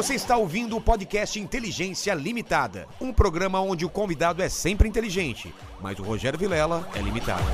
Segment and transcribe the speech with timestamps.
[0.00, 5.54] Você está ouvindo o podcast Inteligência Limitada, um programa onde o convidado é sempre inteligente,
[5.78, 7.44] mas o Rogério Vilela é limitado.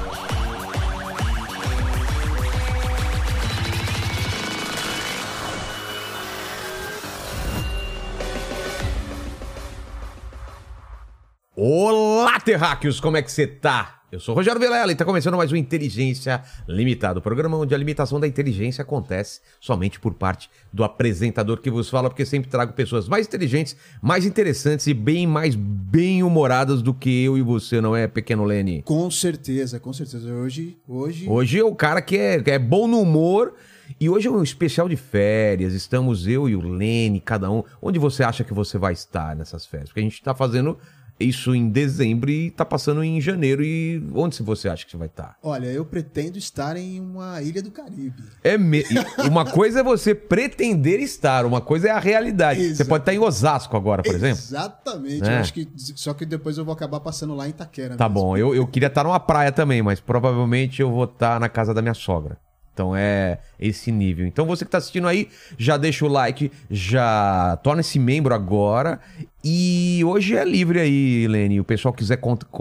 [11.57, 14.03] Olá, terráqueos, como é que você tá?
[14.11, 17.75] Eu sou o Rogério Vilela e tá começando mais um Inteligência Limitada, o programa onde
[17.75, 22.49] a limitação da inteligência acontece somente por parte do apresentador que vos fala, porque sempre
[22.49, 27.81] trago pessoas mais inteligentes, mais interessantes e bem mais bem-humoradas do que eu e você,
[27.81, 28.81] não é, pequeno Lene?
[28.83, 30.33] Com certeza, com certeza.
[30.33, 31.29] Hoje, hoje...
[31.29, 33.55] Hoje é o cara que é, que é bom no humor
[33.99, 37.65] e hoje é um especial de férias, estamos eu e o Lene, cada um.
[37.83, 39.89] Onde você acha que você vai estar nessas férias?
[39.89, 40.79] Porque a gente tá fazendo
[41.19, 43.65] isso em dezembro e tá passando em janeiro.
[43.65, 45.37] E onde você acha que você vai estar?
[45.43, 48.23] Olha, eu pretendo estar em uma ilha do Caribe.
[48.45, 48.85] É me...
[49.29, 52.61] Uma coisa é você pretender estar, uma coisa é a realidade.
[52.61, 52.77] Exato.
[52.77, 54.39] Você pode estar em Osasco agora, por exemplo.
[54.39, 55.29] Exatamente.
[55.29, 55.37] É.
[55.37, 57.97] Eu acho que só que depois eu vou acabar passando lá em Itaquera.
[57.97, 58.21] Tá mesmo.
[58.21, 58.37] bom.
[58.37, 61.81] Eu, eu queria estar numa praia também, mas provavelmente eu vou estar na casa da
[61.81, 62.39] minha sogra.
[62.77, 64.27] Então é esse nível.
[64.27, 69.01] Então você que está assistindo aí, já deixa o like, já torna-se membro agora
[69.45, 71.61] e hoje é livre aí, Helene.
[71.61, 72.19] O pessoal quiser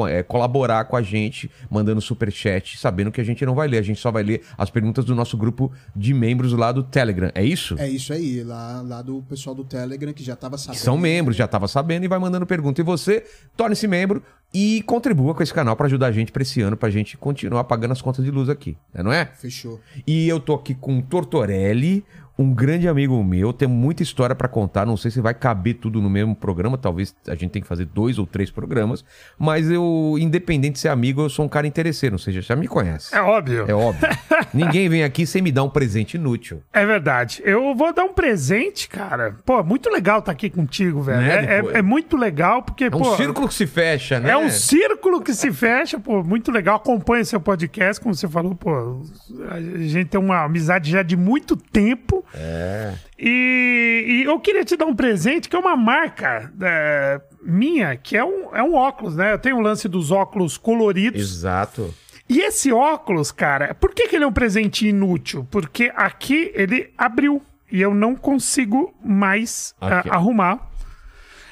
[0.10, 3.80] é, colaborar com a gente, mandando super chat, sabendo que a gente não vai ler,
[3.80, 7.32] a gente só vai ler as perguntas do nosso grupo de membros lá do Telegram.
[7.34, 7.76] É isso?
[7.80, 10.78] É isso aí, lá, lá do pessoal do Telegram que já estava sabendo.
[10.78, 12.80] Que são membros, já estava sabendo e vai mandando pergunta.
[12.82, 13.26] E você
[13.58, 14.22] torne-se membro
[14.54, 17.18] e contribua com esse canal para ajudar a gente para esse ano, para a gente
[17.18, 19.26] continuar pagando as contas de luz aqui, né, não é?
[19.26, 19.82] Fechou.
[20.06, 22.06] E eu tô aqui com o Tortorelli,
[22.38, 26.02] um grande amigo meu, tem muita história para contar, não sei se vai caber tudo
[26.02, 29.06] no mesmo programa, talvez a gente tenha que fazer dois ou três programas,
[29.40, 32.68] mas eu, independente de ser amigo, eu sou um cara interesseiro, ou seja, já me
[32.68, 33.16] conhece.
[33.16, 33.66] É óbvio.
[33.68, 34.10] É óbvio.
[34.54, 36.62] Ninguém vem aqui sem me dar um presente inútil.
[36.74, 37.42] É verdade.
[37.46, 39.36] Eu vou dar um presente, cara.
[39.46, 41.22] Pô, muito legal estar tá aqui contigo, velho.
[41.22, 43.16] Né, é, é, é, muito legal, porque, é um pô...
[43.16, 44.32] círculo que se fecha, né?
[44.32, 46.76] É um círculo que se fecha, pô, muito legal.
[46.76, 49.02] Acompanha seu podcast, como você falou, pô,
[49.50, 52.25] a gente tem uma amizade já de muito tempo.
[52.34, 52.94] É.
[53.18, 58.18] E, e, eu queria te dar um presente que é uma marca é, minha, que
[58.18, 59.34] é um, é um óculos, né?
[59.34, 61.22] Eu tenho o um lance dos óculos coloridos.
[61.22, 61.94] Exato.
[62.28, 65.48] E esse óculos, cara, por que, que ele é um presente inútil?
[65.52, 67.42] Porque aqui ele abriu
[67.72, 70.72] e eu não consigo mais a, arrumar.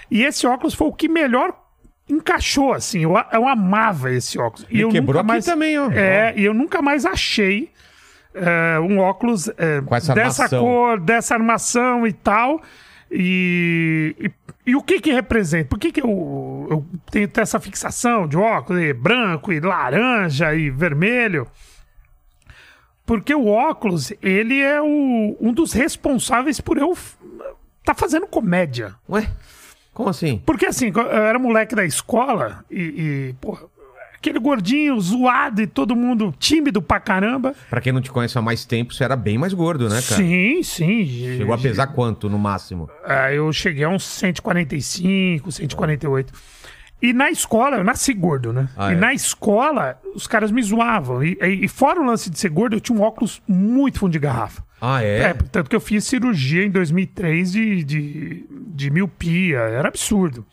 [0.10, 1.56] E esse óculos foi o que melhor
[2.10, 3.02] encaixou, assim.
[3.02, 4.68] Eu, eu amava esse óculos.
[4.70, 5.92] E, e eu quebrou nunca mais, também, ó.
[5.92, 7.72] É, e eu nunca mais achei
[8.34, 10.64] é, um óculos é, dessa armação.
[10.64, 12.62] cor, dessa armação e tal.
[13.12, 15.70] E, e, e, o que que representa?
[15.70, 20.70] Por que que eu, eu tenho essa fixação de óculos e branco e laranja e
[20.70, 21.48] vermelho?
[23.06, 26.98] Porque o óculos, ele é o, um dos responsáveis por eu
[27.84, 28.96] tá fazendo comédia.
[29.10, 29.30] Ué?
[29.94, 30.42] Como assim?
[30.46, 32.82] Porque assim, eu era moleque da escola e,
[33.30, 33.66] e porra,
[34.24, 37.54] aquele gordinho zoado e todo mundo tímido pra caramba.
[37.70, 40.22] Pra quem não te conhece há mais tempo, você era bem mais gordo, né, cara?
[40.22, 41.06] Sim, sim.
[41.38, 42.90] Chegou a pesar quanto no máximo?
[43.06, 46.34] É, eu cheguei a uns 145, 148.
[47.02, 48.70] E na escola, eu nasci gordo, né?
[48.78, 48.98] Ah, e é?
[48.98, 51.22] na escola, os caras me zoavam.
[51.22, 54.20] E, e, fora o lance de ser gordo, eu tinha um óculos muito fundo de
[54.20, 54.64] garrafa.
[54.80, 55.20] Ah, é?
[55.20, 59.58] é tanto que eu fiz cirurgia em 2003 de, de, de miopia.
[59.58, 60.46] Era absurdo.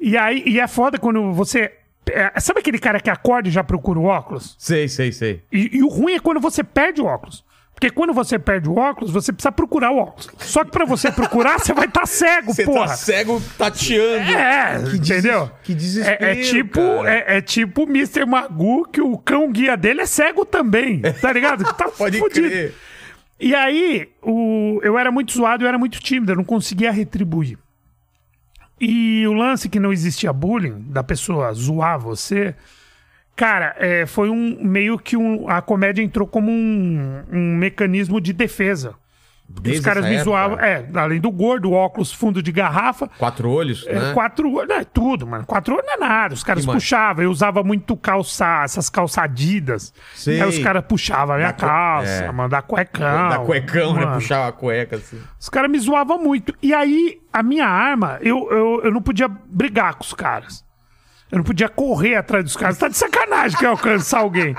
[0.00, 1.72] E aí, e é foda quando você
[2.12, 4.56] é, sabe aquele cara que acorda e já procura o óculos?
[4.58, 5.42] Sei, sei, sei.
[5.52, 7.44] E, e o ruim é quando você perde o óculos.
[7.78, 10.28] Porque quando você perde o óculos, você precisa procurar o óculos.
[10.38, 12.88] Só que para você procurar, você vai estar tá cego, você porra.
[12.88, 14.32] Você tá cego tateando.
[14.32, 15.50] É, que entendeu?
[15.62, 18.26] Que desespero, é, é tipo, é, é, tipo o Mr.
[18.26, 21.62] Magoo, que o cão guia dele é cego também, tá ligado?
[21.74, 22.48] Tá Pode fudido.
[22.48, 22.74] crer.
[23.38, 24.80] E aí, o...
[24.82, 27.56] eu era muito zoado, eu era muito tímido, eu não conseguia retribuir.
[28.80, 32.54] E o lance que não existia bullying, da pessoa zoar você,
[33.34, 38.32] cara, é, foi um meio que um, a comédia entrou como um, um mecanismo de
[38.32, 38.94] defesa.
[39.48, 43.08] Desde Os caras me zoavam, é, além do gordo, óculos fundo de garrafa.
[43.18, 44.12] Quatro olhos, é, né?
[44.12, 45.46] Quatro olhos, é tudo, mano.
[45.46, 46.34] Quatro olhos não é nada.
[46.34, 49.94] Os caras puxavam, eu usava muito calça, essas calçadidas.
[50.14, 50.40] Sei.
[50.40, 52.30] Aí os caras puxavam a minha da calça, é.
[52.30, 53.28] mano, da cuecão.
[53.30, 54.00] Da cuecão, né?
[54.00, 54.12] mano.
[54.12, 54.14] né?
[54.18, 55.18] Puxava a cueca, assim.
[55.40, 56.54] Os caras me zoavam muito.
[56.62, 60.67] E aí, a minha arma, eu, eu, eu não podia brigar com os caras.
[61.30, 62.78] Eu não podia correr atrás dos caras.
[62.78, 64.54] Tá de sacanagem que eu alcançar alguém.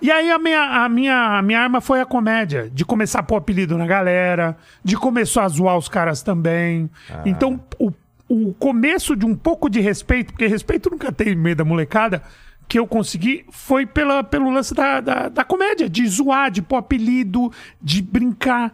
[0.00, 2.70] E aí a minha, a, minha, a minha arma foi a comédia.
[2.72, 4.56] De começar a pôr apelido na galera.
[4.82, 6.88] De começar a zoar os caras também.
[7.10, 7.22] Ah.
[7.26, 7.92] Então, o,
[8.28, 12.22] o começo de um pouco de respeito, porque respeito nunca tem meio da molecada,
[12.66, 15.88] que eu consegui foi pela, pelo lance da, da, da comédia.
[15.88, 18.72] De zoar, de pôr apelido, de brincar.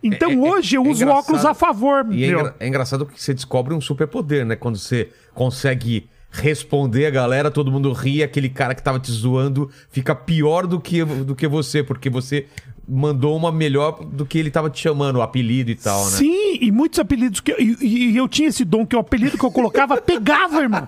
[0.00, 3.04] Então É- é- hoje eu é uso óculos a favor, E é, engra- é engraçado
[3.04, 4.54] que você descobre um superpoder, né?
[4.54, 9.70] Quando você consegue responder a galera, todo mundo ri, aquele cara que tava te zoando
[9.90, 12.46] fica pior do que, do que você, porque você
[12.86, 16.10] mandou uma melhor do que ele tava te chamando, o apelido e tal, né?
[16.10, 17.52] Sim, e muitos apelidos que.
[17.52, 20.86] E, e- e eu tinha esse dom que o apelido que eu colocava pegava, irmão.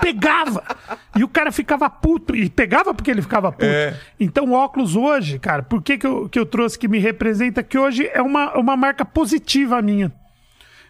[0.00, 0.62] Pegava.
[1.16, 2.34] E o cara ficava puto.
[2.34, 3.64] E pegava porque ele ficava puto.
[3.66, 3.94] É.
[4.18, 7.62] Então, óculos hoje, cara, por que, que, eu, que eu trouxe que me representa?
[7.62, 10.10] Que hoje é uma, uma marca positiva minha.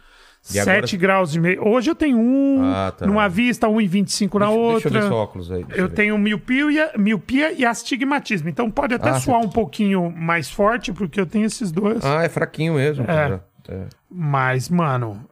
[0.53, 1.67] E agora- 7 graus e meio.
[1.67, 3.07] Hoje eu tenho um Ah, tá.
[3.07, 4.91] numa vista, 1,25 na Deixa- outra.
[4.91, 5.65] Deixa eu ver seu óculos aí.
[5.65, 5.95] deixa Eu ver.
[5.95, 8.49] tenho miopia, miopia e astigmatismo.
[8.49, 12.05] Então pode até Ah, soar um pouquinho mais forte, porque eu tenho esses dois.
[12.05, 13.45] Ah, é fraquinho mesmo, cara.
[13.69, 13.87] É.
[14.11, 15.27] Mas, mano,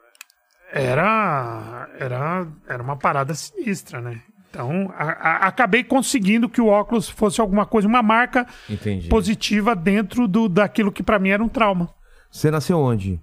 [0.72, 4.20] era, era, era uma parada sinistra, né?
[4.52, 9.08] Então, a- a- acabei conseguindo que o óculos fosse alguma coisa, uma marca Entendi.
[9.08, 11.88] positiva dentro do, daquilo que pra mim era um trauma.
[12.30, 13.18] Você nasceu onde?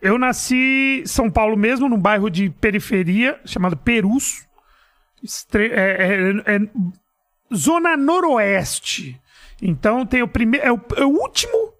[0.00, 4.46] Eu nasci em São Paulo mesmo, num bairro de periferia chamado Perus.
[5.22, 6.60] Estre- é- é- é
[7.54, 9.18] zona noroeste.
[9.62, 10.66] Então tem o primeiro.
[10.66, 11.72] É o, é o último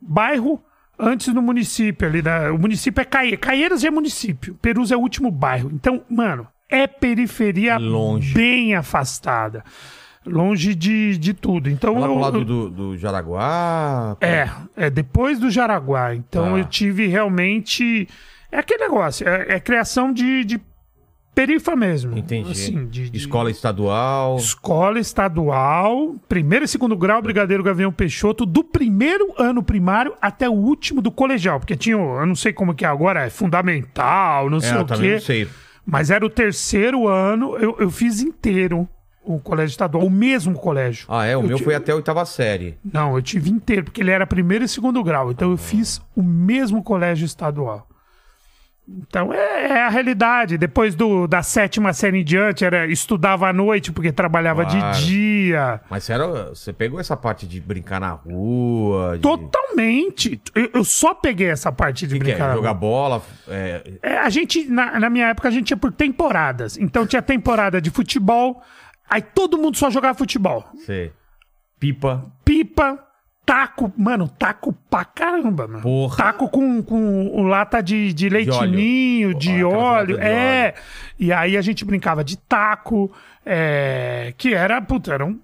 [0.00, 0.62] bairro
[0.96, 2.22] antes do município ali.
[2.22, 3.40] Da, o município é Caeiras.
[3.40, 4.54] Caeiras é município.
[4.62, 5.68] Perus é o último bairro.
[5.72, 8.34] Então, mano, é periferia Longe.
[8.34, 9.64] bem afastada.
[10.26, 11.70] Longe de, de tudo.
[11.70, 14.16] Então, Lá pro eu- lado eu- do, do Jaraguá?
[14.20, 16.14] é, é depois do Jaraguá.
[16.14, 16.58] Então Tá.
[16.58, 18.06] eu tive realmente.
[18.52, 20.60] É aquele negócio, é, é criação de, de
[21.34, 22.16] perifa mesmo.
[22.18, 22.50] Entendi.
[22.50, 24.36] Assim, de, de- Escola estadual.
[24.36, 30.52] Escola estadual, primeiro e segundo grau, Brigadeiro Gavião Peixoto, do primeiro ano primário até o
[30.52, 31.58] último do colegial.
[31.60, 34.82] Porque tinha, eu não sei como que é agora, é fundamental, não É, sei eu
[34.82, 35.12] o quê.
[35.12, 35.48] não sei.
[35.90, 38.86] Mas era o terceiro ano, eu, eu fiz inteiro
[39.24, 41.06] o colégio estadual, o mesmo colégio.
[41.08, 41.34] Ah, é?
[41.36, 42.76] O Eu meu ti- foi até a oitava série.
[42.92, 45.30] Não, eu tive inteiro, porque ele era primeiro e segundo grau.
[45.30, 47.86] Então eu fiz o mesmo colégio estadual.
[48.88, 50.56] Então é, é a realidade.
[50.56, 54.96] Depois do, da sétima série em diante, era, estudava à noite porque trabalhava Claro.
[54.98, 55.80] de dia.
[55.90, 59.16] Mas você, era, você pegou essa parte de brincar na rua?
[59.16, 59.22] De...
[59.22, 60.40] Totalmente.
[60.54, 62.34] Eu, eu só peguei essa parte de que, que é?
[62.34, 62.54] brincar.
[62.54, 63.22] Jogar bola?
[63.46, 63.98] É...
[64.02, 66.78] É, a gente, na, na minha época, a gente ia por temporadas.
[66.78, 68.62] Então tinha temporada de futebol,
[69.08, 70.64] aí todo mundo só jogava futebol.
[70.86, 71.12] Sei.
[71.78, 72.24] Pipa.
[72.44, 72.98] pipa,
[73.48, 75.80] taco, mano, taco pra caramba, mano.
[75.80, 76.16] Porra.
[76.18, 79.38] Taco com, com lata de, de leitinho, óleo.
[79.38, 80.74] de óleo, latas de é.
[81.18, 83.10] E aí a gente brincava de taco,
[83.46, 85.40] é, que era, puta, era um-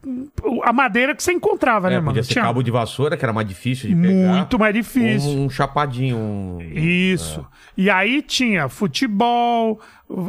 [0.62, 2.08] a madeira que você encontrava, né, É, mano?
[2.08, 4.32] podia ser Tinha cabo de vassoura, que era mais difícil de pegar.
[4.34, 5.30] muito mais difícil.
[5.30, 6.16] Um chapadinho.
[6.18, 6.58] Um...
[6.61, 7.44] Isso.
[7.75, 9.80] E aí tinha futebol,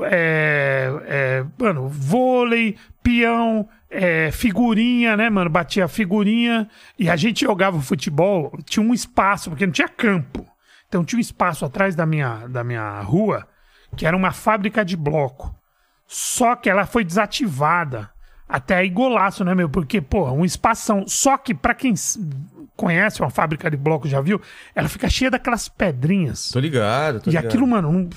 [0.10, 5.50] é, é, mano, vôlei, peão, é, figurinha, né, mano?
[5.50, 6.70] Batia figurinha.
[6.98, 10.46] E a gente jogava futebol, tinha um espaço, porque não tinha campo.
[10.88, 13.48] Então tinha um espaço atrás da minha, da minha rua,
[13.98, 15.54] que era uma fábrica de bloco.
[16.08, 18.10] Só que ela foi desativada.
[18.48, 19.68] Até aí golaço, né, meu?
[19.68, 21.04] Porque, pô, um espação.
[21.08, 21.96] Só que, pra quem
[22.76, 24.40] conhece uma fábrica de bloco, já viu?
[24.76, 26.50] Ela fica cheia daquelas pedrinhas.
[26.50, 27.46] Tô ligado, tô E ligado.
[27.48, 28.10] aquilo, mano, não-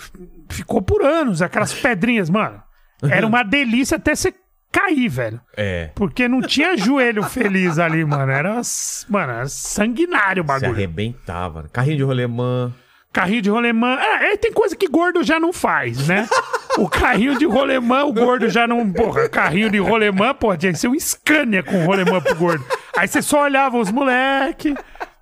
[0.50, 2.62] ficou por anos, aquelas pedrinhas, mano.
[3.02, 4.34] Era uma delícia até você
[4.70, 5.40] cair, velho.
[5.56, 5.90] É.
[5.94, 8.30] Porque não tinha joelho feliz ali, mano.
[8.30, 8.60] Era,
[9.08, 10.72] mano, era sanguinário o Se bagulho.
[10.72, 11.66] arrebentava.
[11.72, 12.72] Carrinho de rolemã.
[13.12, 13.98] Carrinho de rolemã.
[13.98, 16.28] É, é, tem coisa que gordo já não faz, né?
[16.76, 18.92] O carrinho de rolemã, o gordo já não.
[18.92, 22.64] Porra, carrinho de rolemã, pô, tinha que ser um Scania com rolemã pro gordo.
[22.96, 24.74] Aí você só olhava os moleque.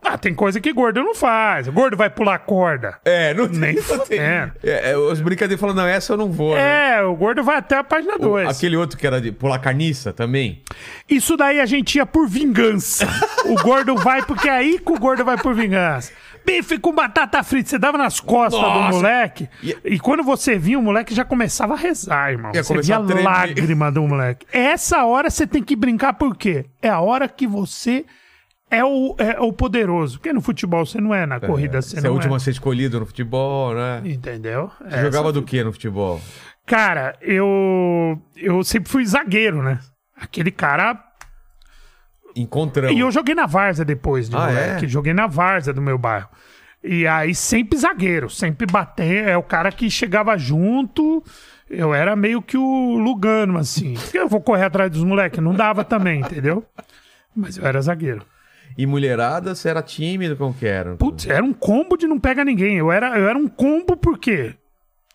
[0.05, 1.67] Ah, tem coisa que gordo não faz.
[1.69, 2.97] Gordo vai pular corda.
[3.05, 3.59] É, não tem.
[3.59, 3.99] Nem não tem.
[3.99, 4.53] fudendo.
[4.62, 6.55] É, é, os brincadeiros falam, não, essa eu não vou.
[6.55, 6.99] né?
[6.99, 8.49] É, o gordo vai até a página O- 2.
[8.49, 10.62] Aquele outro que era de pular carniça também.
[11.09, 13.07] Isso daí a gente ia por vingança.
[13.47, 16.12] o gordo vai porque é aí que o gordo vai por vingança.
[16.45, 18.93] Bife com batata frita, você dava nas costas do Nossa.
[18.97, 19.49] moleque.
[19.61, 19.99] E- E...
[19.99, 22.53] quando você via, o moleque já começava a rezar, irmão.
[22.55, 24.47] Ia você via a lágrima do moleque.
[24.53, 26.67] Essa hora você tem que brincar por quê?
[26.81, 28.05] É a hora que você
[28.78, 30.18] é o, é o poderoso.
[30.18, 32.37] Porque no futebol você não é, na corrida você Você é não o último é.
[32.37, 34.02] a ser escolhido no futebol, né?
[34.04, 34.71] Entendeu?
[34.88, 36.21] Você jogava do que no futebol?
[36.66, 39.78] Cara, eu, eu sempre fui zagueiro, né?
[40.16, 41.02] Aquele cara
[42.35, 42.95] Encontramos.
[42.95, 44.85] E eu joguei na Várzea depois de Ah, moleque.
[44.85, 44.88] é?
[44.88, 46.28] Joguei na Várzea do meu bairro.
[46.85, 49.28] E aí sempre zagueiro, sempre bater.
[49.28, 51.25] É o cara que chegava junto.
[51.68, 53.95] Eu era meio que o Lugano, assim.
[54.12, 55.42] Eu vou correr atrás dos moleques.
[55.42, 56.64] Não dava também, entendeu?
[57.35, 58.23] Mas eu era zagueiro.
[58.76, 60.97] E mulherada, você era tímido, como que era?
[60.97, 62.76] Putz, era um combo de não pega ninguém.
[62.76, 64.54] Eu era, eu era um combo porque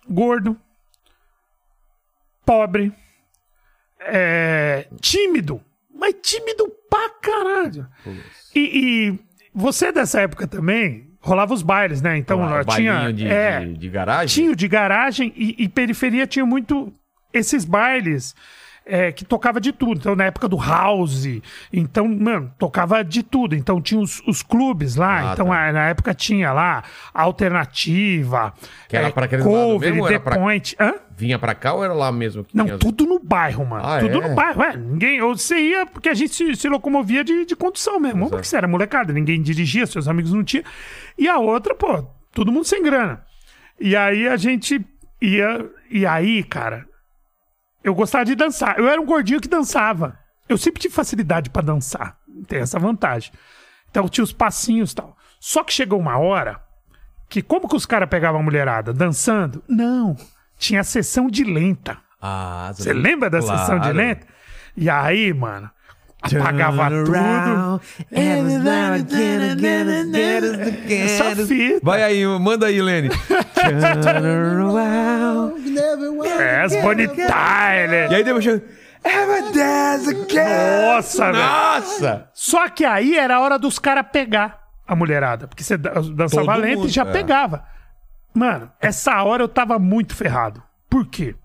[0.09, 0.57] gordo,
[2.45, 2.91] pobre,
[3.99, 5.61] é, tímido,
[5.93, 7.87] mas tímido pra caralho.
[8.55, 8.59] E,
[9.13, 9.19] e
[9.53, 12.17] você é dessa época também, rolava os bailes, né?
[12.17, 14.43] Então Claro, tinha, de, é, de, de garagem?
[14.43, 16.91] tinha de garagem e, e periferia tinha muito
[17.31, 18.35] esses bailes
[18.85, 19.99] é, que tocava de tudo.
[19.99, 21.25] Então, na época do house,
[21.71, 23.55] então, mano, tocava de tudo.
[23.55, 25.29] Então, tinha os, os clubes lá.
[25.29, 25.71] Ah, então, tá.
[25.71, 26.83] na época tinha lá
[27.13, 28.53] Alternativa,
[28.89, 30.75] Que era é, pra Cover, mesmo The pra- Point.
[30.79, 30.93] Hã?
[31.15, 32.45] Vinha pra cá ou era lá mesmo?
[32.53, 33.85] Não, tudo no bairro, mano.
[33.85, 34.27] Ah, tudo é?
[34.27, 34.75] no bairro, é.
[34.75, 38.29] Ninguém, ou você ia, porque a gente se, se locomovia de, de condução mesmo.
[38.29, 40.63] Porque você era molecada, ninguém dirigia, seus amigos não tinham.
[41.17, 43.21] E a outra, pô, todo mundo sem grana.
[43.79, 44.83] E aí a gente
[45.21, 45.69] ia.
[45.89, 46.85] E aí, cara,
[47.83, 48.77] eu gostava de dançar.
[48.79, 50.17] Eu era um gordinho que dançava.
[50.47, 52.17] Eu sempre tive facilidade pra dançar.
[52.47, 53.31] Tem essa vantagem.
[53.89, 55.17] Então tinha os passinhos e tal.
[55.39, 56.61] Só que chegou uma hora
[57.29, 58.93] que, como que os caras pegavam a mulherada?
[58.93, 59.63] Dançando?
[59.67, 60.15] Não.
[60.57, 61.97] Tinha a sessão de lenta.
[62.21, 63.59] Ah, Você lembra da Claro.
[63.59, 64.27] sessão de lenta?
[64.77, 65.69] E aí, mano,
[66.21, 67.11] apagava tudo.
[70.89, 71.79] Essa fita.
[71.83, 73.09] Vai aí, manda aí, Lene.
[76.39, 78.11] É, as Bonnie Tyler.
[78.11, 78.63] e aí depois chega...
[79.03, 80.93] Ever dance again.
[80.95, 81.43] Nossa, velho.
[81.43, 82.29] Nossa!
[82.33, 85.47] Só que aí era a hora dos caras pegar a mulherada.
[85.47, 87.11] Porque você dan- dançava Todo lento mundo, e já é.
[87.11, 87.63] pegava.
[88.33, 90.61] Mano, essa hora eu tava muito ferrado.
[90.89, 91.35] Por quê?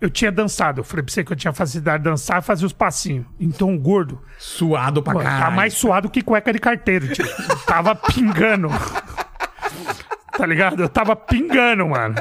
[0.00, 0.80] Eu tinha dançado.
[0.80, 3.26] Eu falei pra você que eu tinha facilidade de dançar e fazer os passinhos.
[3.38, 5.44] Então o gordo Suado pra Mano, caralho.
[5.44, 7.26] tá mais suado que cueca de carteiro, tio.
[7.26, 8.68] Eu tava pingando.
[10.36, 10.82] tá ligado?
[10.82, 12.14] Eu tava pingando, mano.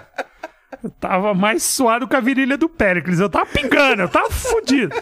[0.83, 3.19] Eu tava mais suado que a virilha do Péricles.
[3.19, 4.93] Eu tava pingando, eu tava fudido.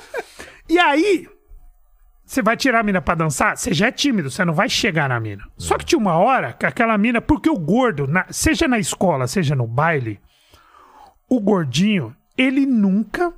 [0.69, 1.27] E aí,
[2.25, 5.09] você vai tirar a mina pra dançar, você já é tímido, você não vai chegar
[5.09, 5.43] na mina.
[5.57, 9.27] Só que tinha uma hora que aquela mina, porque o gordo, na- seja na escola,
[9.27, 10.19] seja no baile,
[11.29, 13.33] o gordinho, ele nunca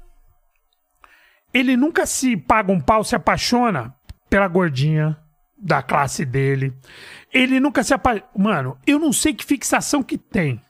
[1.53, 3.93] ele nunca se paga um pau, se apaixona
[4.29, 5.17] pela gordinha
[5.57, 6.73] da classe dele.
[7.33, 8.29] Ele nunca se apaixona.
[8.37, 10.61] Mano, eu não sei que fixação que tem.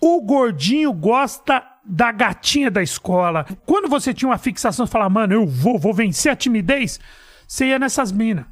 [0.00, 3.46] O gordinho gosta da gatinha da escola.
[3.64, 7.00] Quando você tinha uma fixação, você fala, mano, eu vou, vou vencer a timidez.
[7.46, 8.44] Você ia nessas minas.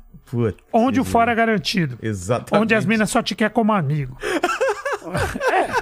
[0.73, 1.99] Onde o fora é garantido.
[2.03, 2.63] Exatamente.
[2.63, 4.17] Onde as minas só te quer como amigo.
[5.53, 5.76] É,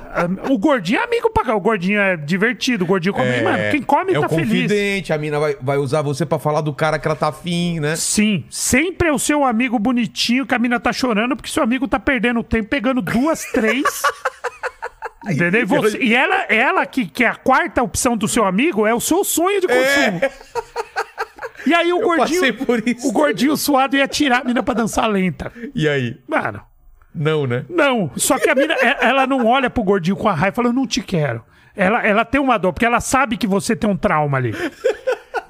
[0.51, 1.55] o gordinho é amigo pra cá.
[1.57, 2.85] O gordinho é divertido.
[2.85, 3.43] O gordinho come.
[3.43, 4.49] Mano, quem come é tá o feliz.
[4.63, 7.81] confidente, a mina vai, vai usar você pra falar do cara que ela tá afim,
[7.81, 7.97] né?
[7.97, 11.89] Sim, sempre é o seu amigo bonitinho que a mina tá chorando porque seu amigo
[11.89, 13.85] tá perdendo tempo, pegando duas, três.
[15.27, 15.63] Entendeu?
[15.63, 18.95] E, você- e ela, ela que, que é a quarta opção do seu amigo, é
[18.95, 20.21] o seu sonho de consumo.
[21.67, 22.55] E aí o gordinho.
[22.67, 23.09] por isso.
[23.09, 25.51] O gordinho suado ia tirar a mina pra dançar lenta.
[25.75, 26.19] E aí?
[26.29, 26.61] Mano,
[27.15, 27.65] Não, né?
[27.69, 28.11] não.
[28.17, 30.69] Só que a mina, é- ela não olha pro gordinho com a raiva e fala,
[30.69, 31.45] eu não te quero.
[31.77, 34.55] Ela, ela tem uma dor, porque ela sabe que você tem um trauma ali.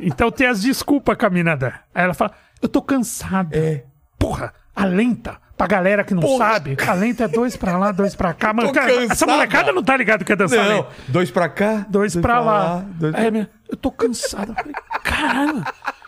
[0.00, 1.74] Então tem as desculpas com a mina dela.
[1.94, 3.56] Aí ela fala, eu tô cansada.
[3.56, 3.84] É.
[4.18, 6.52] Porra, a lenta, pra galera que não Porra.
[6.54, 8.52] sabe, a lenta é dois pra lá, dois pra cá.
[8.52, 10.76] Mano, cara, essa molecada não tá ligado que é dançar Não.
[10.78, 10.88] lenta.
[11.08, 11.84] Dois pra cá.
[11.88, 12.84] Dois, pra lá.
[12.94, 14.52] dois Aí minha, eu tô cansada.
[14.52, 15.64] Eu falei, caralho,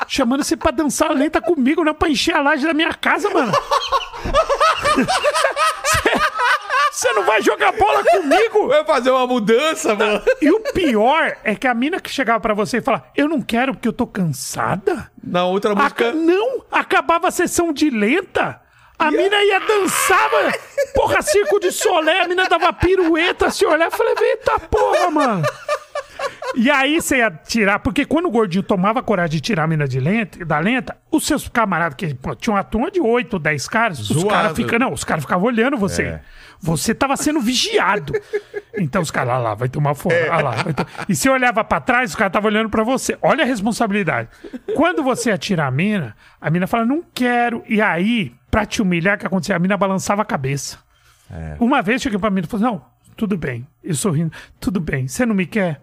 [0.08, 3.28] chamando você pra dançar lenta comigo, não é pra encher a laje da minha casa,
[3.30, 3.52] mano.
[6.92, 8.68] Você- não vai jogar bola comigo?
[8.68, 10.22] Vai fazer uma mudança, mano.
[10.40, 13.40] E o pior é que a mina que chegava pra você e falava, eu não
[13.42, 15.10] quero porque eu tô cansada.
[15.22, 16.08] Na outra música.
[16.08, 18.60] Aca- Não, acabava a sessão de lenta.
[18.98, 20.52] A mina ia dançar, mano.
[20.94, 25.42] Porra, circo de solé, a mina dava pirueta, se olhar, eu falei, eita porra, mano.
[26.54, 29.86] E aí você ia tirar, porque quando o gordinho tomava coragem de tirar a mina
[29.88, 33.68] de lenta, da lenta, os seus camaradas, que pô, tinha uma turma de 8, 10
[33.68, 34.28] caras, os Zoado.
[34.28, 36.02] caras ficam, não, os caras ficavam olhando você.
[36.02, 36.20] É.
[36.60, 38.12] Você tava sendo vigiado.
[38.78, 40.14] Então os caras, ah lá, vai tomar fora.
[40.14, 40.28] É.
[40.30, 43.16] ah lá, to- E você olhava pra trás, os caras estavam olhando pra você.
[43.20, 44.28] Olha a responsabilidade.
[44.74, 47.62] Quando você atira a mina, a mina fala, não quero.
[47.68, 49.54] E aí, pra te humilhar, o que acontecia?
[49.56, 50.78] A mina balançava a cabeça.
[51.30, 51.56] É.
[51.60, 52.84] Uma vez cheguei pra mina e falei, não,
[53.16, 53.66] tudo bem.
[53.84, 55.82] Eu sorrindo, tudo bem, você não me quer?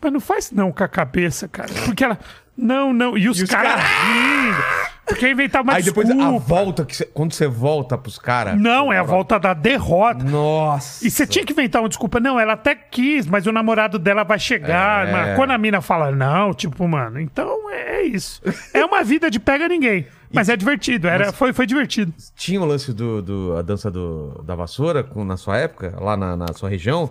[0.00, 1.70] Mas não faz não com a cabeça, cara.
[1.84, 2.18] Porque ela,
[2.56, 3.16] não, não.
[3.16, 4.86] E os, os caras cara- rindo.
[5.06, 8.58] Porque inventava uma Aí depois a volta, que cê- quando você volta pros caras.
[8.60, 10.24] Não, é a volta da derrota.
[10.24, 11.06] Nossa.
[11.06, 12.18] E você tinha que inventar uma desculpa.
[12.18, 15.06] Não, ela até quis, mas o namorado dela vai chegar.
[15.06, 15.12] É.
[15.12, 18.42] Mas quando a mina fala não, tipo, mano, então é isso.
[18.74, 20.06] É uma vida de pega ninguém.
[20.32, 22.12] Mas é divertido, era, foi, foi divertido.
[22.34, 26.16] Tinha o lance do, do- a dança do, da vassoura com- na sua época, lá
[26.16, 27.08] na, na sua região?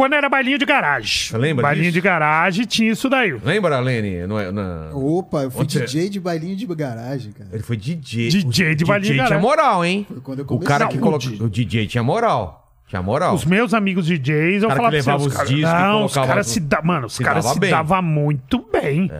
[0.00, 1.28] Quando era bailinho de garagem.
[1.28, 1.92] Você lembra Bailinho disso?
[1.94, 3.32] de garagem tinha isso daí.
[3.44, 4.26] Lembra, Lene?
[4.26, 7.50] Não é- na- Opa, eu fui Onde DJ de bailinho de garagem, cara.
[7.52, 8.30] Ele foi DJ.
[8.30, 9.42] DJ de o balinha DJ tinha garagem.
[9.46, 10.06] moral, hein?
[10.08, 10.68] Foi quando eu O comecei.
[10.68, 11.30] cara Não, que o colocou.
[11.46, 12.72] O DJ tinha moral.
[12.88, 13.34] Tinha moral.
[13.34, 16.04] Os meus amigos DJs, eu Cara falava que pra levava você, os os caras, não,
[16.06, 17.70] os caras se davam, mano, os se caras dava se bem.
[17.70, 19.10] davam muito bem.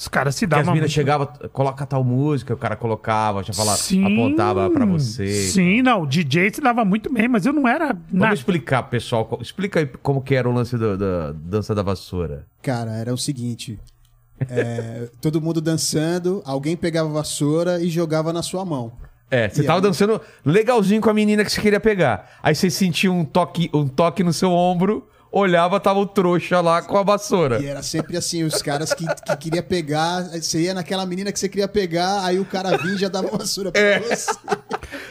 [0.00, 3.42] Os caras se Porque as davam minas muito chegavam, coloca tal música, o cara colocava,
[3.42, 5.26] já falava, Sim, apontava pra você.
[5.26, 8.32] Sim, não, o DJ se dava muito bem, mas eu não era Vamos nada.
[8.34, 9.38] explicar, pessoal.
[9.42, 12.46] Explica aí como que era o lance do- da dança da vassoura.
[12.62, 13.78] Cara, era o seguinte.
[14.48, 18.92] é, todo mundo dançando, alguém pegava a vassoura e jogava na sua mão.
[19.30, 19.82] É, você E tava aí?
[19.82, 22.38] dançando legalzinho com a menina que você queria pegar.
[22.42, 26.82] Aí você sentia um toque, um toque no seu ombro, olhava, tava o trouxa lá
[26.82, 27.60] com a vassoura.
[27.60, 31.38] E era sempre assim, os caras que, que queria pegar, você ia naquela menina que
[31.38, 34.00] você queria pegar, aí o cara vinha e já dava vassoura pra É.
[34.00, 34.30] você.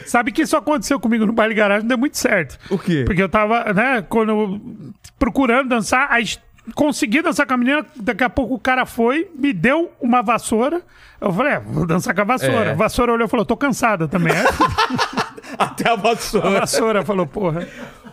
[0.06, 2.58] Sabe que isso aconteceu comigo no baile garagem, não deu muito certo.
[2.70, 3.04] O quê?
[3.06, 4.60] Porque eu tava, né, quando eu-
[5.18, 6.24] procurando dançar, aí
[6.74, 10.82] consegui dançar com a menina, daqui a pouco o cara foi, me deu uma vassoura.
[11.20, 12.66] Eu falei, é, vou dançar com a vassoura.
[12.66, 12.70] É.
[12.72, 14.32] A vassoura olhou e falou, tô cansada também.
[14.34, 14.44] Aí
[15.58, 16.50] Até a a vassoura.
[16.60, 17.66] vassoura falou, porra.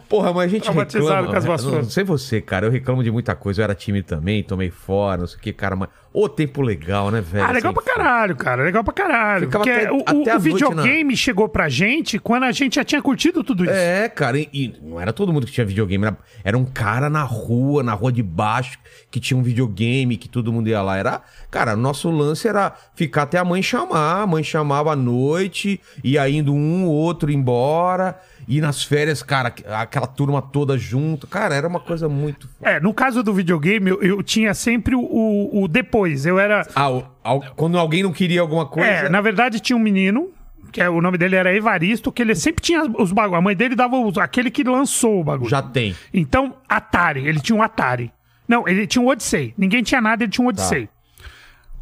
[0.10, 1.28] Porra, mas a gente reclama.
[1.28, 1.84] com as vassouras.
[1.86, 2.66] Não sei você, cara.
[2.66, 3.62] Eu reclamo de muita coisa.
[3.62, 5.76] Eu era tímido também, tomei fora, não sei o que, cara.
[5.76, 5.90] Mas...
[6.14, 7.46] Ô, tempo legal, né, velho?
[7.46, 8.64] Ah, legal Assim, pra caralho, cara.
[8.64, 9.46] Legal pra caralho.
[9.46, 13.02] Ficava Porque até- o, até o videogame chegou pra gente quando a gente já tinha
[13.02, 13.74] curtido tudo isso.
[13.74, 16.06] É, cara, e, e não era todo mundo que tinha videogame.
[16.06, 18.80] Era, era um cara na rua, na rua de baixo,
[19.12, 20.98] que tinha um videogame, que todo mundo ia lá.
[20.98, 24.24] Era, cara, o nosso lance era ficar até a mãe chamar.
[24.24, 28.20] A mãe chamava à noite, ia indo um, outro embora.
[28.48, 31.28] E nas férias, cara, aquela turma toda junto.
[31.28, 32.48] Cara, era uma coisa muito.
[32.62, 36.26] É, no caso do videogame, eu, eu tinha sempre o, o- o depois.
[36.26, 36.66] Eu era.
[36.74, 38.90] Ah, o- al- quando alguém não queria alguma coisa.
[38.90, 40.30] É, na verdade tinha um menino,
[40.72, 43.40] que é, o nome dele era Evaristo, que ele sempre tinha os bagulhos.
[43.40, 45.50] A mãe dele dava os- aquele que lançou o bagulho.
[45.50, 45.94] Já tem.
[46.14, 48.14] Então, Atari, ele tinha um Atari.
[48.48, 49.54] Não, ele tinha um Odyssey.
[49.58, 50.88] Ninguém tinha nada, ele tinha um Odyssey.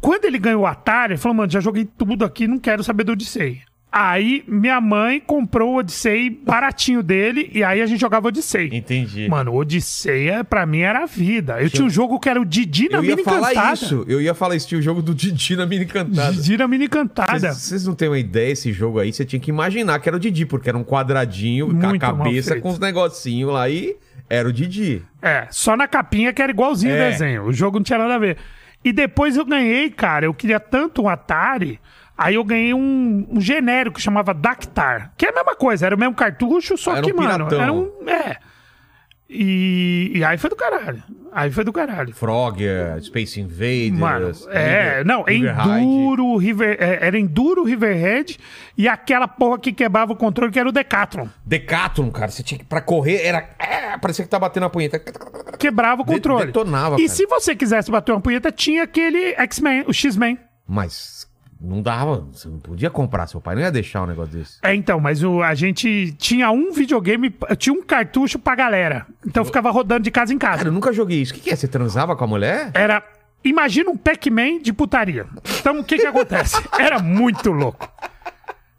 [0.00, 3.04] Quando ele ganhou o Atari, ele falou, mano, já joguei tudo aqui, não quero saber
[3.04, 3.60] do Odyssey.
[3.98, 8.68] Aí minha mãe comprou o Odyssey baratinho dele e aí a gente jogava Odyssey.
[8.70, 9.26] Entendi.
[9.26, 11.62] Mano, o Odisseia pra mim era a vida.
[11.62, 13.72] Eu tinha um jogo que era o Didi na eu ia falar Encantada.
[13.72, 14.04] isso.
[14.06, 14.68] Eu ia falar isso.
[14.68, 16.30] Tinha o jogo do Didi na Mina Encantada.
[16.34, 17.38] Didi na Mina Encantada.
[17.38, 19.10] Vocês vocês não têm uma ideia esse jogo aí?
[19.10, 22.00] Você tinha que imaginar que era o Didi, porque era um quadradinho com a Muito
[22.02, 23.96] cabeça com os negocinhos lá e
[24.28, 25.02] era o Didi.
[25.22, 27.10] É, só na capinha que era igualzinho o É.
[27.12, 27.44] desenho.
[27.44, 28.36] O jogo não tinha nada a ver.
[28.84, 31.80] E depois eu ganhei, cara, eu queria tanto um Atari,
[32.16, 35.94] aí eu ganhei um, um genérico que chamava Dactar, que é a mesma coisa, era
[35.94, 37.60] o mesmo cartucho, só que, um mano, piratão.
[37.62, 37.90] era um.
[38.08, 38.36] É.
[39.28, 41.02] E, e aí foi do caralho.
[41.32, 42.14] Aí foi do caralho.
[42.14, 43.98] Frogger, Space Invaders.
[43.98, 45.56] Mano, é, River- não, River.
[45.78, 48.38] Enduro, River, é, era Enduro, Riverhead
[48.78, 51.26] e aquela porra que quebrava o controle que era o Decathlon.
[51.44, 52.30] Decathlon, cara.
[52.30, 52.64] Você tinha que.
[52.64, 53.50] Pra correr, era.
[53.58, 55.00] É, parecia que tá batendo a punheta.
[55.58, 56.46] Quebrava o De- controle.
[56.46, 57.08] detonava, E cara.
[57.08, 60.38] se você quisesse bater uma punheta, tinha aquele X-Men, o X-Men.
[60.68, 61.25] Mas
[61.60, 62.26] não dava.
[62.32, 63.26] Você não podia comprar.
[63.26, 64.58] Seu pai não ia deixar um negócio desse.
[64.62, 69.06] É, então, mas o, a gente tinha um videogame, tinha um cartucho pra galera.
[69.26, 70.68] Então ficava rodando de casa em Cara, casa.
[70.68, 71.32] eu nunca joguei isso.
[71.32, 71.56] O que, que é?
[71.56, 72.70] Você transava com a mulher?
[72.74, 73.02] Era.
[73.44, 75.26] Imagina um Pac-Man de putaria.
[75.60, 76.60] Então, o que que acontece?
[76.80, 77.88] Era muito louco.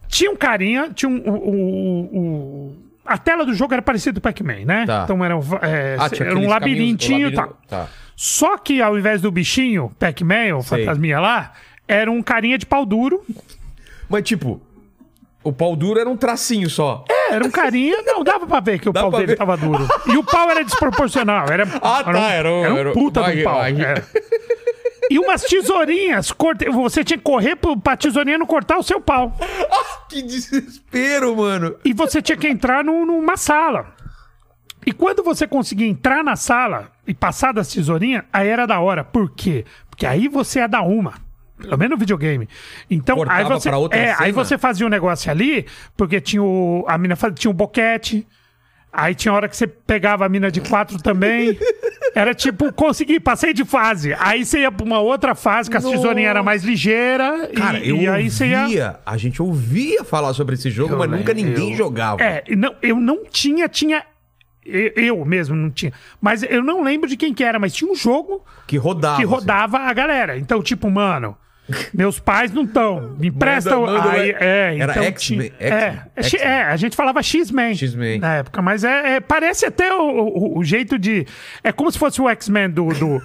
[0.09, 1.17] Tinha um carinha, tinha um.
[1.29, 4.85] o- o- o- a tela do jogo era parecida com o Pac-Man, né?
[4.85, 5.03] Tá.
[5.05, 7.57] Então era, um- é, Ah, era um labirintinho e tal.
[7.67, 7.87] Tá.
[8.17, 10.79] Só que ao invés do bichinho, Pac-Man, o Sei.
[10.79, 11.53] fantasminha lá,
[11.87, 13.23] era um carinha de pau duro.
[14.09, 14.61] Mas, tipo,
[15.43, 17.03] o pau duro era um tracinho só.
[17.09, 18.01] É, era um carinha.
[18.05, 19.35] Não, dava pra ver que o Dá pau dele ver.
[19.37, 19.87] tava duro.
[20.07, 21.47] E o pau era desproporcional.
[21.49, 23.53] Era, Ah, tá, era um- era um era um- puta do pau.
[23.55, 23.73] vai.
[23.81, 24.03] é.
[25.09, 26.31] E umas tesourinhas.
[26.33, 29.33] corte- Você tinha que correr pro- pra tesourinha não cortar o seu pau.
[30.09, 31.75] Que desespero, mano.
[31.85, 33.93] E você tinha que entrar num- numa sala.
[34.85, 39.03] E quando você conseguia entrar na sala e passar das tesourinhas, aí era da hora.
[39.03, 39.65] Por quê?
[39.89, 41.13] Porque aí você é da uma.
[41.57, 42.47] Pelo menos no videogame.
[42.89, 43.69] Então, Cortava aí você.
[43.69, 44.33] pra outra é, aí cena?
[44.33, 45.65] você fazia um negócio ali,
[45.95, 46.85] porque tinha o.
[46.87, 48.25] A mina fazia, tinha um boquete.
[48.91, 51.57] Aí tinha hora que você pegava a mina de quatro também.
[52.15, 54.15] Era tipo, consegui, passei de fase.
[54.17, 57.51] Aí você ia pra uma outra fase, que as tesourinhas eram mais ligeiras.
[57.55, 58.61] Cara, e, eu e aí você ia.
[58.63, 62.23] ouvia, a gente ouvia falar sobre esse jogo, mas nunca ninguém eu- jogava.
[62.23, 64.03] É, não, eu não tinha, tinha.
[64.65, 65.93] Eu, eu mesmo não tinha.
[66.19, 69.17] Mas eu não lembro de quem que era, mas tinha um jogo Que rodava.
[69.17, 69.31] que assim.
[69.31, 70.37] rodava a galera.
[70.39, 71.37] Então, tipo, mano,
[71.93, 73.15] meus pais não estão.
[73.19, 73.77] Me empresta.
[73.77, 74.35] o- manda, aí, é.
[74.39, 75.67] é, Era então X-Men, é,
[76.15, 77.75] é, é, a gente falava X-Men.
[77.75, 78.19] X-Men.
[78.19, 81.25] Na época, mas é, é- parece até o, o- o jeito de.
[81.63, 83.21] É como se fosse o X-Men do, do,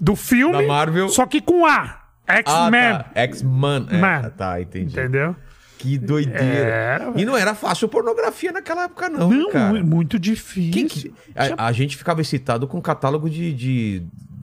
[0.00, 0.56] do filme.
[0.58, 1.08] Da Marvel.
[1.08, 1.98] Só que com A.
[2.26, 2.92] Ah, X-Men.
[2.98, 3.06] tá.
[3.14, 3.86] X-Man.
[3.90, 4.92] É, tá, entendi.
[4.92, 5.36] Entendeu?
[5.78, 6.40] Que doideira.
[6.46, 9.72] Era, e não era fácil pornografia naquela época, não, Não, cara.
[9.74, 11.12] mu- muito difícil.
[11.12, 14.02] Que- a, a gente ficava excitado com catálogo de, de,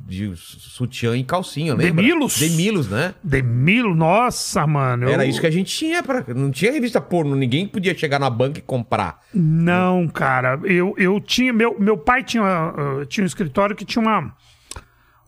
[0.09, 2.01] de sutiã e calcinha, lembra?
[2.03, 2.39] Demilos?
[2.39, 3.13] Demilos, né?
[3.23, 5.05] Demilo, nossa, mano.
[5.05, 6.01] eu- Era isso que a gente tinha.
[6.01, 6.23] Pra...
[6.35, 9.21] Não tinha revista porno, ninguém podia chegar na banca e comprar.
[9.33, 10.59] Não, cara.
[10.63, 11.53] Eu, eu tinha.
[11.53, 14.33] Meu, meu pai tinha, uh, tinha um escritório que tinha uma.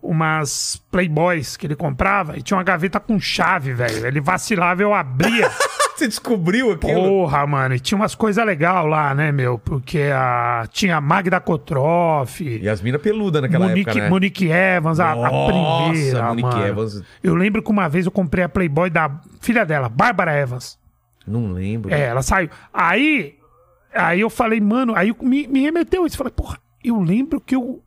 [0.03, 4.07] Umas Playboys que ele comprava e tinha uma gaveta com chave, velho.
[4.07, 5.47] Ele vacilava, eu abria.
[6.01, 7.03] Você descobriu aquilo?
[7.03, 7.75] Porra, mano.
[7.75, 9.59] E tinha umas coisas legais lá, né, meu?
[9.59, 14.09] Porque a, tinha a Magda Kotroff, E as minas peludas naquela Monique, época, né?
[14.09, 16.23] Monique Evans, a, a Nossa, primeira.
[16.29, 16.65] Monique mano.
[16.65, 17.03] Evans.
[17.23, 20.79] Eu lembro que uma vez eu comprei a Playboy da filha dela, Bárbara Evans.
[21.27, 21.93] Não lembro.
[21.93, 22.49] É, ela saiu.
[22.73, 23.35] Aí,
[23.93, 26.17] aí eu falei, mano, aí me, me remeteu isso.
[26.17, 27.79] Falei, porra, eu lembro que eu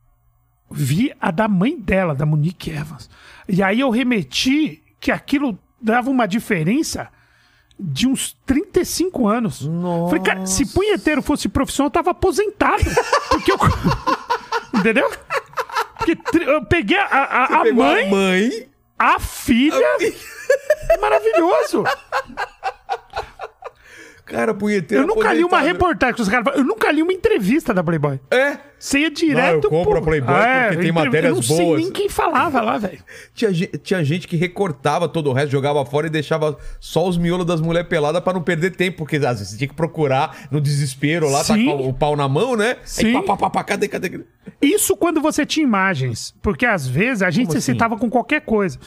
[0.70, 3.10] vi a da mãe dela, da Monique Evans.
[3.48, 7.08] E aí eu remeti que aquilo dava uma diferença
[7.78, 9.62] de uns 35 anos.
[9.66, 10.08] Nossa.
[10.16, 12.84] Falei, cara, se punheteiro fosse profissão, eu tava aposentado.
[13.28, 13.58] Porque eu.
[14.74, 15.10] Entendeu?
[15.98, 18.68] Porque eu peguei a, a, a mãe, a mãe.
[18.98, 19.96] a filha.
[20.90, 21.84] É maravilhoso.
[24.26, 26.60] Cara, punheteiro Eu nunca li uma reportagem que os caras falam.
[26.60, 28.18] Eu nunca li uma entrevista da Playboy.
[28.30, 28.56] É.
[28.78, 29.46] Você ia direto.
[29.46, 31.80] Não, eu compro pro- a Playboy porque tem entrev- matérias Eu não sei boas.
[31.82, 32.98] nem quem falava lá, velho.
[33.34, 37.44] Tinha, tinha gente que recortava todo o resto, jogava fora e deixava só os miolos
[37.46, 40.60] das mulheres peladas pra não perder tempo, porque às vezes você tinha que procurar no
[40.60, 41.66] desespero lá, Sim.
[41.66, 42.76] tacar o pau na mão, né?
[42.84, 43.06] Sim.
[43.08, 44.08] Aí pá, pá, pá, pá, cadê, cadê?
[44.10, 44.24] cadê?
[44.62, 46.34] Isso quando você tinha imagens.
[46.42, 47.72] Porque às vezes a gente Como se assim?
[47.72, 48.78] citava com qualquer coisa.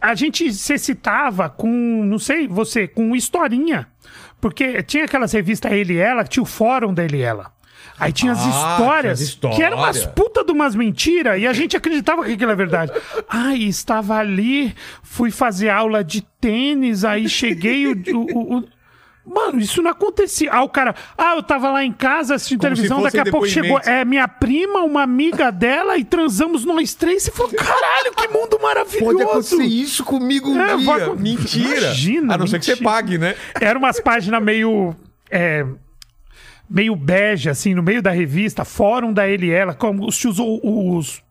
[0.00, 1.68] A gente se citava com,
[2.04, 3.86] não sei, você, com historinha.
[4.42, 7.50] Porque tinha aquelas revistas Ele e Ela, que tinha o fórum da Ele e Ela.
[7.98, 9.56] Aí tinha as Ah, histórias, tinha as histórias.
[9.58, 12.90] que eram umas puta de umas mentiras, e a gente acreditava que aquilo é verdade.
[13.28, 18.64] Ai, estava ali, fui fazer aula de tênis, aí cheguei, o, o- o-
[19.24, 20.50] Mano, isso não acontecia.
[20.52, 23.46] Ah, o cara, ah, eu tava lá em casa assistindo Como televisão, daqui a pouco
[23.46, 27.22] chegou é minha prima, uma amiga dela e transamos nós três.
[27.22, 29.04] Você falou, caralho, que mundo maravilhoso.
[29.04, 30.86] Pode acontecer isso comigo um É, dia.
[30.86, 31.78] vai Mentira.
[31.78, 32.90] Imagina, A não ser que você mentira.
[32.90, 33.36] pague, né?
[33.60, 34.96] Eram umas páginas meio.
[35.30, 35.64] é,
[36.68, 41.22] meio bege, assim, no meio da revista, fórum da ele e ela, como os, os,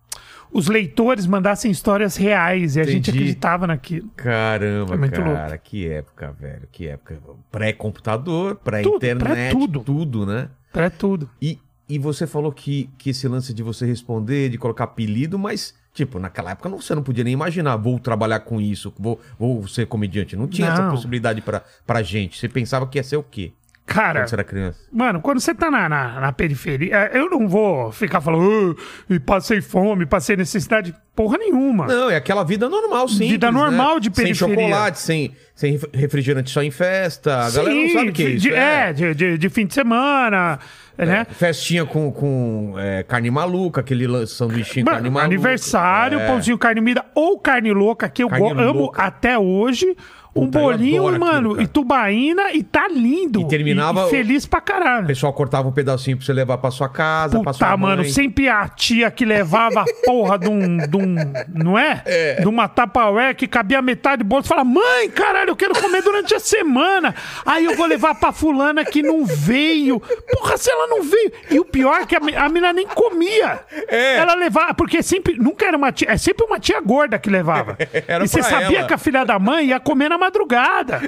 [0.53, 3.17] os leitores mandassem histórias reais e a gente Entendi.
[3.19, 4.09] acreditava naquilo.
[4.15, 5.63] Caramba, É cara, louco.
[5.63, 7.19] que época, velho, que época.
[7.51, 9.79] Pré-computador, pré-internet, pré-tudo.
[9.81, 10.49] tudo, né?
[10.73, 11.29] Pra tudo.
[11.41, 15.73] E, e você falou que, que esse lance de você responder, de colocar apelido, mas,
[15.93, 19.67] tipo, naquela época não- você não podia nem imaginar, vou trabalhar com isso, vou, vou
[19.67, 20.35] ser comediante.
[20.35, 20.91] Não tinha essa Não.
[20.91, 22.37] possibilidade pra, pra gente.
[22.39, 23.53] Você pensava que ia ser o quê
[23.85, 24.79] Cara, quando você era criança?
[24.91, 29.13] Mano, quando você tá na, na, na periferia, é, eu não vou ficar falando, "Ah,
[29.13, 31.87] e passei fome, passei necessidade, porra nenhuma.
[31.87, 33.27] Não, é aquela vida normal, sim.
[33.27, 34.55] Vida normal de Sem periferia.
[34.55, 37.39] chocolate, sem, sem refrigerante só em festa.
[37.45, 38.47] A galera não Sim, sabe o que é de- isso.
[38.47, 40.59] de- é, de, de- de fim de semana,
[40.97, 41.25] né?
[41.31, 45.25] Festinha com, com é, carne maluca, aquele sanduichinho Mano, carne maluca.
[45.25, 46.27] aniversário, É.
[46.27, 49.01] pãozinho carne moída ou carne louca, que eu Carne amo louca.
[49.03, 49.97] até hoje.
[50.33, 53.41] Um Puta, bolinho, mano, aquilo, e tubaína, e tá lindo.
[53.41, 55.05] E terminava E, o- feliz pra O caralho.
[55.07, 57.89] pessoal cortava um pedacinho pra você levar pra sua casa, pra sua Puta, mãe.
[57.97, 60.77] mano, sempre a tia que levava a porra de um.
[60.77, 61.15] De um
[61.53, 62.37] não é?
[62.39, 64.41] De uma tapaué que cabia metade do bolo.
[64.43, 67.13] Fala, mãe, caralho, eu quero comer durante a semana.
[67.45, 69.99] Aí eu vou levar pra fulana que não veio.
[70.31, 71.31] Porra, se ela não veio.
[71.49, 73.59] E o pior é que a, a mina nem comia.
[73.89, 74.15] É.
[74.15, 77.77] Ela levava, porque sempre, nunca era uma tia, é sempre uma tia gorda que levava.
[78.07, 78.87] Era e você sabia ela.
[78.87, 81.01] que a filha da mãe ia comer na madrugada.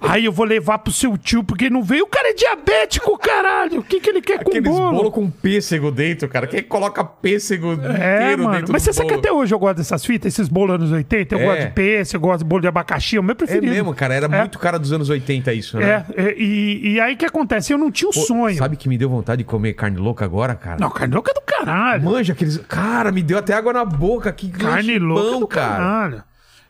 [0.00, 2.04] Aí eu vou levar pro seu tio porque não veio.
[2.04, 3.80] O cara é diabético, caralho.
[3.80, 4.90] O que, que ele quer com Aqueles bolo?
[4.96, 6.46] bolo com pêssego dentro, cara.
[6.46, 8.66] Quem coloca pêssego É, mano.
[8.70, 11.34] Mas você sabe que até hoje eu gosto dessas fitas, esses bolos anos 80.
[11.34, 11.44] Eu É.
[11.44, 13.16] gosto de pêssego, eu gosto de bolo de abacaxi.
[13.16, 13.66] É o meu preferido.
[13.66, 13.84] comigo.
[13.84, 14.14] mesmo, cara.
[14.14, 14.38] Era É.
[14.40, 16.04] muito cara dos anos 80 isso, né?
[16.16, 17.72] É, é, e, e aí o que acontece?
[17.72, 18.56] Eu não tinha o Pô, sonho.
[18.56, 20.76] Sabe que me deu vontade de comer carne louca agora, cara?
[20.80, 22.04] Não, carne louca é do caralho.
[22.04, 22.58] Manja aqueles.
[22.68, 24.32] Cara, me deu até água na boca.
[24.32, 25.68] Que Carne louca bom, do cara.
[25.76, 26.22] caralho.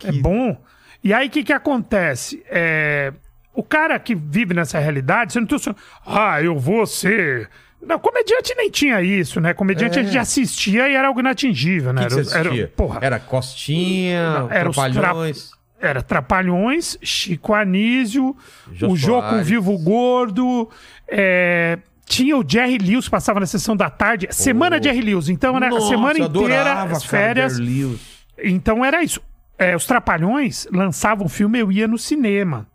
[0.05, 0.57] É bom.
[1.03, 2.43] E aí, o que que acontece?
[2.49, 3.13] É,
[3.55, 5.77] o cara que vive nessa realidade, você não tem o sonho.
[6.07, 7.49] Ah, eu vou ser...
[7.81, 9.55] Não, comediante nem tinha isso, né?
[9.55, 10.03] Comediante É.
[10.03, 12.03] a gente assistia e era algo inatingível, né?
[12.03, 12.63] que, que era, assistia?
[12.63, 15.51] era, porra, Era Costinha, era os tra- Trapalhões.
[15.81, 18.37] era Trapalhões, Chico Anísio,
[18.73, 19.43] Jô o Jô com.
[19.45, 20.69] Vivo Gordo,
[21.07, 24.27] é, tinha o Jerry Lewis, que passava na sessão da tarde.
[24.31, 27.59] Semana Jerry Lewis, então era a Nossa, semana eu inteira, adorava, as cara, férias.
[27.61, 28.01] Lewis.
[28.43, 29.21] Então era isso.
[29.59, 32.67] É, os Trapalhões lançavam o filme, eu ia no cinema.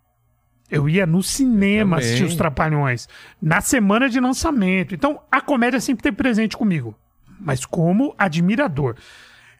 [0.69, 3.07] Eu ia no cinema assistir os Trapalhões.
[3.41, 4.93] Na semana de lançamento.
[4.93, 6.95] Então, a comédia sempre teve presente comigo.
[7.39, 8.95] Mas como admirador.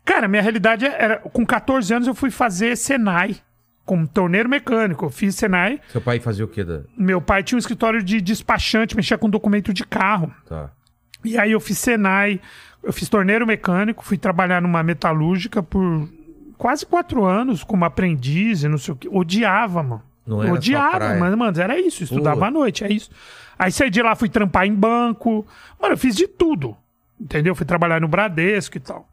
[0.04, 1.20] Cara, minha realidade era...
[1.20, 3.38] Com 14 anos eu fui fazer Senai.
[3.86, 5.06] Como torneiro mecânico.
[5.06, 5.80] Eu fiz Senai.
[5.90, 6.64] Seu pai fazia o quê?
[6.64, 6.82] Da...
[6.98, 10.34] Meu pai tinha um escritório de despachante, mexia com documento de carro.
[10.48, 10.72] Tá.
[11.24, 12.42] E aí eu fiz Senai,
[12.82, 16.10] eu fiz torneiro mecânico, fui trabalhar numa metalúrgica por
[16.58, 19.08] quase quatro anos como aprendiz e não sei o que.
[19.10, 20.04] Odiava, mano.
[20.26, 23.12] Não era Odiava, mano, mano, era isso, estudava à noite, é isso.
[23.60, 25.46] Aí saí de lá, fui trampar em banco.
[25.82, 26.76] Mano, eu fiz de tudo.
[27.20, 27.54] Entendeu?
[27.56, 29.08] Fui trabalhar no Bradesco e tal.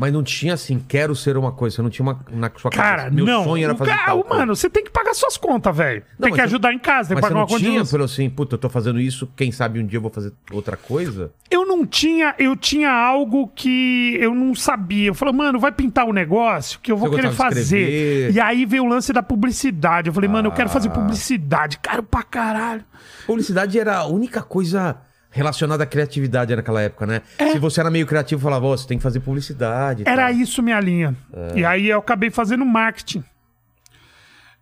[0.00, 1.76] Mas não tinha assim, quero ser uma coisa.
[1.76, 3.14] Você não tinha uma na sua Cara, cabeça.
[3.14, 3.44] Meu não.
[3.44, 4.38] sonho era fazer cara- tal coisa.
[4.38, 6.00] Mano, você tem que pagar suas contas, velho.
[6.18, 7.46] Não, Tem mas que você- ajudar em casa, tem que Mas você pagar não uma
[7.46, 7.90] conta de tinha, luz.
[7.90, 10.74] pelo assim, puta, eu tô fazendo isso, quem sabe um dia eu vou fazer outra
[10.76, 11.30] coisa?
[11.50, 15.08] eu não tinha, eu tinha algo que eu não sabia.
[15.08, 17.78] Eu falei, mano, vai pintar o negócio que eu vou Você querer gostava de fazer.
[17.80, 18.32] escrever?
[18.32, 20.08] E aí veio o lance da publicidade.
[20.08, 20.92] Eu falei, mano, eu quero fazer Ah.
[20.92, 21.78] publicidade.
[21.78, 22.84] Caro pra caralho.
[23.26, 24.96] Publicidade era a única coisa
[25.30, 27.22] relacionada à criatividade naquela época, né?
[27.52, 30.02] Se você era meio criativo, falava, ó, você tem que fazer publicidade.
[30.06, 30.10] É.
[30.10, 30.32] Era tal.
[30.32, 31.16] isso minha linha.
[31.32, 31.60] É.
[31.60, 33.24] E aí eu acabei fazendo marketing.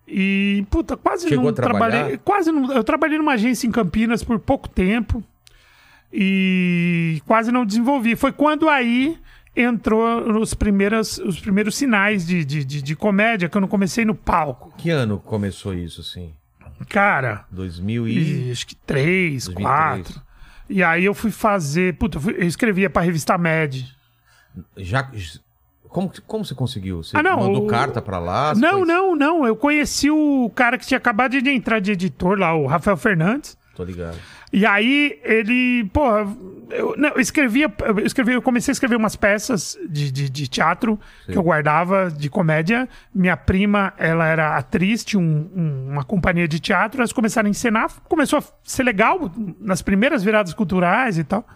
[0.07, 2.19] E, puta, quase Chegou não trabalhei.
[2.19, 2.73] Quase não.
[2.73, 5.23] Eu trabalhei numa agência em Campinas por pouco tempo.
[6.13, 8.17] E quase não desenvolvi.
[8.17, 9.19] Foi quando aí
[9.55, 14.05] entrou os primeiros, os primeiros sinais de, de, de, de comédia, que eu não comecei
[14.05, 14.73] no palco.
[14.79, 16.33] Que ano começou isso, assim?
[16.89, 18.51] Cara, 2000 e...
[18.51, 19.57] acho que três, 2003.
[19.57, 20.28] quatro.
[20.69, 21.95] E aí eu fui fazer.
[21.97, 23.87] Puta, eu, fui- eu escrevia pra revista Med.
[24.77, 25.11] Já...
[25.89, 27.03] Como, como você conseguiu?
[27.03, 28.55] Você Ah, não, mandou o- carta pra lá?
[28.55, 28.89] Não, coisas?
[28.89, 29.47] não, não.
[29.47, 33.58] Eu conheci o cara que tinha acabado de entrar de editor lá, o Rafael Fernandes.
[33.79, 34.19] Tô ligado.
[34.53, 36.05] E aí ele, pô,
[36.71, 40.49] eu, não, eu escrevia, eu escrevia, eu comecei a escrever umas peças de, de, de
[40.49, 42.89] teatro que eu guardava de comédia.
[43.15, 47.51] Minha prima, ela era atriz, tinha um- um- uma companhia de teatro, elas começaram a
[47.51, 51.47] encenar, começou a ser legal nas primeiras viradas culturais e tal.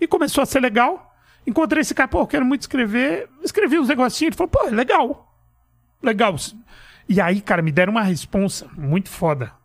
[0.00, 1.12] E começou a ser legal.
[1.44, 3.28] Encontrei esse cara, pô, eu quero muito escrever.
[3.42, 5.34] Escrevi uns negocinhos, ele falou, pô, é legal.
[6.00, 6.36] Legal.
[7.08, 9.57] E aí, cara, me deram uma responsa muito foda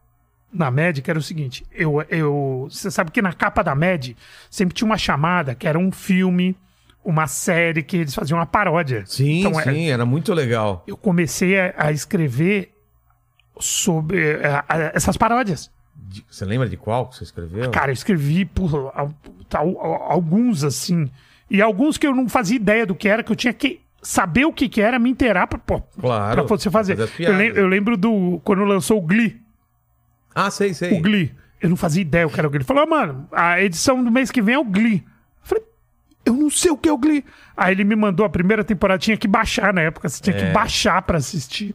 [0.53, 4.15] na MED, que era o seguinte: eu, eu, você sabe que na capa da MED
[4.49, 6.55] sempre tinha uma chamada que era um filme,
[7.03, 9.03] uma série que eles faziam uma paródia.
[9.05, 10.83] Sim, Então, é- sim, era muito legal.
[10.87, 12.71] eu comecei a, a escrever
[13.59, 15.69] sobre eh, a- essas paródias.
[15.95, 17.69] De- Você lembra de qual que você escreveu?
[17.71, 19.13] Cara, eu escrevi por, al-
[19.53, 21.09] al- al- alguns assim.
[21.49, 24.45] E alguns que eu não fazia ideia do que era, que eu tinha que saber
[24.45, 26.95] o que, que era, me inteirar pra, pô, Claro, pra você fazer.
[26.97, 27.37] fazer eu, piadas.
[27.37, 28.41] lem- eu lembro do.
[28.43, 29.41] Quando lançou o Glee.
[30.35, 30.97] Ah, sei, sei.
[30.97, 31.31] o Glee.
[31.61, 32.57] Eu não fazia ideia o que era o Glee.
[32.59, 35.03] Ele falou, "Ah, mano, a edição do mês que vem é o Glee.
[35.05, 35.63] Eu falei,
[36.25, 37.23] eu não sei o que é o Glee.
[37.55, 40.39] Aí ele me mandou a primeira temporada, tinha que baixar na época, você tinha É.
[40.47, 41.73] que baixar pra assistir.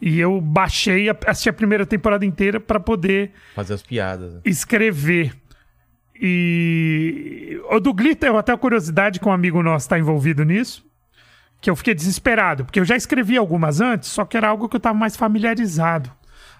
[0.00, 4.34] E eu baixei, assisti a primeira temporada inteira pra poder Fazer as piadas.
[4.34, 4.40] né?
[4.44, 5.34] escrever.
[6.20, 10.84] E o do Glee, eu até a curiosidade que um amigo nosso está envolvido nisso,
[11.60, 14.76] que eu fiquei desesperado, porque eu já escrevi algumas antes, só que era algo que
[14.76, 16.10] eu tava mais familiarizado.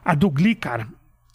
[0.04, 0.86] A do Glee, cara,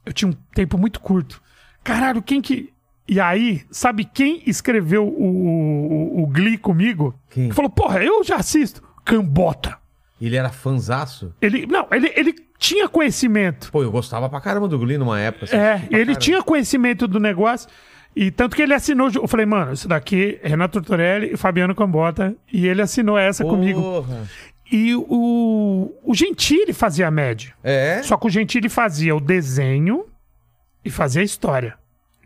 [0.06, 1.42] eu tinha um tempo muito curto.
[1.84, 2.72] Caralho, quem que.
[3.08, 7.14] E aí, sabe quem escreveu o, o, o Glee comigo?
[7.30, 7.50] Quem?
[7.50, 8.82] Que falou, porra, eu já assisto.
[9.04, 9.78] Cambota.
[10.22, 11.34] Ele era fanzaço?
[11.42, 13.70] Ele, não, ele, ele tinha conhecimento.
[13.72, 15.46] Pô, eu gostava pra caramba do Glee numa época.
[15.46, 16.16] assim, É, ele caramba.
[16.20, 17.68] tinha conhecimento do negócio.
[18.16, 19.10] E tanto que ele assinou.
[19.14, 22.34] Eu falei, mano, isso daqui é Renato Tortorelli e Fabiano Cambota.
[22.54, 24.06] E ele assinou essa comigo.
[24.76, 27.54] E o, o Gentili fazia a média.
[27.64, 28.02] É?
[28.02, 30.06] Só que o Gentili fazia o desenho
[30.84, 31.76] e fazia a história.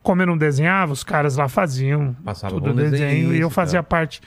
[0.02, 3.84] Como eu não desenhava, os caras lá faziam Passava tudo o desenho e eu fazia
[3.84, 3.90] tá.
[3.90, 4.22] parte.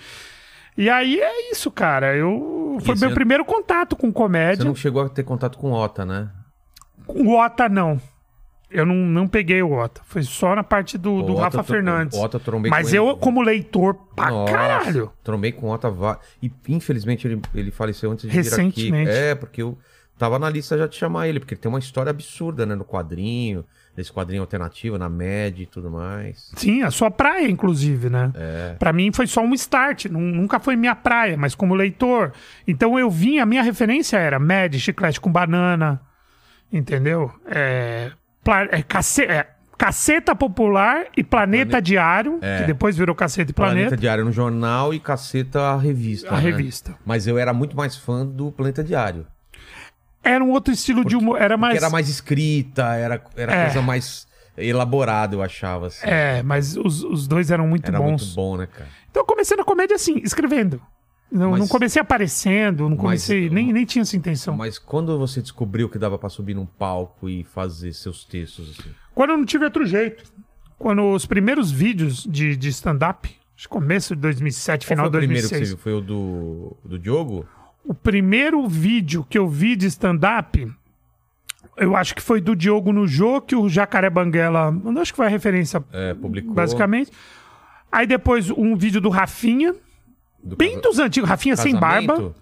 [0.77, 2.15] E aí é isso, cara.
[2.15, 4.65] Eu foi E meu você- primeiro contato com Você comédia.
[4.67, 6.29] não chegou a ter contato com o Ota, né?
[7.09, 7.99] O Ota não.
[8.71, 10.01] Eu não, não peguei o Ota.
[10.05, 12.17] Foi só na parte do, do Ota Rafa Fernandes.
[12.17, 13.19] o Ota trombei Mas com eu, ele.
[13.19, 15.13] como leitor, pra Nossa, caralho.
[15.25, 15.93] Trombei com o Ota
[16.41, 18.49] E infelizmente ele, ele faleceu antes de vir aqui.
[18.51, 19.11] Recentemente.
[19.11, 19.77] É, porque eu
[20.17, 22.75] tava na lista já de chamar ele, porque ele tem uma história absurda, né?
[22.77, 23.65] No quadrinho,
[23.97, 26.53] nesse quadrinho alternativo, na média e tudo mais.
[26.55, 28.31] Sim, a sua praia, inclusive, né?
[28.37, 28.77] É.
[28.79, 32.33] Pra mim foi só um start, nu- nunca foi minha praia, mas como leitor.
[32.69, 36.01] Então eu vim, a minha referência era Mad, Chiclete com Banana,
[36.73, 37.33] entendeu?
[37.47, 38.13] É,
[38.71, 43.97] é, cace- é, Caceta Popular e Planeta Diário, que depois virou Caceta e Planeta Planeta,
[43.97, 46.29] Diário no jornal e Caceta a revista.
[46.29, 46.41] a né?
[46.41, 46.95] revista.
[47.05, 49.27] Mas eu era muito mais fã do Planeta Diário.
[50.23, 51.73] Era um outro estilo de humor, era mais...
[51.75, 53.65] Porque era mais escrita, era, era É.
[53.65, 55.87] coisa mais elaborada, eu achava.
[55.87, 56.07] Assim.
[56.07, 58.23] É, mas os, os dois eram muito era bons.
[58.23, 58.89] muito bom, né, cara?
[59.11, 60.81] Então eu comecei na comédia assim, escrevendo.
[61.31, 64.57] Não, Mas- não comecei aparecendo, não Mas- comecei, nem, nem tinha essa intenção.
[64.57, 68.91] Mas quando você descobriu que dava pra subir num palco e fazer seus textos, assim?
[69.15, 70.25] Quando eu não tive outro jeito.
[70.79, 75.11] Quando os primeiros vídeos de, de stand-up, acho que começo de 2007, Qual final foi
[75.11, 75.69] de o primeiro que 2006.
[75.69, 75.83] você viu?
[75.83, 77.47] Foi o do, do Diogo?
[77.85, 80.67] O primeiro vídeo que eu vi de stand-up,
[81.77, 85.27] eu acho que foi do Diogo no Jô, que o Jacaré Banguela, acho que foi
[85.27, 86.55] a referência, É, publicou.
[86.55, 87.11] basicamente.
[87.93, 89.75] Aí depois um vídeo do Rafinha,
[90.43, 92.15] Do bem casa- dos antigos, Rafinha sem barba.
[92.15, 92.35] casamento?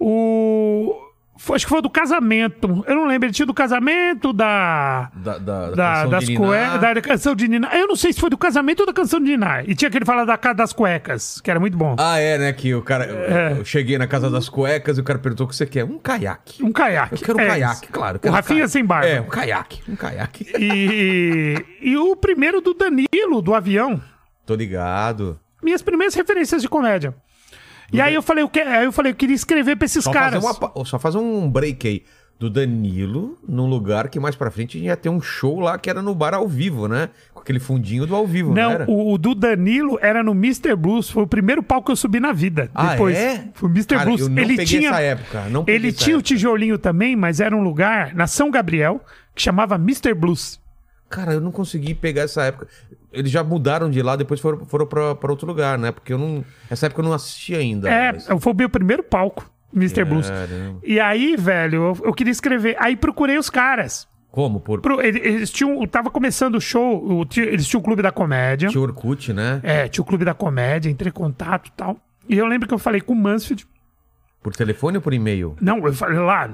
[0.00, 0.94] O...
[1.36, 2.84] foi- acho que foi do casamento.
[2.86, 5.10] Eu não lembro, ele tinha do casamento, da...
[5.14, 7.74] Da, da, da das cuecas, da canção de Niná.
[7.76, 9.62] Eu não sei se foi do casamento ou da canção de Niná.
[9.64, 11.96] E tinha aquele falar da casa das cuecas, que era muito bom.
[11.98, 12.52] Ah, é, né?
[12.52, 13.04] Que o cara.
[13.06, 13.52] É.
[13.58, 15.84] Eu cheguei na casa das cuecas e o cara perguntou o que você quer.
[15.84, 16.62] Um caiaque.
[16.62, 17.14] Um caiaque.
[17.14, 18.20] Eu quero um É caiaque, claro.
[18.22, 18.72] O um Rafinha caiaque.
[18.72, 19.08] sem barba.
[19.08, 19.80] É, um caiaque.
[19.88, 20.46] Um caiaque.
[20.58, 24.00] E, e o primeiro do Danilo, do avião.
[24.46, 25.38] Tô ligado.
[25.62, 27.14] Minhas primeiras referências de comédia.
[27.92, 30.12] E aí eu falei, eu que- aí eu falei, eu queria escrever pra esses Só
[30.12, 30.42] caras.
[30.44, 32.02] fazer, uma só fazer um break aí
[32.38, 36.00] do Danilo num lugar que mais pra frente ia ter um show lá que era
[36.00, 37.08] no bar ao vivo, né?
[37.34, 40.76] Com aquele fundinho do ao vivo, não, Não, o, o do Danilo era no Mr.
[40.76, 41.10] Blues.
[41.10, 42.70] Foi o primeiro palco que eu subi na vida.
[42.74, 43.16] Ah, Depois.
[43.16, 43.48] é?
[43.54, 43.96] Foi o Mr.
[43.96, 44.20] Cara, Blues.
[44.20, 46.28] eu não ele peguei tinha, essa época, não ele tinha o época.
[46.28, 49.00] tijolinho também, mas era um lugar na São Gabriel
[49.34, 50.14] que chamava Mr.
[50.14, 50.60] Blues.
[51.08, 52.68] Cara, eu não consegui pegar essa época.
[53.12, 55.90] Eles já mudaram de lá, depois foram, foram pra, pra outro lugar, né?
[55.92, 56.44] Porque eu não.
[56.70, 57.88] Essa época eu não assisti ainda.
[57.88, 60.04] É, mas- foi o meu primeiro palco, Mr.
[60.04, 60.28] Blues.
[60.28, 60.78] Caramba.
[60.84, 62.76] E aí, velho, eu, eu queria escrever.
[62.78, 64.06] Aí procurei os caras.
[64.30, 64.60] Como?
[64.60, 65.84] Por Pro- ele- eles tinham.
[65.86, 68.68] Tava começando o show, eles tinham o Clube da Comédia.
[68.68, 69.58] Tio Orkut, né?
[69.62, 71.96] É, tinha o Clube da Comédia, entrei em contato e tal.
[72.28, 73.66] E eu lembro que eu falei com o Mansfield.
[74.42, 75.56] Por telefone ou por e-mail?
[75.60, 76.48] Não, eu falei lá.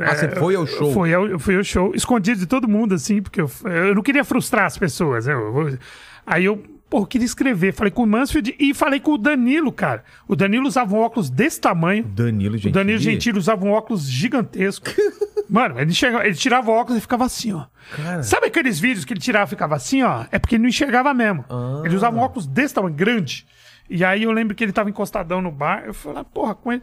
[0.00, 0.92] Ah, você foi ao show?
[0.92, 4.02] Fui ao, eu fui ao show, escondido de todo mundo, assim, porque eu, eu não
[4.02, 5.26] queria frustrar as pessoas.
[5.26, 5.78] Eu vou-
[6.26, 7.72] aí eu, pô, eu queria escrever.
[7.72, 10.04] Falei com o Mansfield e falei com o Danilo, cara.
[10.28, 12.04] O Danilo usava um óculos desse tamanho.
[12.04, 12.72] Danilo O Gentili.
[12.74, 14.86] Danilo Gentili usava um óculos gigantesco.
[15.48, 17.64] Mano, ele, chegava, ele tirava o óculos e ficava assim, ó.
[17.96, 18.22] Cara.
[18.22, 20.24] Sabe aqueles vídeos que ele tirava e ficava assim, ó?
[20.30, 21.44] É porque ele não enxergava mesmo.
[21.48, 21.82] Ah.
[21.84, 23.44] Ele usava um óculos desse tamanho, grande.
[23.88, 25.82] E aí eu lembro que ele tava encostadão no bar.
[25.86, 26.82] Eu falei, ah, porra, com ele.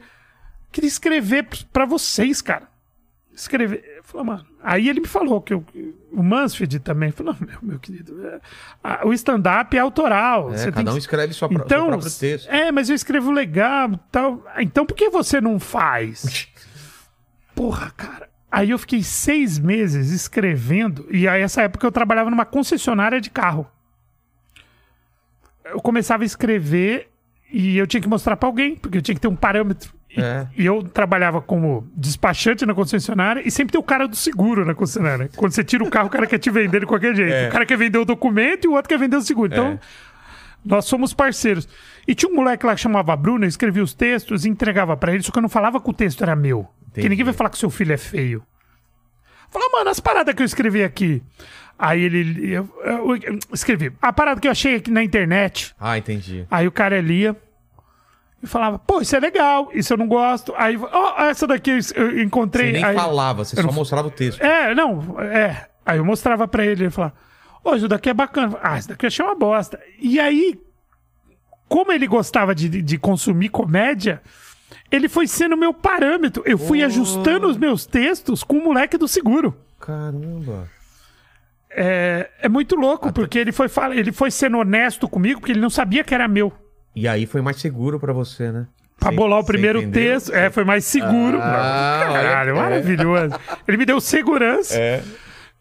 [0.71, 2.67] Queria escrever p- pra vocês, cara.
[3.33, 3.99] Escrever.
[4.03, 4.45] Falei, mano.
[4.63, 5.63] Aí ele me falou que eu-
[6.11, 7.11] o Mansfield também.
[7.11, 8.39] Falou, meu, meu querido, é,
[8.83, 10.51] a- o stand-up é autoral.
[10.53, 12.47] É, você tem cada um que- escreve sua, então, seu próprio texto.
[12.49, 14.43] é, mas eu escrevo legal tal.
[14.57, 16.47] Então por que você não faz?
[17.53, 18.29] Porra, cara.
[18.51, 21.05] Aí eu fiquei seis meses escrevendo.
[21.11, 23.69] E aí, essa época, eu trabalhava numa concessionária de carro.
[25.65, 27.09] Eu começava a escrever
[27.51, 29.93] e eu tinha que mostrar pra alguém, porque eu tinha que ter um parâmetro.
[30.09, 30.47] E, É.
[30.57, 34.73] e eu trabalhava como despachante na concessionária e sempre tem o cara do seguro na
[34.73, 35.29] concessionária.
[35.35, 37.33] Quando você tira o carro, o cara quer te vender de qualquer jeito.
[37.33, 37.49] É.
[37.49, 39.51] O cara quer vender o documento e o outro quer vender o seguro.
[39.51, 39.79] Então, É.
[40.63, 41.67] nós somos parceiros.
[42.07, 45.13] E tinha um moleque lá que chamava Bruno, eu escrevia os textos e entregava pra
[45.13, 46.63] ele, só que eu não falava que o texto era meu.
[46.63, 47.09] Porque Entendi.
[47.09, 48.41] ninguém vai falar que seu filho é feio.
[49.51, 51.21] Falava, mano, as paradas que eu escrevi aqui.
[51.79, 52.49] Aí ele.
[52.51, 53.91] Eu, eu- eu escrevi.
[54.01, 55.75] A parada que eu achei aqui na internet.
[55.79, 56.45] Ah, entendi.
[56.49, 57.35] Aí o cara lia.
[58.41, 60.53] E falava, pô, isso é legal, isso eu não gosto.
[60.57, 62.67] Aí, ó, essa daqui eu, encontrei.
[62.67, 64.41] Você nem aí, falava, você só não- mostrava o texto.
[64.41, 65.67] é, não, é.
[65.85, 67.13] Aí eu mostrava pra ele, ele falava,
[67.63, 68.57] ô, isso daqui é bacana.
[68.61, 69.79] Ah, isso daqui eu achei uma bosta.
[69.99, 70.59] E aí,
[71.67, 74.21] como ele gostava de, de consumir comédia,
[74.91, 76.43] ele foi sendo meu parâmetro.
[76.45, 79.57] Eu fui ajustando os meus textos com o moleque do seguro.
[79.79, 80.69] Caramba.
[81.69, 85.69] É, é muito louco, porque ele foi, ele foi sendo honesto comigo, porque ele não
[85.69, 86.51] sabia que era meu.
[86.99, 88.67] E aí foi mais seguro pra você, né?
[88.99, 91.37] Pra bolar o primeiro texto, é, foi mais seguro.
[91.39, 92.53] Ah, Caralho, é.
[92.53, 93.35] maravilhoso.
[93.67, 94.73] Ele me deu segurança.
[94.75, 95.03] É.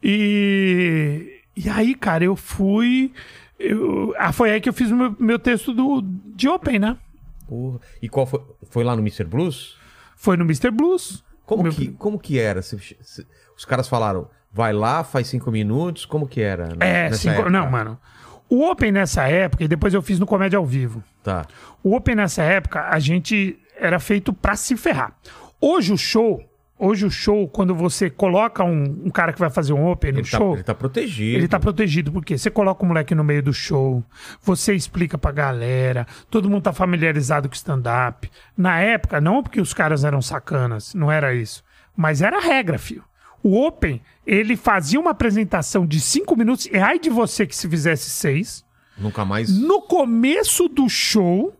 [0.03, 3.13] E, e aí, cara, eu fui.
[3.59, 6.03] eu- ah, foi aí que eu fiz o meu, meu texto do,
[6.35, 6.97] de Open, né?
[7.47, 7.79] Porra.
[8.01, 8.41] E qual foi?
[8.71, 9.25] Foi lá no Mr.
[9.25, 9.77] Blues?
[10.17, 10.71] Foi no Mr.
[10.71, 11.23] Blues.
[11.45, 12.63] Como, Meu- que, como que era?
[12.63, 13.25] Você- você-
[13.57, 16.05] os caras falaram, vai lá, faz cinco minutos.
[16.05, 16.69] Como que era?
[16.69, 17.51] né, É, cinco- época?
[17.51, 17.99] não, mano.
[18.49, 21.03] O Open nessa época, e depois eu fiz no Comédia ao Vivo.
[21.23, 21.47] Tá.
[21.83, 25.13] O Open nessa época, a gente era feito pra se ferrar.
[25.61, 26.43] Hoje o show
[26.79, 30.19] Hoje o show, quando você coloca um, um cara que vai fazer um open no
[30.19, 31.39] Ele tá, show, ele tá protegido.
[31.39, 34.05] ele tá protegido, porque você coloca o moleque no meio do show,
[34.43, 38.31] você explica pra galera, todo mundo tá familiarizado com stand-up.
[38.55, 41.65] Na época, não porque os caras eram sacanas, não era isso.
[41.97, 43.03] Mas era a regra, filho.
[43.43, 47.69] O Open, ele fazia uma apresentação de cinco minutos, e ai de você que se
[47.69, 48.65] fizesse seis.
[48.99, 49.57] Nunca mais.
[49.57, 51.55] No começo do show.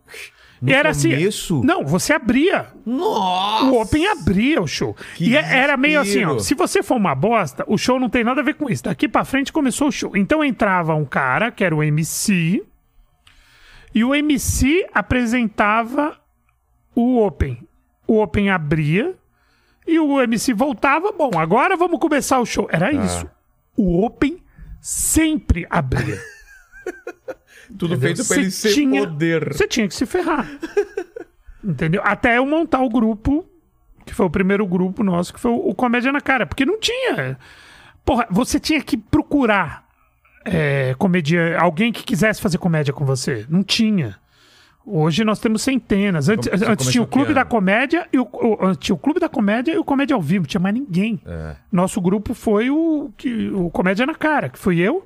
[0.59, 1.55] No era começo?
[1.57, 1.65] assim.
[1.67, 2.67] Não, você abria.
[2.83, 3.65] Nossa!
[3.65, 4.95] O Open abria o show.
[5.15, 6.39] Que e é- era meio assim, ó.
[6.39, 8.83] Se você for uma bosta, o show não tem nada a ver com isso.
[8.83, 10.17] Daqui pra frente começou o show.
[10.17, 12.63] Então entrava um cara, que era o MC,
[13.93, 16.17] e o MC apresentava
[16.95, 17.59] o Open.
[18.07, 19.15] O Open abria
[19.87, 21.11] e o MC voltava.
[21.11, 22.67] Bom, agora vamos começar o show.
[22.71, 23.27] Era isso.
[23.75, 24.37] O Open
[24.81, 26.19] sempre abria.
[27.77, 27.99] Tudo Entendeu?
[28.15, 29.53] feito pra ele ser tinha- poder.
[29.53, 30.49] Você tinha que se ferrar.
[31.63, 32.01] Entendeu?
[32.03, 33.45] Até eu montar o grupo,
[34.05, 36.45] que foi o primeiro grupo nosso, que foi o, o Comédia na Cara.
[36.45, 37.37] Porque não tinha.
[38.05, 39.85] Porra, você tinha que procurar
[40.45, 43.45] é, comédia, alguém que quisesse fazer comédia com você.
[43.49, 44.17] Não tinha.
[44.89, 46.29] Hoje nós temos centenas.
[46.29, 47.43] Antes, Você antes tinha o Clube da?
[47.43, 50.43] Comédia e o, o- tinha o Clube da Comédia e o Comédia ao Vivo.
[50.43, 51.19] Não tinha mais ninguém.
[51.25, 51.57] É.
[51.69, 55.05] Nosso grupo foi o, que, o Comédia na Cara, que fui eu,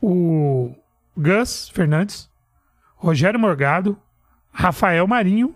[0.00, 0.74] o
[1.16, 2.28] Gus Fernandes,
[2.96, 3.98] Rogério Morgado,
[4.50, 5.54] Rafael Marinho.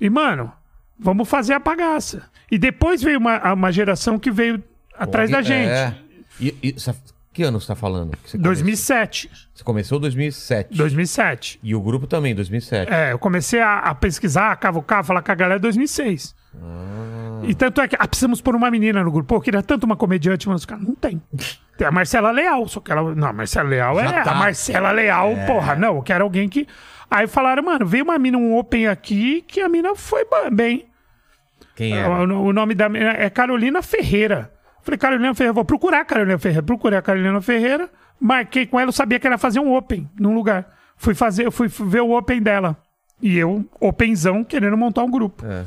[0.00, 0.50] E, mano,
[0.98, 2.30] vamos fazer a bagaça.
[2.50, 4.62] E depois veio uma, uma geração que veio
[4.96, 5.68] atrás da gente.
[5.70, 5.94] É.
[6.40, 6.74] E, e,
[7.38, 8.16] que ano você tá falando?
[8.16, 9.28] Que você 2007.
[9.28, 9.48] Começou?
[9.54, 10.76] Você começou em 2007.
[10.76, 11.60] 2007.
[11.62, 12.92] E o grupo também, 2007.
[12.92, 16.34] É, eu comecei a, a pesquisar, a cavucar, falar com a galera em 2006.
[16.60, 17.42] Ah.
[17.44, 19.28] E tanto é que ah, precisamos pôr uma menina no grupo.
[19.28, 21.22] Pô, eu queria tanto uma comediante, mas os caras não tem.
[21.76, 23.14] Tem a Marcela Leal, só que ela.
[23.14, 24.22] Não, a Marcela Leal Já é.
[24.24, 24.32] tá.
[24.32, 26.66] A Marcela Leal, porra, não, eu quero alguém que.
[27.08, 30.86] Aí falaram, mano, veio uma mina, um open aqui, que a mina foi bem.
[31.76, 32.10] Quem O, era?
[32.36, 34.50] o nome da mina é Carolina Ferreira.
[34.88, 36.62] Falei, Carolina Ferreira, vou procurar a Carolina Ferreira.
[36.62, 40.08] Procurei a Carolina Ferreira, marquei com ela, eu sabia que ela ia fazer um open
[40.18, 40.66] num lugar.
[40.96, 42.74] Fui fazer, eu fui ver o open dela.
[43.20, 45.44] E eu, openzão, querendo montar um grupo.
[45.44, 45.66] É.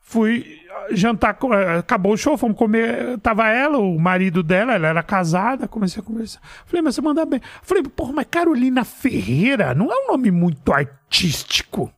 [0.00, 0.58] Fui
[0.90, 3.18] jantar, com- eh, acabou o show, fomos comer.
[3.20, 6.40] Tava ela, o marido dela, ela era casada, comecei a conversar.
[6.66, 7.40] Falei, mas você manda bem.
[7.62, 11.88] Falei, porra, mas Carolina Ferreira não é um nome muito artístico.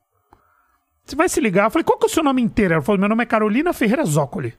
[1.02, 1.64] Você vai se ligar?
[1.64, 2.74] Eu falei, qual que é o seu nome inteiro?
[2.74, 4.52] Ela falou, meu nome é Carolina Ferreira Zócoli.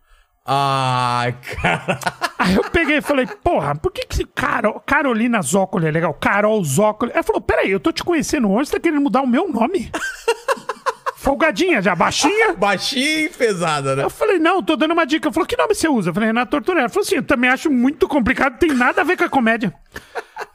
[0.48, 2.00] Ai, cara.
[2.39, 6.14] Aí eu peguei e falei, porra, por que que Caro- Carolina Zócoli é legal?
[6.14, 7.12] Carol Zócoli.
[7.14, 9.91] Ela falou, peraí, eu tô te conhecendo hoje, você tá querendo mudar o meu nome?
[11.18, 12.54] Folgadinha já, baixinha?
[12.56, 14.04] Baixinha e pesada, né?
[14.04, 15.28] Eu falei, não, tô dando uma dica.
[15.28, 16.10] Ela falou, que nome você usa?
[16.10, 16.84] Eu falei, Renato Tortorella.
[16.84, 19.74] Ela falou assim, eu também acho muito complicado, tem nada a ver com a comédia.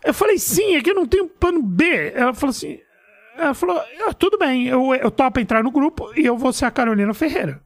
[0.04, 2.12] Eu falei, sim, é que eu não tenho plano B.
[2.14, 2.78] Ela falou assim,
[3.36, 3.76] ela falou,
[4.08, 7.12] "Ah, tudo bem, eu, eu topo entrar no grupo e eu vou ser a Carolina
[7.12, 7.60] Ferreira.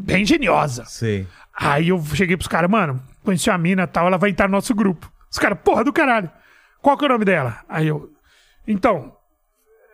[0.00, 0.84] Bem geniosa.
[0.84, 1.26] Sei.
[1.54, 4.52] Aí eu cheguei pros caras, mano, conheci a mina e tal, ela vai entrar no
[4.52, 5.10] nosso grupo.
[5.30, 6.30] Os caras, porra do caralho.
[6.80, 7.58] Qual que é o nome dela?
[7.68, 8.10] Aí eu,
[8.66, 9.12] então,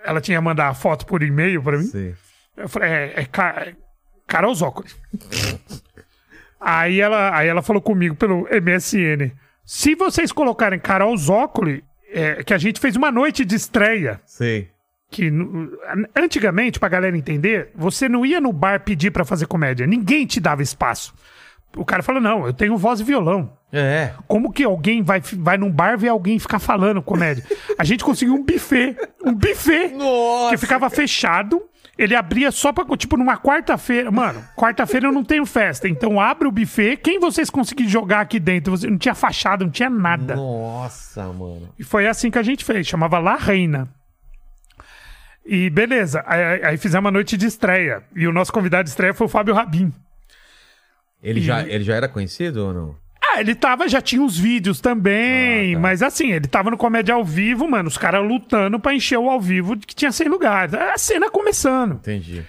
[0.04, 1.84] ela tinha mandado a foto por e-mail pra mim.
[1.84, 2.14] Sei.
[2.56, 3.74] Eu falei, é, é, Ca- é
[4.26, 4.90] Carol Zócoli.
[6.60, 9.32] aí, ela, aí ela falou comigo pelo MSN.
[9.64, 11.82] Se vocês colocarem Carol Zócoli,
[12.12, 14.70] é, que a gente fez uma noite de estreia, Sei.
[15.10, 15.30] Que
[16.16, 19.86] antigamente, pra galera entender, você não ia no bar pedir pra fazer comédia.
[19.86, 21.14] Ninguém te dava espaço.
[21.76, 23.52] O cara falou, não, eu tenho voz e violão.
[23.72, 24.12] É.
[24.28, 27.44] Como que alguém vai, vai num bar ver alguém ficar falando comédia?
[27.76, 28.96] A gente conseguiu um buffet.
[29.24, 30.50] Um buffet Nossa.
[30.50, 31.60] que ficava fechado.
[31.98, 32.84] Ele abria só pra.
[32.96, 34.10] Tipo, numa quarta-feira.
[34.10, 35.88] Mano, quarta-feira eu não tenho festa.
[35.88, 36.96] Então abre o buffet.
[36.96, 38.76] Quem vocês conseguirem jogar aqui dentro?
[38.76, 40.34] Você- Não tinha fachada, não tinha nada.
[40.36, 41.68] Nossa, mano.
[41.78, 42.86] E foi assim que a gente fez.
[42.86, 43.88] Chamava La Reina.
[45.46, 46.22] E beleza.
[46.26, 48.02] Aí, aí fizemos uma noite de estreia.
[48.16, 49.92] E o nosso convidado de estreia foi o Fábio Rabin.
[51.22, 52.96] Ele, já, ele já era conhecido ou não?
[53.22, 55.80] Ah, ele tava, já tinha os vídeos também, Ah, tá.
[55.80, 59.28] mas assim, ele tava no comédia ao vivo, mano, os caras lutando pra encher o
[59.30, 60.74] ao vivo que tinha 100 lugares.
[60.74, 61.94] A cena começando.
[61.94, 62.44] Entendi.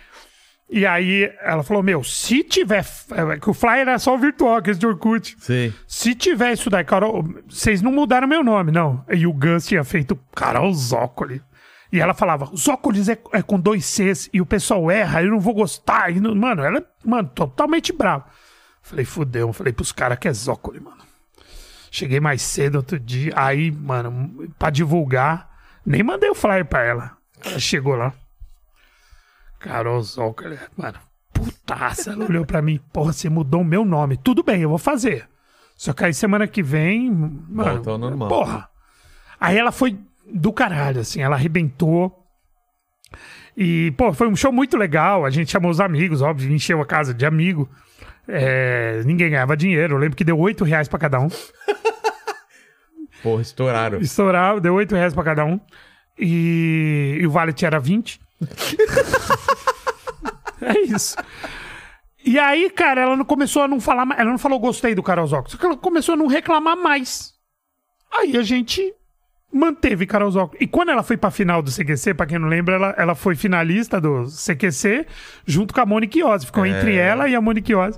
[0.69, 2.83] E aí ela falou: Meu, se tiver.
[3.11, 5.35] é, Que o flyer era só o virtual, que esse de Orkut.
[5.39, 5.71] Sei.
[5.87, 9.03] Se tiver isso daí, Carol, vocês não mudaram meu nome, não.
[9.11, 11.41] E o Gus tinha feito Carol Zócoli.
[11.91, 15.39] E ela falava, Zócolis é, é com dois Cs e o pessoal erra, eu não
[15.39, 16.11] vou gostar.
[16.11, 18.25] E não- mano, ela, mano, totalmente brava.
[18.81, 19.51] Falei, fudeu.
[19.53, 20.97] Falei pros caras que é Zócoli, mano.
[21.91, 23.31] Cheguei mais cedo outro dia.
[23.35, 25.49] Aí, mano, pra divulgar,
[25.85, 27.17] nem mandei o flyer pra ela.
[27.43, 28.13] Ela chegou lá.
[29.59, 30.99] Carol Zócoli, mano,
[31.33, 32.11] putaça.
[32.11, 34.17] Ela olhou pra mim, porra, você mudou o meu nome.
[34.17, 35.27] Tudo bem, eu vou fazer.
[35.75, 38.27] Só que aí semana que vem, mano, Volta ao normal.
[38.29, 38.69] porra.
[39.39, 39.97] Aí ela foi
[40.31, 42.23] do caralho, assim, ela arrebentou.
[43.55, 45.25] E, pô, foi um show muito legal.
[45.25, 47.69] A gente chamou os amigos, óbvio, encheu a casa de amigo.
[48.27, 49.95] É, ninguém ganhava dinheiro.
[49.95, 51.29] Eu lembro que deu 8 reais pra cada um.
[53.23, 53.99] Porra, estouraram.
[53.99, 55.59] Estourava, deu 8 reais pra cada um.
[56.17, 58.19] E, e o valet era 20.
[60.61, 61.15] é isso.
[62.25, 64.19] E aí, cara, ela não começou a não falar mais.
[64.19, 65.51] Ela não falou gostei do Carol Zócolo.
[65.51, 67.33] Só que ela começou a não reclamar mais.
[68.11, 68.93] Aí a gente
[69.55, 70.57] manteve Carol Zócolo.
[70.61, 73.35] E quando ela foi pra final do CQC, pra quem não lembra, ela, ela foi
[73.35, 75.05] finalista do CQC
[75.45, 76.43] junto com a Monique Oz.
[76.43, 77.97] Ficou entre ela e a Monique Oz.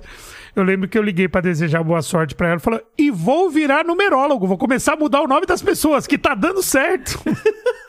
[0.54, 2.60] Eu lembro que eu liguei pra desejar boa sorte pra ela.
[2.60, 4.46] Falou, e vou virar numerólogo.
[4.46, 7.20] Vou começar a mudar o nome das pessoas, que tá dando certo.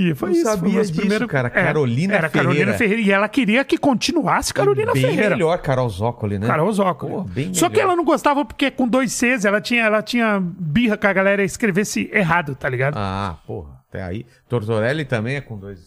[0.00, 0.44] E foi Não isso.
[0.44, 1.26] sabia disso, primeiro...
[1.26, 1.48] cara.
[1.48, 2.78] É, Carolina era Carolina Ferreira.
[2.78, 3.02] Ferreira.
[3.02, 5.30] E ela queria que continuasse Carolina bem Ferreira.
[5.30, 6.46] melhor Carol Zócoli, né?
[6.46, 7.12] Carol Zócoli.
[7.12, 10.40] Pô, bem Só que ela não gostava porque com dois Cs ela tinha, ela tinha
[10.40, 12.94] birra com a galera escrevesse errado, tá ligado?
[12.96, 13.82] Ah, porra.
[13.88, 14.24] Até aí.
[14.48, 15.80] Tortorelli também é com dois...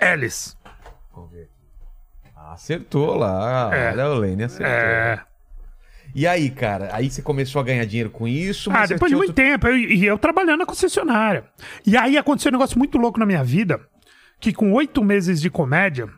[0.00, 0.56] Alice.
[1.14, 1.48] Vamos ver.
[2.50, 3.70] Acertou lá.
[3.72, 3.92] É.
[3.92, 4.66] Olha, o Lene acertou.
[4.66, 5.22] É.
[6.14, 6.90] E aí, cara?
[6.92, 8.70] Aí você começou a ganhar dinheiro com isso?
[8.72, 9.66] Ah, depois de muito outro- tempo.
[9.66, 11.44] eu- E eu, trabalhando na concessionária.
[11.86, 13.80] E aí aconteceu um negócio muito louco na minha vida.
[14.40, 16.08] Que com oito meses de comédia,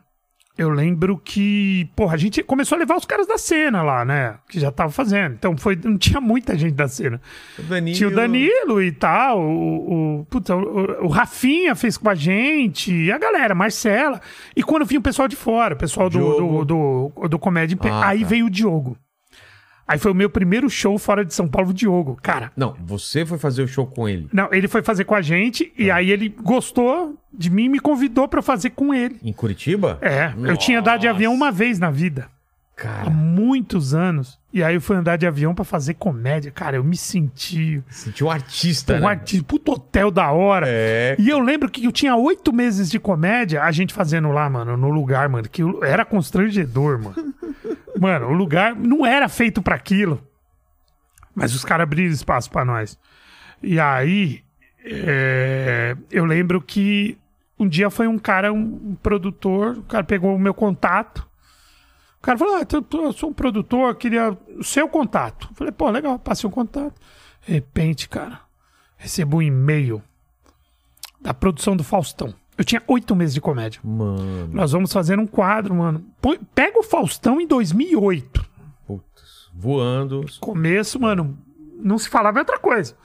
[0.57, 4.37] eu lembro que, porra, a gente começou a levar os caras da cena lá, né?
[4.49, 5.33] Que já tava fazendo.
[5.33, 7.19] Então foi, não tinha muita gente da cena.
[7.57, 7.97] O Danilo...
[7.97, 12.93] Tinha o Danilo e tal, o, o, puta, o, o Rafinha fez com a gente,
[12.93, 14.19] e a galera, Marcela.
[14.55, 16.65] E quando vinha o pessoal de fora, o pessoal do, Diogo.
[16.65, 18.27] do, do, do Comédia Ah, aí tá.
[18.27, 18.95] veio o Diogo.
[19.87, 22.17] Aí foi o meu primeiro show fora de São Paulo, o Diogo.
[22.21, 24.27] Cara, Não, você foi fazer o show com ele.
[24.33, 27.79] não, ele foi fazer com a gente, e aí ele gostou de mim e me
[27.79, 29.17] convidou pra fazer com ele.
[29.23, 29.97] Em Curitiba?
[30.01, 32.27] É, eu tinha andado de avião uma vez na vida.
[32.77, 34.39] Há Cara, muitos anos.
[34.53, 36.51] E aí eu fui andar de avião pra fazer comédia.
[36.51, 39.07] Cara, eu me senti sentiu um artista, um né?
[39.07, 40.67] artista, puto hotel da hora.
[40.69, 41.15] É.
[41.17, 44.77] E eu lembro que eu tinha oito meses de comédia, a gente fazendo lá, mano,
[44.77, 47.33] no lugar, mano, que era constrangedor, mano.
[47.99, 50.21] mano, o lugar não era feito pra aquilo.
[51.33, 52.97] Mas os caras abriram espaço pra nós.
[53.61, 54.43] E aí,
[54.83, 57.17] é, eu lembro que
[57.59, 58.59] um dia foi um cara, um,
[58.89, 61.26] um produtor, o cara pegou o meu contato.
[62.19, 65.47] O cara falou: ah, eu, tô- eu sou um produtor, queria o seu contato.
[65.51, 66.93] Eu falei: pô, legal, passei o contato.
[67.45, 68.39] De repente, cara,
[68.97, 70.01] recebo um e-mail
[71.21, 72.33] da produção do Faustão.
[72.57, 73.79] Eu tinha oito meses de comédia.
[73.83, 76.03] Mano, Nós vamos fazer um quadro, mano.
[76.21, 78.43] Põe- Pega o Faustão em 2008.
[78.87, 80.25] putz, voando.
[80.39, 81.37] Começo, mano,
[81.79, 82.95] não se falava outra coisa.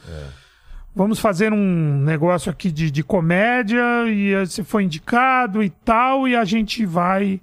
[0.94, 6.34] Vamos fazer um negócio aqui de, de comédia e você foi indicado e tal, e
[6.36, 7.40] a gente vai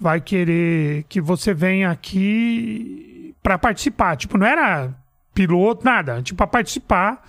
[0.00, 4.16] vai querer que você venha aqui pra participar.
[4.16, 4.94] Tipo, não era
[5.34, 6.22] piloto, nada.
[6.22, 7.22] Tipo, pra participar.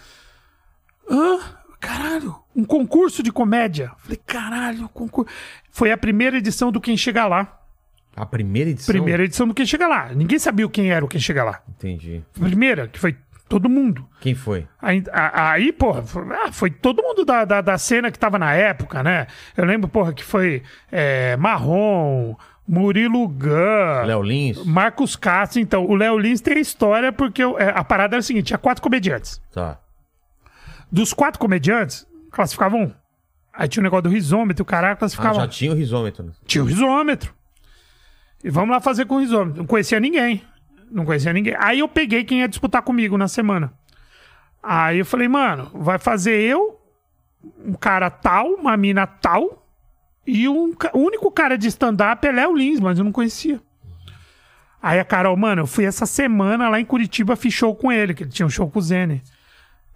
[1.09, 1.39] Hã?
[1.80, 3.91] Caralho, um concurso de comédia.
[3.97, 5.34] Falei, caralho, concurso.
[5.72, 7.59] Foi a primeira edição do Quem Chega Lá.
[8.15, 8.93] A primeira edição?
[8.93, 10.13] Primeira edição do Quem Chega Lá.
[10.13, 11.61] Ninguém sabia quem era o Quem Chega Lá.
[11.67, 12.24] Entendi.
[12.34, 13.17] Primeira, que foi
[13.49, 14.07] todo mundo.
[14.22, 14.67] Quem foi?
[14.82, 18.53] Aí, aí porra, foi, ah, foi todo mundo da, da, da cena que tava na
[18.53, 19.28] época, né?
[19.57, 20.61] Eu lembro, porra, que foi
[20.91, 22.36] é, Marrom,
[22.74, 24.63] Murilo Gun, Léo Lins?
[24.65, 25.59] Marcos Castro.
[25.59, 28.45] Então, o Léo Lins tem a história porque eu- é, a parada era a seguinte:
[28.47, 29.41] tinha quatro comediantes.
[29.53, 29.78] Tá.
[30.89, 32.91] Dos quatro comediantes, classificavam um.
[33.53, 35.47] Aí tinha o negócio do risômetro, o Ah, classificava já um.
[35.49, 36.24] tinha o risômetro.
[36.24, 36.32] né?
[36.45, 37.34] Tinha o risômetro.
[38.41, 39.59] E vamos lá fazer com o risômetro.
[39.59, 40.41] Não conhecia ninguém.
[40.89, 41.55] Não conhecia ninguém.
[41.59, 43.74] Aí eu peguei quem ia disputar comigo na semana.
[44.63, 46.80] Aí eu falei, mano, vai fazer eu,
[47.65, 49.61] um cara tal, uma mina tal,
[50.26, 53.59] e um, o único cara de stand-up é Léo Lins, mas eu não conhecia.
[54.82, 58.13] Aí a Carol, mano, eu fui essa semana lá em Curitiba, fiz show com ele,
[58.13, 59.22] que ele tinha um show com o Zene.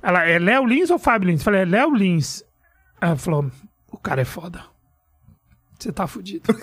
[0.01, 1.39] Ela, é Léo Lins ou Fábio Lins?
[1.39, 2.43] Eu falei, é Léo Lins.
[3.01, 3.49] Ela falou,
[3.91, 4.63] o cara é foda.
[5.79, 6.53] Você tá fudido.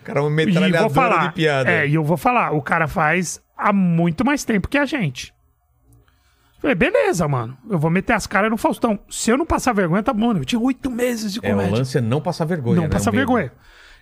[0.00, 1.28] O cara é uma vou metralhadora falar.
[1.28, 1.70] de piada.
[1.70, 5.32] É, e eu vou falar, o cara faz há muito mais tempo que a gente.
[6.60, 7.56] Falei, beleza, mano.
[7.68, 8.98] Eu vou meter as caras no Faustão.
[9.08, 10.26] Se eu não passar vergonha, tá bom.
[10.28, 11.72] Mano, eu tinha oito meses de É, comédia.
[11.72, 12.88] o lance é não passar vergonha, não né?
[12.90, 13.26] passar O medo.
[13.26, 13.52] vergonha.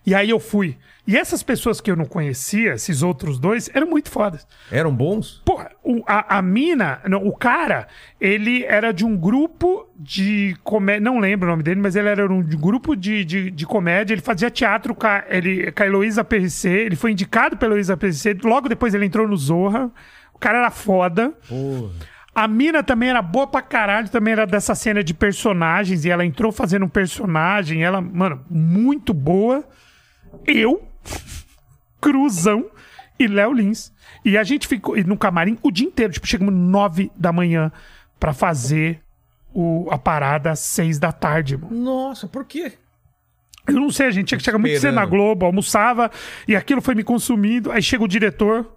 [0.07, 0.77] E aí eu fui.
[1.07, 4.47] E essas pessoas que eu não conhecia, esses outros dois, eram muito fodas.
[4.71, 5.43] Eram bons?
[5.45, 7.87] Porra, o- a, a mina, não, o cara,
[8.21, 11.01] ele era de um grupo de comédia.
[11.03, 14.15] Não lembro o nome dele, mas ele era um grupo de, de, de comédia.
[14.15, 16.69] Ele fazia teatro com a, ele, com a Heloísa PRC.
[16.69, 18.37] Ele foi indicado pela Heloísa PRC.
[18.45, 19.91] Logo depois ele entrou no Zorra.
[20.33, 21.33] O cara era foda.
[21.49, 21.91] Porra.
[22.39, 26.25] A mina também era boa pra caralho, também era dessa cena de personagens, e ela
[26.25, 29.67] entrou fazendo um personagem, ela, mano, muito boa.
[30.47, 30.87] Eu,
[32.01, 32.71] Cruzão
[33.19, 33.93] e Léo Lins.
[34.25, 37.73] E a gente ficou no camarim o dia inteiro, tipo, chegamos nove da manhã
[38.21, 39.03] pra fazer
[39.53, 41.75] o- a parada às seis da tarde, mano.
[41.77, 42.73] Nossa, por quê?
[43.67, 45.05] Eu não sei, a gente tinha que chegar muito cedo na.
[45.05, 46.09] Globo, almoçava,
[46.47, 47.73] e aquilo foi me consumindo.
[47.73, 48.77] Aí chega o diretor,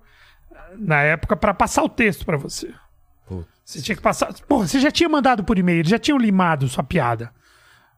[0.80, 2.74] na época, pra passar o texto pra você.
[3.64, 4.34] Você tinha que passar.
[4.47, 7.32] Porra, você já tinha mandado por e-mail, já tinham limado sua piada.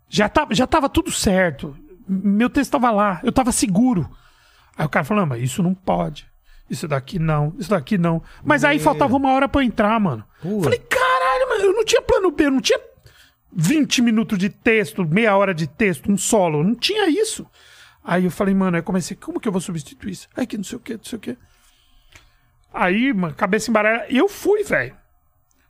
[0.08, 1.76] Já tava, já tava tudo certo.
[2.08, 4.10] Meu texto tava lá, eu tava seguro.
[4.78, 6.28] Aí o cara falou: mas isso não pode.
[6.70, 8.22] Isso daqui não, isso daqui não.
[8.44, 10.24] Mas aí faltava uma hora pra eu entrar, mano.
[10.42, 10.62] Pô.
[10.64, 12.80] Falei, caralho, mano, eu não tinha plano B, eu não tinha
[13.52, 16.60] 20 minutos de texto, meia hora de texto, um solo.
[16.60, 17.46] eu Não tinha isso.
[18.04, 20.28] Aí eu falei, mano, aí comecei, como que eu vou substituir isso?
[20.36, 21.38] Aí que não sei o que, não sei o que.
[22.74, 24.08] Aí, mano, cabeça embaralhada.
[24.10, 24.96] Eu fui, velho.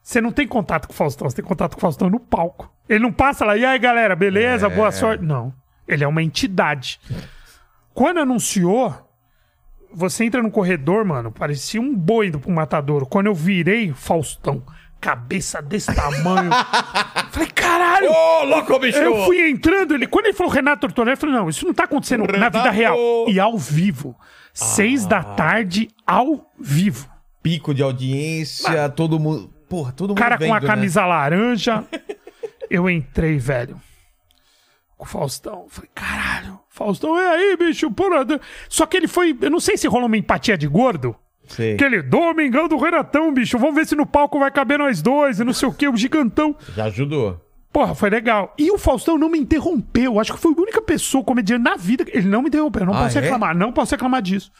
[0.03, 2.69] Você não tem contato com o Faustão, você tem contato com o Faustão no palco.
[2.89, 5.23] Ele não passa lá, e aí, galera, beleza, boa sorte.
[5.23, 5.53] Não.
[5.87, 6.99] Ele é uma entidade.
[7.93, 8.93] Quando anunciou,
[9.93, 13.05] você entra no corredor, mano, parecia um boi indo pro matadouro.
[13.05, 14.61] Quando eu virei, Faustão,
[14.99, 16.51] cabeça desse tamanho.
[17.31, 18.11] falei, caralho!
[18.11, 18.97] Ô, louco, bicho!
[18.97, 21.85] Eu fui entrando, ele, quando ele falou Renato Tortorelli, eu falei, não, isso não tá
[21.85, 22.97] acontecendo na vida real.
[23.29, 24.17] E ao vivo.
[24.53, 27.09] Seis da tarde, ao vivo.
[27.41, 29.52] Pico de audiência, todo mundo.
[29.73, 30.75] Porra, todo mundo cara com a vendo, né?
[30.75, 31.83] camisa laranja.
[32.69, 33.81] Eu entrei, velho.
[34.95, 35.65] Com o Faustão.
[35.67, 38.23] Falei, caralho, Faustão, é aí, bicho, porra.
[38.69, 39.35] Só que ele foi.
[39.41, 41.15] Eu não sei se rolou uma empatia de gordo.
[41.47, 41.73] Sei.
[41.73, 43.57] Aquele Domingão do Renatão, bicho.
[43.57, 45.97] Vamos ver se no palco vai caber nós dois e não sei o que, o
[45.97, 46.55] gigantão.
[46.75, 47.41] Já ajudou.
[47.71, 48.53] Porra, foi legal.
[48.59, 50.19] E o Faustão não me interrompeu.
[50.19, 52.05] Acho que foi a única pessoa comediante na vida.
[52.05, 52.85] que- Ele não me interrompeu.
[52.85, 53.21] Não Ah, posso é?
[53.21, 53.55] reclamar.
[53.57, 54.51] Não posso reclamar disso.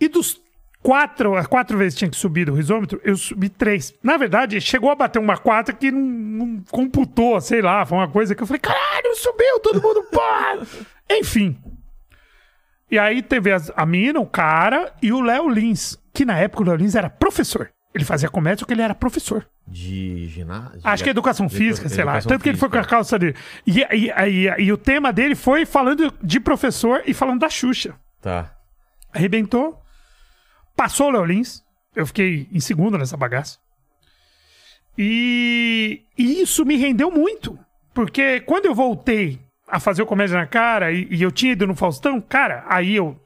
[0.00, 0.40] E dos
[0.82, 3.92] quatro, quatro vezes tinha que subir do risômetro, eu subi três.
[4.02, 7.84] Na verdade, chegou a bater uma quarta que não, não computou, sei lá.
[7.86, 10.66] Foi uma coisa que eu falei, caralho, subiu, todo mundo, porra.
[11.10, 11.58] Enfim.
[12.90, 15.96] E aí teve as- a mina, o cara e o Léo Lins.
[16.12, 17.70] Que na época o Léo Lins era professor.
[17.94, 19.46] Ele fazia comédia, só que ele era professor.
[19.66, 20.80] De ginásio?
[20.82, 22.12] Acho que é educação de- física, sei lá.
[22.12, 22.96] educação Tanto que ele foi com a física.
[22.96, 23.36] calça dele.
[23.66, 27.94] E, e, e, e o tema dele foi falando de professor e falando da Xuxa.
[28.20, 28.52] Tá.
[29.12, 29.80] Arrebentou.
[30.80, 31.62] Passou o Léo Lins.
[31.94, 33.58] Eu fiquei em segundo nessa bagaça.
[34.96, 37.58] E, e isso me rendeu muito.
[37.92, 41.66] Porque quando eu voltei a fazer o Comédia na Cara e, e eu tinha ido
[41.66, 43.20] no Faustão, cara, aí eu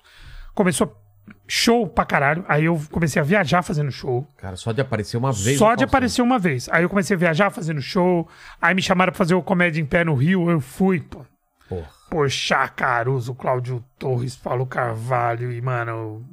[0.52, 1.00] começou
[1.46, 2.44] show pra caralho.
[2.48, 4.26] Aí eu comecei a viajar fazendo show.
[4.36, 5.56] Cara, só de aparecer uma vez.
[5.56, 6.68] Só de aparecer uma vez.
[6.72, 8.28] Aí eu comecei a viajar fazendo show.
[8.60, 10.50] Aí me chamaram pra fazer o Comédia em Pé no Rio.
[10.50, 11.24] Eu fui, pô.
[11.68, 11.88] Porra.
[12.10, 16.24] Poxa, Caruso, Cláudio Torres, Paulo Carvalho e, mano,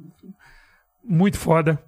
[1.04, 1.82] muito foda.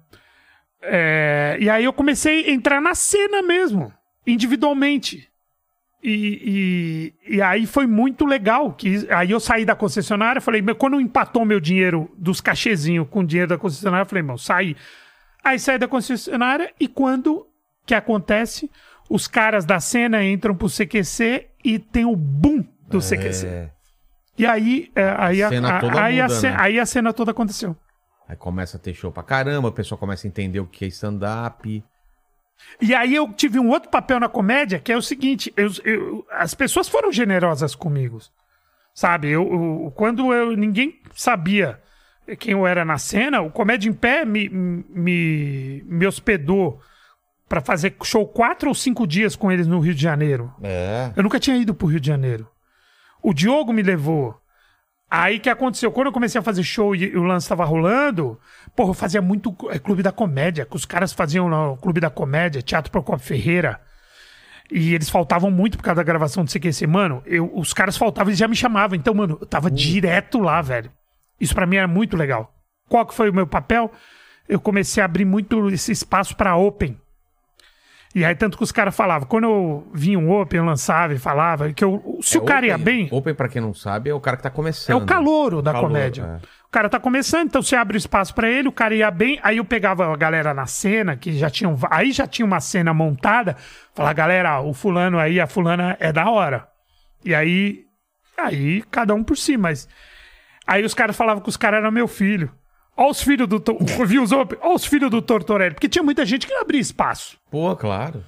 [0.81, 3.91] É, e aí eu comecei a entrar na cena mesmo,
[4.25, 5.27] individualmente.
[6.03, 8.71] E, e, e aí foi muito legal.
[8.73, 13.21] que Aí eu saí da concessionária, falei, meu, quando empatou meu dinheiro dos cachezinhos com
[13.21, 14.75] o dinheiro da concessionária, eu falei, meu, saí.
[15.43, 17.47] Aí saí da concessionária e quando
[17.85, 18.69] que acontece?
[19.09, 23.45] Os caras da cena entram pro CQC e tem o boom do CQC.
[23.47, 23.69] É.
[24.37, 26.55] E aí, é, aí, a, a- aí, a né?
[26.59, 27.75] aí a cena toda aconteceu.
[28.27, 30.87] Aí começa a ter show pra caramba, o pessoal começa a entender o que é
[30.87, 31.83] stand-up.
[32.81, 36.25] E aí eu tive um outro papel na comédia, que é o seguinte: eu- eu-
[36.31, 38.19] as pessoas foram generosas comigo.
[38.93, 39.29] Sabe?
[39.29, 41.79] Eu, eu- quando eu, ninguém sabia
[42.39, 46.79] quem eu era na cena, o Comédia em Pé me, me, me hospedou
[47.47, 50.51] pra fazer show quatro ou cinco dias com eles no Rio de Janeiro.
[50.63, 51.11] É.
[51.15, 52.47] Eu nunca tinha ido pro Rio de Janeiro.
[53.21, 54.35] O Diogo me levou.
[55.17, 55.93] Aí que aconteceu?
[55.93, 58.37] Quando eu comecei a fazer show e o lance tava rolando,
[58.75, 62.09] porra, eu fazia muito é, Clube da Comédia, que os caras faziam no Clube da
[62.09, 63.79] Comédia, Teatro Procopio Ferreira.
[64.69, 66.85] E eles faltavam muito por causa da gravação do CQC.
[66.85, 68.97] Mano, eu, os caras faltavam e já me chamavam.
[68.97, 70.91] Então, mano, eu tava direto lá, velho.
[71.39, 72.53] Isso pra mim era muito legal.
[72.89, 73.91] Qual que foi o meu papel?
[74.49, 76.99] Eu comecei a abrir muito esse espaço pra Open.
[78.15, 81.73] E aí, tanto que os caras falavam, quando eu vinha um Open, lançava e falava,
[81.73, 84.13] que eu, se É o cara ia open- bem, Open, pra quem não sabe, é
[84.13, 84.95] o cara que tá começando.
[84.97, 86.39] é o calouro da Calouro, comédia.
[86.41, 86.47] é.
[86.65, 89.37] O cara tá começando, então você abre o espaço pra ele, o cara ia bem,
[89.43, 91.77] aí eu pegava a galera na cena, que já tinham.
[91.91, 93.55] Aí já tinha uma cena montada,
[93.93, 96.67] falar, galera, o fulano aí, a fulana é da hora.
[97.23, 97.83] E aí.
[98.37, 99.87] Aí cada um por si, mas.
[100.67, 102.51] Aí os caras falavam que os caras eram meu filho.
[102.97, 103.61] Olha os filhos do.
[104.05, 105.73] Viu os Olha os filhos do Tortorelli.
[105.75, 107.37] Porque tinha muita gente que não abria espaço.
[107.51, 108.23] Pô, claro.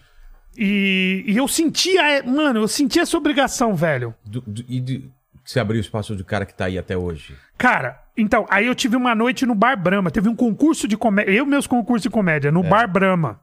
[0.57, 4.13] E, e eu sentia, é, mano, eu sentia essa obrigação, velho.
[4.25, 5.09] Do- do- e de,
[5.45, 7.35] você abriu o espaço do cara que tá aí até hoje.
[7.57, 10.09] Cara, então, aí eu tive uma noite no Bar Brahma.
[10.11, 11.31] Teve um concurso de comédia.
[11.31, 13.39] Eu, meus concursos de comédia, no Bar Brahma.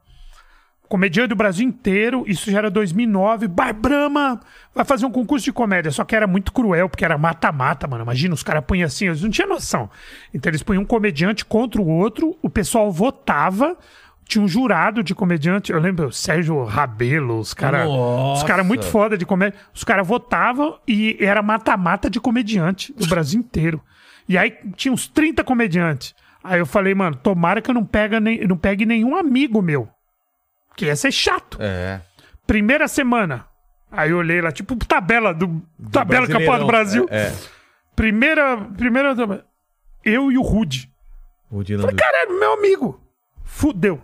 [0.87, 3.47] Comediante do Brasil inteiro, isso já era 2009.
[3.47, 4.39] Bar Brahma
[4.73, 5.91] vai fazer um concurso de comédia.
[5.91, 8.03] Só que era muito cruel, porque era mata-mata, mano.
[8.03, 9.89] Imagina, os caras punham assim, eles não tinham noção.
[10.33, 13.77] Então eles punham um comediante contra o outro, o pessoal votava.
[14.27, 18.45] tinha um jurado de comediante, eu lembro, Sérgio Rabelo, os caras os Nossa.
[18.45, 19.59] cara muito foda de comédia.
[19.73, 23.81] Os caras votavam e era mata-mata de comediante do Brasil inteiro.
[24.27, 26.15] E aí tinha uns 30 comediantes.
[26.43, 29.89] Aí eu falei, mano, tomara que eu não, pega nem, não pegue nenhum amigo meu.
[30.75, 31.57] Que ia ser chato.
[31.61, 32.01] É.
[32.45, 33.45] Primeira semana.
[33.91, 35.61] Aí eu olhei lá, tipo, tabela do.
[35.91, 37.07] tabela Campeonato do Brasil.
[37.09, 37.27] É.
[37.27, 37.35] é.
[37.95, 38.57] Primeira.
[38.57, 39.45] Primeira.
[40.03, 40.91] Eu e o Rude.
[41.63, 41.87] Dinamo.
[41.87, 43.01] Falei, caralho, meu amigo.
[43.43, 44.01] Fudeu.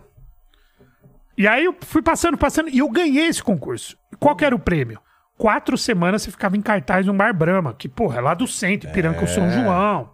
[1.36, 3.96] E aí eu fui passando, passando, e eu ganhei esse concurso.
[4.18, 5.00] Qual que era o prêmio?
[5.36, 8.90] Quatro semanas você ficava em cartaz no Bar Brahma, que, porra, é lá do centro,
[8.92, 10.10] Piranca, São João.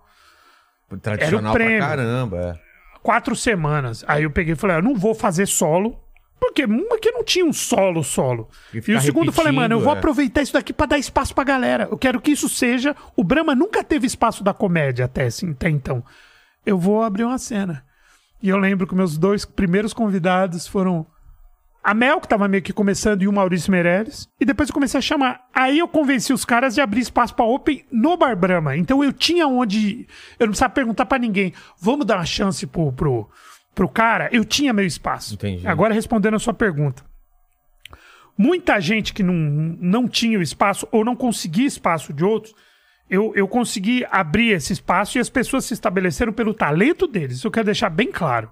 [1.02, 1.78] Tradicional Era o prêmio.
[1.78, 2.36] pra caramba.
[2.38, 2.68] É.
[3.02, 4.04] Quatro semanas.
[4.08, 6.00] Aí eu peguei e falei, ah, eu não vou fazer solo,
[6.38, 8.48] porque aqui não tinha um solo solo.
[8.72, 9.98] E E, o segundo eu falei, mano, eu vou é.
[9.98, 11.88] aproveitar isso daqui pra dar espaço pra galera.
[11.90, 12.94] Eu quero que isso seja.
[13.16, 16.02] O Brahma nunca teve espaço da comédia até, assim, até então.
[16.64, 17.84] Eu vou abrir uma cena.
[18.42, 21.06] E eu lembro que meus dois primeiros convidados foram
[21.82, 24.28] a Mel, que tava meio que começando, e o Maurício Meirelles.
[24.38, 25.40] E depois eu comecei a chamar.
[25.54, 28.76] Aí eu convenci os caras de abrir espaço pra Open no Bar Brahma.
[28.76, 30.06] Então eu tinha onde.
[30.38, 31.52] Eu não precisava perguntar pra ninguém.
[31.80, 33.28] Vamos dar uma chance pro, pro,
[33.78, 34.28] pro cara?
[34.32, 35.34] Eu tinha meu espaço.
[35.34, 35.64] Entendi.
[35.64, 37.04] Agora respondendo a sua pergunta.
[38.36, 39.32] Muita gente que não,
[39.80, 42.56] não tinha o espaço ou não conseguia espaço de outros,
[43.08, 47.36] eu, eu consegui abrir esse espaço e as pessoas se estabeleceram pelo talento deles.
[47.36, 48.50] Isso eu quero deixar bem claro.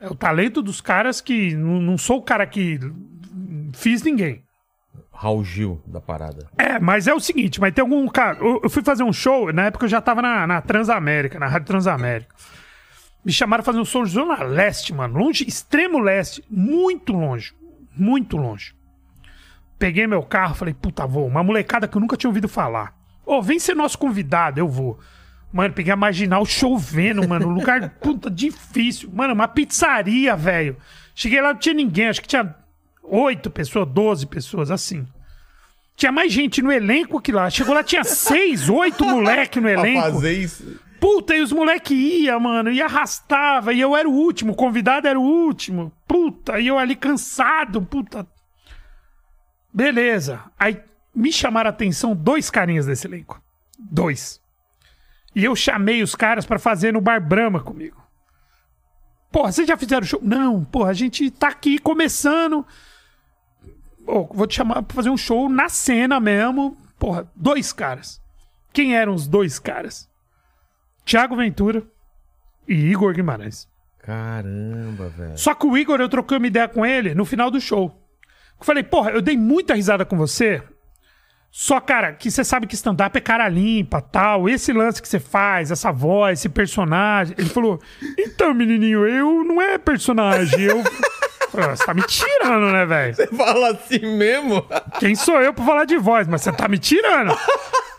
[0.00, 2.80] É o talento dos caras que não, não sou o cara que
[3.74, 4.42] fiz ninguém.
[5.12, 6.48] Raul Gil da parada.
[6.58, 8.38] É, mas é o seguinte, mas tem algum cara.
[8.40, 11.46] Eu, eu fui fazer um show, na época eu já tava na, na Transamérica, na
[11.46, 12.34] Rádio Transamérica.
[13.24, 15.18] Me chamaram pra fazer um show de Zona Leste, mano.
[15.18, 16.44] Longe, extremo leste.
[16.50, 17.52] Muito longe.
[17.96, 18.74] Muito longe.
[19.78, 21.26] Peguei meu carro, falei, puta, vou.
[21.26, 22.94] Uma molecada que eu nunca tinha ouvido falar.
[23.24, 24.98] Ô, vem ser nosso convidado, eu vou.
[25.52, 27.48] Mano, peguei a marginal chovendo, mano.
[27.48, 29.10] Lugar, puta, difícil.
[29.12, 30.76] Mano, uma pizzaria, velho.
[31.14, 32.08] Cheguei lá, não tinha ninguém.
[32.08, 32.54] Acho que tinha
[33.02, 35.06] oito pessoas, doze pessoas, assim.
[35.96, 37.48] Tinha mais gente no elenco que lá.
[37.48, 40.02] Chegou lá, tinha seis, oito moleque no Pra elenco.
[40.12, 40.80] fazer isso.
[41.04, 45.06] Puta, e os moleque ia, mano, e arrastava, e eu era o último, o convidado
[45.06, 45.92] era o último.
[46.08, 48.26] Puta, e eu ali cansado, puta.
[49.70, 50.42] Beleza.
[50.58, 50.82] Aí
[51.14, 53.38] me chamaram a atenção dois carinhas desse elenco.
[53.78, 54.40] Dois.
[55.36, 58.02] E eu chamei os caras pra fazer no Bar Brahma comigo.
[59.30, 60.20] Porra, vocês já fizeram show?
[60.22, 62.66] Não, porra, a gente tá aqui começando.
[64.06, 66.78] Pô, vou te chamar pra fazer um show na cena mesmo.
[66.98, 68.22] Porra, dois caras.
[68.72, 70.08] Quem eram os dois caras?
[71.04, 71.82] Tiago Ventura
[72.66, 73.68] e Igor Guimarães.
[73.98, 75.38] Caramba, velho.
[75.38, 78.00] Só que o Igor, eu troquei uma ideia com ele no final do show.
[78.58, 80.62] Eu falei, porra, eu dei muita risada com você.
[81.50, 84.48] Só, cara, que você sabe que stand-up é cara limpa, tal.
[84.48, 87.34] Esse lance que você faz, essa voz, esse personagem.
[87.38, 87.80] Ele falou,
[88.18, 90.82] então, menininho, eu não é personagem, eu...
[91.62, 93.14] Você tá me tirando, né, velho?
[93.14, 94.64] Você fala assim mesmo?
[94.98, 96.26] Quem sou eu pra falar de voz?
[96.28, 97.36] Mas você tá me tirando.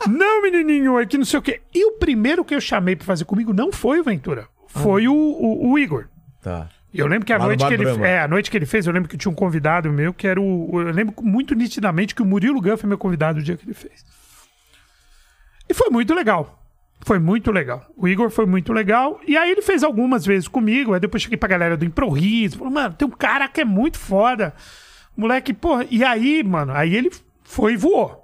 [0.08, 1.62] não, menininho, é que não sei o quê.
[1.74, 4.48] E o primeiro que eu chamei pra fazer comigo não foi o Ventura.
[4.68, 6.06] Foi o, o- o Igor.
[6.42, 6.68] Tá.
[6.94, 8.88] E Eu lembro que a Lá noite que ele é, a noite que ele fez,
[8.88, 12.14] eu lembro que tinha um convidado meu que era o, o- eu lembro muito nitidamente
[12.16, 14.04] que o Murilo Gun foi meu convidado o dia que ele fez.
[15.70, 16.62] E foi muito legal.
[17.06, 17.86] Foi muito legal.
[17.96, 19.20] O Igor foi muito legal.
[19.28, 20.94] E aí ele fez algumas vezes comigo.
[20.94, 22.58] Aí depois cheguei pra galera do Improviso.
[22.58, 24.54] Falei, mano, tem um cara que é muito foda.
[25.16, 25.86] Moleque, porra.
[25.92, 27.12] E aí, mano, aí ele
[27.44, 28.24] foi e voou.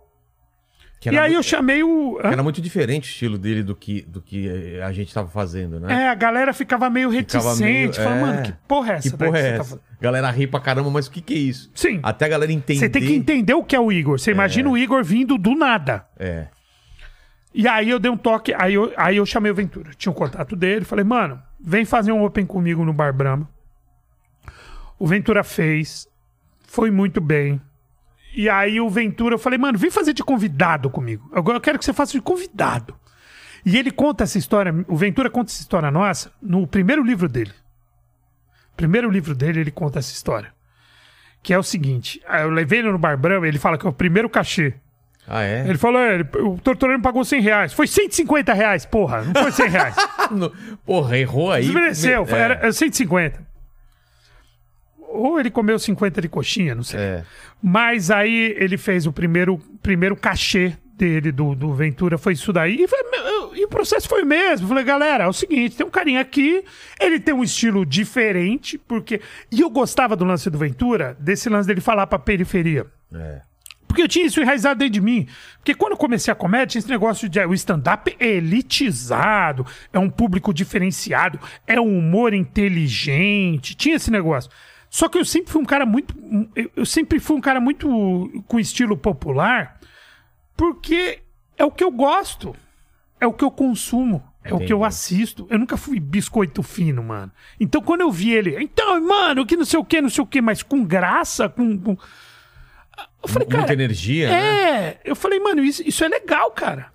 [1.06, 2.20] E aí mu- eu chamei o.
[2.24, 6.04] era muito diferente o estilo dele do que, do que a gente tava fazendo, né?
[6.06, 7.64] É, a galera ficava meio Ficava reticente.
[7.72, 8.22] meio- Falava, é.
[8.22, 9.10] mano, que porra é essa?
[9.12, 9.64] Que porra é tá essa?
[9.64, 9.82] fazendo?
[10.00, 11.72] Galera ri pra caramba, mas o que que é isso?
[11.74, 12.00] Sim.
[12.04, 12.80] Até a galera entender.
[12.80, 14.20] Você tem que entender o que é o Igor.
[14.20, 16.06] Você imagina o Igor vindo do nada.
[16.20, 16.48] É.
[17.54, 19.92] E aí eu dei um toque, aí eu, aí eu chamei o Ventura.
[19.94, 23.50] Tinha o contato dele, falei, mano, vem fazer um open comigo no Bar Brahma.
[24.98, 26.08] O Ventura fez,
[26.66, 27.62] foi muito bem.
[28.34, 31.30] E aí o Ventura, eu falei, mano, vem fazer de convidado comigo.
[31.34, 32.96] Agora eu quero que você faça de convidado.
[33.66, 37.54] E ele conta essa história, o Ventura conta essa história nossa no primeiro livro dele.
[38.78, 40.54] Primeiro livro dele, ele conta essa história.
[41.44, 43.94] Que é o seguinte, eu levei ele no Bar Brahma, ele fala que é o
[43.94, 44.76] primeiro cachê.
[45.28, 45.66] Ah, é?
[45.68, 47.74] Ele falou, é, ele- o Tortorino me pagou 100 reais.
[47.74, 49.22] Foi 150 reais, porra.
[49.24, 49.96] Não foi 100 reais.
[50.32, 50.52] No-
[50.86, 51.64] Porra, errou aí.
[51.64, 52.26] Desmereceu.
[52.30, 53.40] É, Era, era 150.
[54.98, 57.00] Ou ele comeu 50 de coxinha, não sei.
[57.00, 57.24] É.
[57.62, 62.76] Mas aí ele fez o primeiro, primeiro cachê dele, do, do Ventura, foi isso daí.
[62.84, 63.00] E, foi-
[63.56, 64.68] e o processo foi o mesmo.
[64.68, 66.64] Falei, galera, é o seguinte, tem um carinha aqui,
[67.00, 69.20] ele tem um estilo diferente, porque...
[69.52, 72.86] E eu gostava do lance do Ventura, desse lance dele falar pra periferia.
[73.14, 73.42] É.
[73.92, 75.28] Porque eu tinha isso enraizado dentro de mim.
[75.58, 80.00] Porque quando eu comecei a comédia, tinha esse negócio de o stand-up é elitizado, é
[80.00, 81.38] um público diferenciado,
[81.68, 83.76] é um humor inteligente.
[83.76, 84.50] Tinha esse negócio.
[84.90, 86.16] Só que eu sempre fui um cara muito.
[86.76, 89.78] eu- sempre fui um cara muito com estilo popular,
[90.56, 91.20] porque
[91.58, 92.56] é o que eu gosto,
[93.20, 94.88] é o que eu consumo, é o que eu Entendi.
[94.88, 95.48] assisto.
[95.50, 97.32] Eu nunca fui biscoito fino, mano.
[97.60, 100.28] Então quando eu vi ele, então, mano, que não sei o que, não sei o
[100.28, 101.78] que, mas com graça, com.
[101.78, 101.98] com...
[103.22, 103.74] Eu falei, Muita cara.
[103.74, 104.36] energia, né?
[104.36, 106.92] É, eu falei, mano, isso, isso é legal, cara.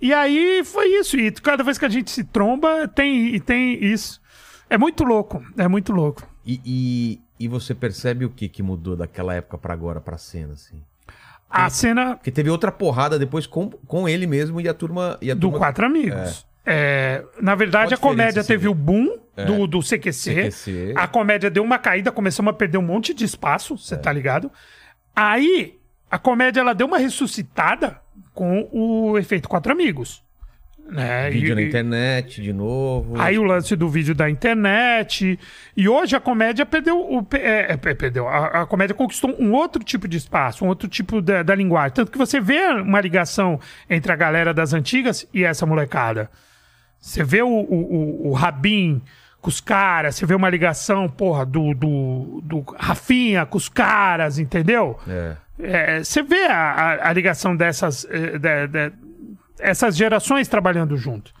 [0.00, 1.16] E aí foi isso.
[1.18, 4.20] E cada vez que a gente se tromba, tem, e tem isso.
[4.68, 6.26] É muito louco, é muito louco.
[6.44, 10.54] E, e, e você percebe o que que mudou daquela época pra agora, pra cena,
[10.54, 10.82] assim?
[11.48, 15.18] A cena Porque teve outra porrada depois com, com ele mesmo e a turma...
[15.20, 15.58] E a do turma...
[15.58, 16.46] Quatro Amigos.
[16.64, 18.72] É, na verdade, a comédia diferença, teve assim?
[18.72, 20.50] o boom do, do CQC.
[20.50, 20.94] CQC.
[20.94, 24.50] A comédia deu uma caída, começamos a perder um monte de espaço, você tá ligado?
[25.14, 25.78] Aí,
[26.10, 28.00] a comédia ela deu uma ressuscitada
[28.34, 30.22] com o efeito Quatro Amigos.
[30.90, 31.30] Né?
[31.30, 33.20] Vídeo E- na internet, de novo.
[33.20, 35.38] Aí o lance do vídeo da internet.
[35.76, 36.98] E hoje a comédia perdeu.
[36.98, 38.26] O, é, é, perdeu.
[38.28, 41.94] A, a comédia conquistou um outro tipo de espaço, um outro tipo da, da linguagem.
[41.94, 46.28] Tanto que você vê uma ligação entre a galera das antigas e essa molecada.
[46.98, 49.00] Você vê o, o, o, o Rabin
[49.40, 54.38] com os caras, você vê uma ligação, porra, do, do, do Rafinha com os caras,
[54.38, 54.98] entendeu?
[55.08, 55.36] É.
[55.58, 58.92] É, você vê a, a- a ligação dessas eh, de- de-
[59.58, 61.32] essas gerações trabalhando junto.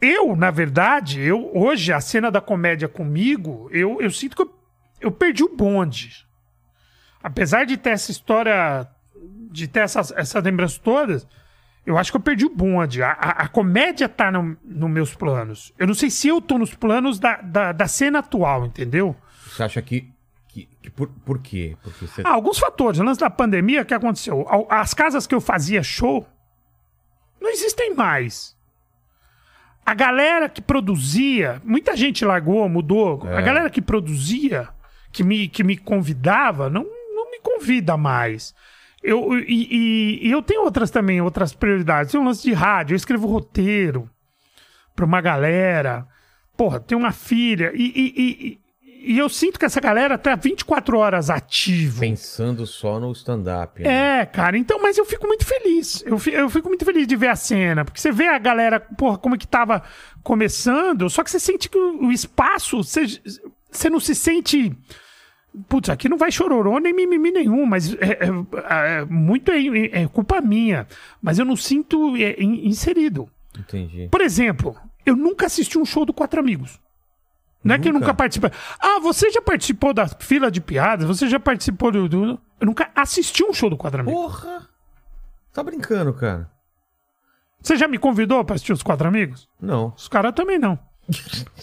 [0.00, 4.54] Eu, na verdade, eu hoje a cena da comédia comigo, eu, eu sinto que eu,
[5.00, 6.24] eu perdi o bonde.
[7.22, 8.86] Apesar de ter essa história,
[9.50, 11.26] de ter essas, essas lembranças todas,
[11.88, 13.02] eu acho que eu perdi o bonde.
[13.02, 15.72] A, a, a comédia tá no, nos meus planos.
[15.78, 19.16] Eu não sei se eu tô nos planos da, da, da cena atual, entendeu?
[19.46, 20.06] Você acha que...
[20.48, 21.78] que, que por, por quê?
[21.82, 22.20] Porque você...
[22.26, 23.00] Ah, alguns fatores.
[23.00, 24.46] Antes da pandemia, o que aconteceu?
[24.68, 26.26] As casas que eu fazia show
[27.40, 28.54] não existem mais.
[29.86, 33.26] A galera que produzia, muita gente largou, mudou.
[33.26, 34.68] A galera que produzia,
[35.10, 36.84] que me, que me convidava, não,
[37.14, 38.54] não me convida mais.
[39.02, 42.12] Eu, e, e- eu tenho outras também, outras prioridades.
[42.12, 44.08] Tem um lance de rádio, eu escrevo roteiro
[44.94, 46.06] pra uma galera.
[46.56, 47.70] Porra, tem uma filha.
[47.74, 48.58] E, e- e-
[49.14, 52.00] e- eu sinto que essa galera tá 24 horas ativo.
[52.00, 53.80] Pensando só no stand-up.
[53.82, 54.20] né?
[54.22, 56.02] É, cara, então, mas eu fico muito feliz.
[56.04, 58.80] Eu, fi- eu fico muito feliz de ver a cena, porque você vê a galera,
[58.80, 59.82] porra, como é que tava
[60.24, 63.04] começando, só que você sente que o, o espaço, você,
[63.70, 64.76] você não se sente.
[65.68, 70.08] Putz, aqui não vai chororô nem mimimi nenhum, mas é, é- é muito é, é
[70.08, 70.86] culpa minha.
[71.22, 73.28] Mas eu não sinto é, in- inserido.
[73.58, 74.08] Entendi.
[74.10, 76.78] Por exemplo, eu nunca assisti um show do Quatro Amigos.
[77.64, 78.06] Não é que eu Nunca?
[78.06, 78.50] nunca participei.
[78.78, 81.06] Ah, você já participou da fila de piadas?
[81.06, 82.08] Você já participou do.
[82.08, 84.20] do- Eu nunca assisti um show do Quatro Amigos.
[84.20, 84.68] Porra!
[85.52, 86.48] Tá brincando, cara?
[87.60, 89.48] Você já me convidou pra assistir os Quatro Amigos?
[89.60, 89.92] Não.
[89.96, 90.78] Os caras também não.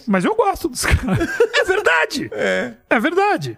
[0.05, 1.29] Mas eu gosto dos caras.
[1.55, 2.29] É verdade.
[2.33, 2.73] É.
[2.89, 3.57] É verdade.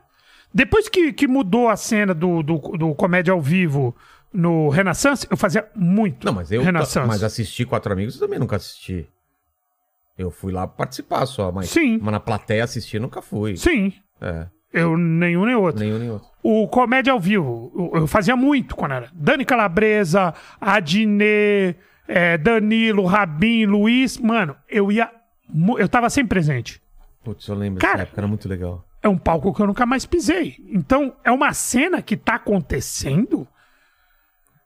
[0.54, 3.96] Depois que, que mudou a cena do, do, do comédia ao vivo
[4.34, 6.62] no Renaissance, eu fazia muito Não, mas eu...
[6.62, 7.08] Renaissance.
[7.08, 9.08] Mas assistir Quatro Amigos eu também nunca assisti.
[10.18, 11.70] Eu fui lá participar só, mas...
[11.70, 12.00] Sim.
[12.02, 13.56] Mas na plateia assistir nunca fui.
[13.56, 13.94] Sim.
[14.20, 15.80] É, Eu nenhum nem outro.
[15.80, 16.28] nenhum nem outro.
[16.42, 19.10] O comédia ao vivo, eu, eu fazia muito quando era.
[19.14, 21.76] Dani Calabresa, Adnê,
[22.08, 24.18] é, Danilo, Rabin, Luiz.
[24.18, 25.12] Mano, eu ia.
[25.78, 26.82] Eu tava sempre presente.
[27.24, 28.87] Putz, eu lembro Cara, dessa época, era muito legal.
[29.02, 30.58] É um palco que eu nunca mais pisei.
[30.70, 33.48] Então, é uma cena que tá acontecendo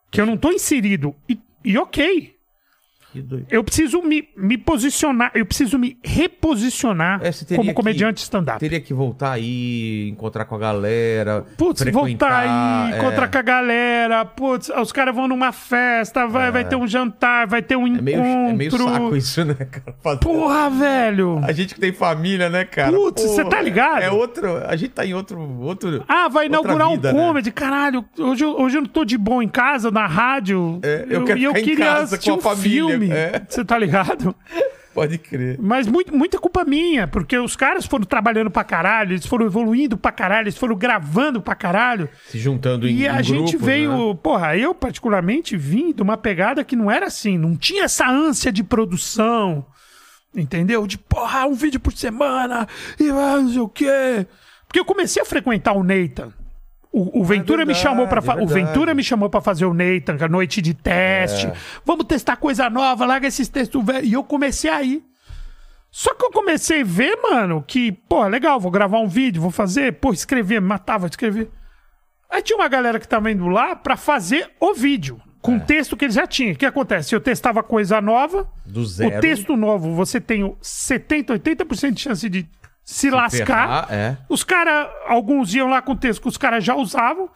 [0.09, 1.15] que eu não tô inserido.
[1.27, 2.37] E, e ok.
[3.49, 8.59] Eu preciso me, me posicionar, eu preciso me reposicionar É, como comediante stand-up.
[8.59, 11.45] Teria que voltar aí, encontrar com a galera.
[11.57, 12.31] Putz, voltar
[12.87, 12.97] aí, é.
[12.97, 14.25] encontrar com a galera.
[14.25, 17.89] Putz, os caras vão numa festa, vai, vai ter um jantar, vai ter um É
[17.89, 18.03] encontro.
[18.03, 19.95] meio, é meio saco isso, né, cara?
[20.01, 21.39] Fazer- Porra, velho.
[21.43, 22.91] A gente que tem família, né, cara?
[22.91, 24.01] Putz, você tá ligado?
[24.01, 24.57] É outro.
[24.67, 25.39] A gente tá em outro.
[25.61, 27.19] outro Ah, vai inaugurar vida, um né?
[27.27, 27.51] comedy.
[27.51, 30.79] Caralho, hoje, eu- hoje eu não tô de bom em casa, na rádio.
[30.83, 33.15] É, eu quero eu ficar em queria casa assistir com a um família, filme.
[33.19, 33.41] é.
[33.47, 34.35] Você tá ligado?
[34.93, 35.57] Pode crer.
[35.57, 39.97] Mas muito, muita culpa minha, porque os caras foram trabalhando pra caralho, eles foram evoluindo
[39.97, 42.09] pra caralho, eles foram gravando pra caralho.
[42.27, 44.19] Se juntando em E a em gente grupos, veio, né?
[44.21, 48.51] porra, eu particularmente vim de uma pegada que não era assim, não tinha essa ânsia
[48.51, 49.65] de produção,
[50.35, 50.85] entendeu?
[50.85, 52.67] De porra, um vídeo por semana,
[52.99, 54.27] e ah, não sei o quê.
[54.67, 56.33] Porque eu comecei a frequentar o Nathan.
[56.91, 58.47] O, o Ventura me verdade, chamou para é o.
[58.47, 61.47] Ventura me chamou para fazer o Nathan, que é a noite de teste.
[61.47, 61.53] É.
[61.85, 64.09] Vamos testar coisa nova, larga esses textos velhos.
[64.09, 65.03] E eu comecei a ir.
[65.89, 69.51] Só que eu comecei a ver, mano, que, pô, legal, vou gravar um vídeo, vou
[69.51, 71.49] fazer, pô, escrever, me matava escrever.
[72.29, 75.21] Aí tinha uma galera que tava indo lá pra fazer o vídeo.
[75.41, 76.53] Com o texto que ele já tinha.
[76.53, 77.15] O que acontece?
[77.15, 78.47] Eu testava coisa nova.
[78.63, 79.17] Do zero.
[79.17, 82.47] O texto novo, você tem o 70, 80% de chance de
[82.93, 83.45] se, lascar.
[83.45, 84.17] ferrar, é.
[84.29, 87.29] Os caras, alguns iam lá com o texto que os caras já usavam.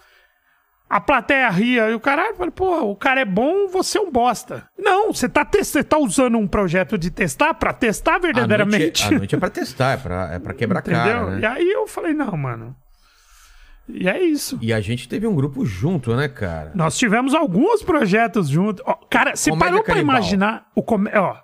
[0.87, 4.11] A plateia ria e o caralho falei, pô, o cara é bom, você é um
[4.11, 4.67] bosta.
[4.77, 9.03] Não, você tá, você tá usando um projeto de testar pra testar A noite, verdadeiramente.
[9.03, 11.01] a noite é pra testar, é pra, é pra quebrar Entendeu?
[11.01, 11.39] cara, né?
[11.41, 12.75] E aí eu falei, não, mano.
[13.89, 14.57] E é isso.
[14.61, 16.71] E a gente teve um grupo junto, né, cara?
[16.75, 18.83] Nós tivemos alguns projetos juntos.
[19.09, 20.15] Cara, você Comédia parou pra Canibal.
[20.17, 21.09] imaginar o come...
[21.15, 21.35] ó,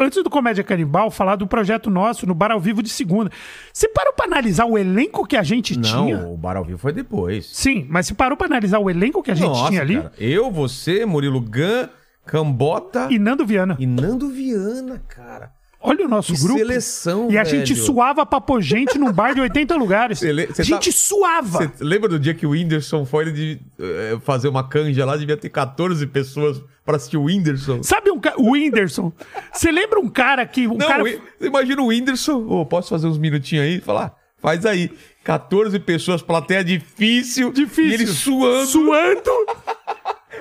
[0.00, 3.30] antes do Comédia Canibal, falar do projeto nosso no Bar ao Vivo de segunda.
[3.72, 6.18] Você parou pra analisar o elenco que a gente tinha?
[6.18, 7.46] Não, o Bar ao Vivo foi depois.
[7.52, 9.96] Sim, mas você parou pra analisar o elenco que a gente Nossa, tinha ali?
[9.96, 10.12] cara.
[10.18, 11.88] Eu, você, Murilo Gun,
[12.24, 13.76] Cambota E Nando Viana.
[13.78, 15.50] e Nando Viana, cara.
[15.82, 16.58] Olha o nosso Que grupo.
[16.58, 17.84] seleção, E a gente velho.
[17.86, 20.20] suava papo gente num bar de 80 lugares.
[20.22, 21.58] Le- você a gente tá- suava.
[21.76, 25.16] Você lembra do dia que o Whindersson foi de, eh, fazer uma canja lá?
[25.16, 27.82] Devia ter 14 pessoas pra assistir o Whindersson.
[27.82, 28.34] Sabe um ca...
[28.36, 29.12] o Whindersson?
[29.52, 30.66] Você lembra um cara que.
[30.68, 31.04] Um Não, cara...
[31.04, 32.46] o imagina o Whindersson.
[32.48, 33.80] Ô, posso fazer uns minutinhos aí?
[33.80, 34.90] Falar, faz aí.
[35.24, 37.52] 14 pessoas, plateia difícil.
[37.52, 37.90] Difícil.
[37.90, 39.30] E ele suando Suando.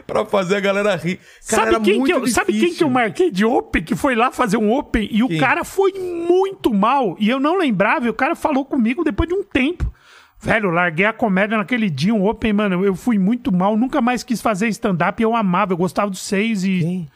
[0.06, 1.20] Pra fazer a galera rir.
[1.48, 4.32] Cara, Sabe quem, que eu, sabe quem que eu marquei de Open, que foi lá
[4.32, 5.38] fazer um Open e o Quem?
[5.40, 9.36] cara foi muito mal e eu não lembrava e o cara falou comigo depois de
[9.36, 9.92] um tempo.
[10.40, 14.24] Velho, larguei a comédia naquele dia, um Open, mano, eu fui muito mal, nunca mais
[14.24, 16.80] quis fazer stand-up e eu amava, eu gostava dos seis e...
[16.80, 17.10] Quem?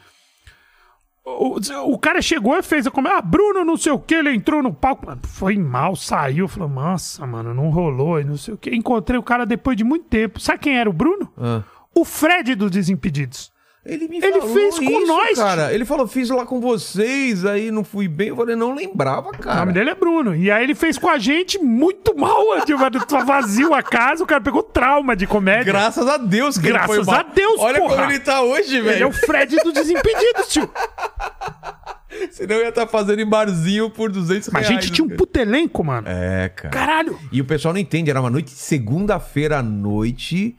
[1.28, 1.58] O,
[1.92, 4.62] o cara chegou e fez a comédia, ah, Bruno não sei o que, ele entrou
[4.62, 8.56] no palco, mano, foi mal, saiu, falou, nossa, mano, não rolou e não sei o
[8.56, 8.70] que.
[8.70, 10.38] Encontrei o cara depois de muito tempo.
[10.38, 11.28] Sabe quem era o Bruno?
[11.36, 11.62] Ah.
[11.96, 13.50] O Fred dos Desimpedidos.
[13.88, 15.72] Ele me Ele falou fez com isso, nós, cara.
[15.72, 18.28] Ele falou, fiz lá com vocês, aí não fui bem.
[18.28, 19.70] Eu falei, não lembrava, O nome cara.
[19.72, 20.34] dele é Bruno.
[20.34, 22.42] E aí ele fez com a gente muito mal.
[23.06, 25.72] Tava vazio a casa, o cara pegou trauma de comédia.
[25.72, 27.20] Graças a Deus que Graças ele foi mal.
[27.20, 27.96] a Deus, Olha porra.
[27.96, 29.08] como ele tá hoje, Ele é velho.
[29.08, 30.68] o Fred do Desimpedidos, tio.
[32.32, 34.84] Senão eu ia estar fazendo em barzinho por 200 Mas a reais.
[34.84, 35.18] gente tinha um cara.
[35.18, 36.08] puto elenco, mano.
[36.08, 36.70] É, cara.
[36.70, 37.18] Caralho.
[37.30, 40.56] E o pessoal não entende, era uma noite de segunda-feira à noite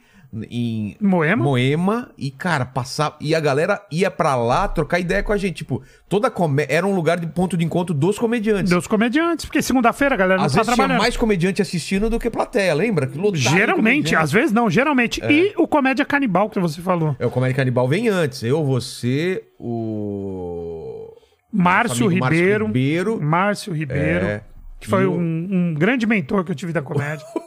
[0.50, 1.44] em Moema?
[1.44, 3.16] Moema e, cara, passava.
[3.20, 5.56] E a galera ia pra lá trocar ideia com a gente.
[5.56, 6.74] Tipo, toda comédia.
[6.76, 8.70] Era um lugar de ponto de encontro dos comediantes.
[8.70, 11.02] Deus comediantes, porque segunda-feira a galera não Às tá vezes tinha trabalhando.
[11.02, 13.08] mais comediante assistindo do que plateia, lembra?
[13.08, 15.22] Que Geralmente, às vezes não, geralmente.
[15.24, 17.16] E o Comédia Canibal que você falou.
[17.20, 18.44] É, o Comédia Canibal vem antes.
[18.44, 21.14] Eu, você, o.
[21.52, 22.66] Márcio amigo Márcio Ribeiro.
[22.68, 23.22] Ribeiro.
[23.22, 24.26] Márcio Ribeiro.
[24.26, 24.42] É.
[24.80, 27.26] Que foi um, um grande mentor que eu tive da comédia.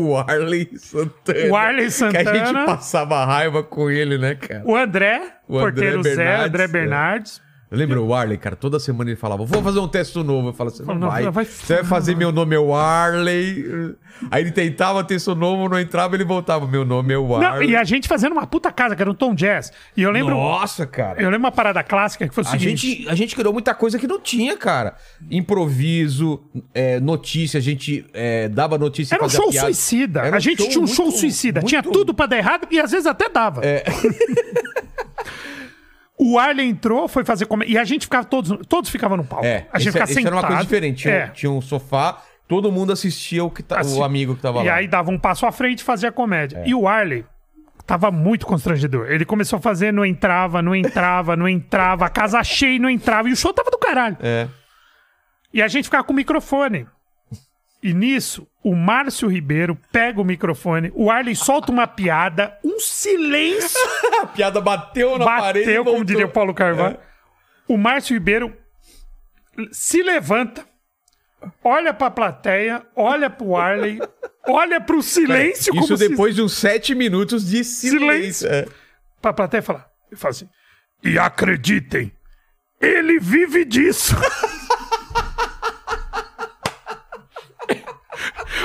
[0.00, 1.50] O Arley Santana.
[1.50, 2.46] O Arley Que a Santana.
[2.46, 4.62] gente passava raiva com ele, né, cara?
[4.64, 6.68] o André, O porteiro André Zé, Bernardes, André é.
[7.70, 8.56] Lembra o Arley, cara?
[8.56, 10.48] Toda semana ele falava, vou fazer um texto novo.
[10.48, 11.30] Eu falava, você não, Não, vai.
[11.30, 13.94] vai- Você vai fazer meu nome é o Arley.
[14.30, 17.70] Aí ele tentava texto novo, não entrava, ele voltava, meu nome é o Não, Arley.
[17.70, 19.70] e a gente fazendo uma puta casa, que era um Tom Jazz.
[19.96, 20.34] E eu lembro.
[20.34, 21.20] Nossa, cara.
[21.20, 22.88] Eu lembro uma parada clássica que foi o A seguinte.
[22.96, 24.96] gente, a gente criou muita coisa que não tinha, cara.
[25.30, 26.40] Improviso,
[26.74, 29.66] é, notícia, a gente é, dava notícia Era um show piada.
[29.66, 30.20] suicida.
[30.20, 31.60] Era a gente tinha um show muito- suicida.
[31.62, 33.60] Tinha muito- tudo pra dar errado e às vezes até dava.
[33.64, 33.84] É.
[36.18, 37.72] o Arley entrou, foi fazer comédia.
[37.74, 38.66] E a gente ficava todos.
[38.66, 39.44] Todos ficavam no palco.
[39.46, 40.64] É, a gente ficava isso era uma coisa sentado.
[40.66, 41.02] diferente.
[41.02, 41.26] Tinha, É.
[41.28, 44.66] tinha um sofá, todo mundo assistia o, que tá, Assim, o amigo que tava e
[44.66, 44.72] lá.
[44.72, 44.74] É.
[44.78, 46.62] aí dava um passo à frente e fazia comédia.
[46.66, 47.24] E o Arley
[47.86, 49.10] tava muito constrangedor.
[49.10, 52.90] Ele começou a fazer, não entrava, não entrava, não entrava, a casa cheia e não
[52.90, 53.28] entrava.
[53.28, 54.16] E o show tava do caralho.
[54.20, 54.46] É.
[55.54, 56.86] E a gente ficava com o microfone.
[57.82, 63.78] E nisso, o Márcio Ribeiro pega o microfone, o Arley solta uma piada, um silêncio
[64.20, 65.64] A piada bateu na parede.
[65.70, 66.96] e bateu, como diria o Paulo Carvalho.
[66.96, 67.00] É.
[67.68, 68.52] O Márcio Ribeiro
[69.70, 70.66] se levanta,
[71.62, 74.00] olha pra plateia, olha pro Arley,
[74.48, 78.00] olha pro silêncio, Isso como se- depois de uns sete minutos de silêncio.
[78.00, 78.48] Silêncio.
[78.48, 78.66] É.
[79.22, 79.86] pra plateia falar.
[80.10, 80.48] Ele fala assim:
[81.04, 82.10] E acreditem,
[82.80, 84.16] ele vive disso.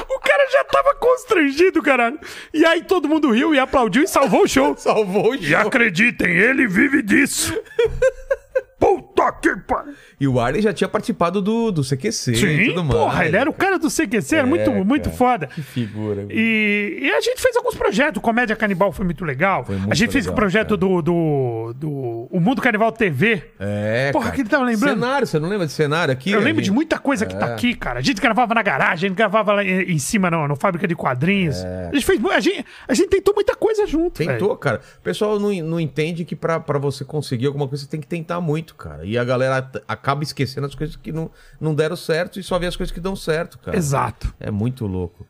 [0.09, 2.20] o cara já tava constrangido, caralho.
[2.54, 4.76] E aí todo mundo riu e aplaudiu e salvou o show.
[4.78, 5.58] Salvou o E show.
[5.60, 7.54] acreditem, ele vive disso.
[8.84, 9.94] Puta que pariu.
[10.20, 13.00] E o Arley já tinha participado do, do CQC e Sim, tudo mais.
[13.00, 15.48] porra, ele era o cara do CQC, era muito, muito foda.
[15.48, 16.26] Que figura.
[16.30, 18.22] E, e a gente fez alguns projetos.
[18.22, 19.64] Comédia Canibal foi muito legal.
[19.66, 23.44] Foi muito a gente fez o legal, projeto do, do, do O Mundo Canibal TV.
[23.60, 24.36] É, Porra, cara.
[24.36, 25.00] que ele tava lembrando?
[25.00, 26.32] Cenário, você não lembra de cenário aqui?
[26.32, 26.64] Eu lembro ali?
[26.64, 27.54] de muita coisa que tá É.
[27.54, 28.00] aqui, cara.
[28.00, 30.88] A gente gravava na garagem, a gente gravava lá em, em cima, não, no Fábrica
[30.88, 31.64] de Quadrinhos.
[31.64, 32.20] A gente fez.
[32.26, 34.18] A gente, a gente tentou muita coisa junto.
[34.18, 34.58] Tentou, velho.
[34.60, 34.82] cara.
[35.00, 38.08] O pessoal não, não entende que pra, pra você conseguir alguma coisa você tem que
[38.08, 39.06] tentar muito, cara.
[39.06, 42.68] E a galera acaba esquecendo as coisas que não, não deram certo e só vê
[42.68, 43.78] as coisas que dão certo, cara.
[43.78, 44.34] Exato.
[44.40, 45.26] É muito louco.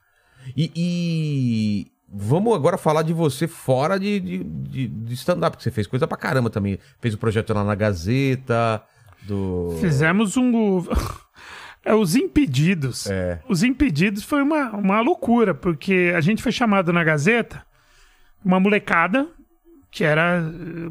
[0.58, 5.72] E, e vamos agora falar de você fora de, de, de- de stand-up, que você
[5.72, 6.78] fez coisa pra caramba também.
[7.00, 8.84] Fez o projeto lá na Gazeta,
[9.24, 9.78] do...
[9.80, 10.84] Fizemos um.
[11.86, 13.08] É, os Impedidos.
[13.08, 13.42] É.
[13.50, 17.62] Os Impedidos foi uma, uma loucura, porque a gente foi chamado na Gazeta,
[18.42, 19.28] uma molecada,
[19.94, 20.42] que era.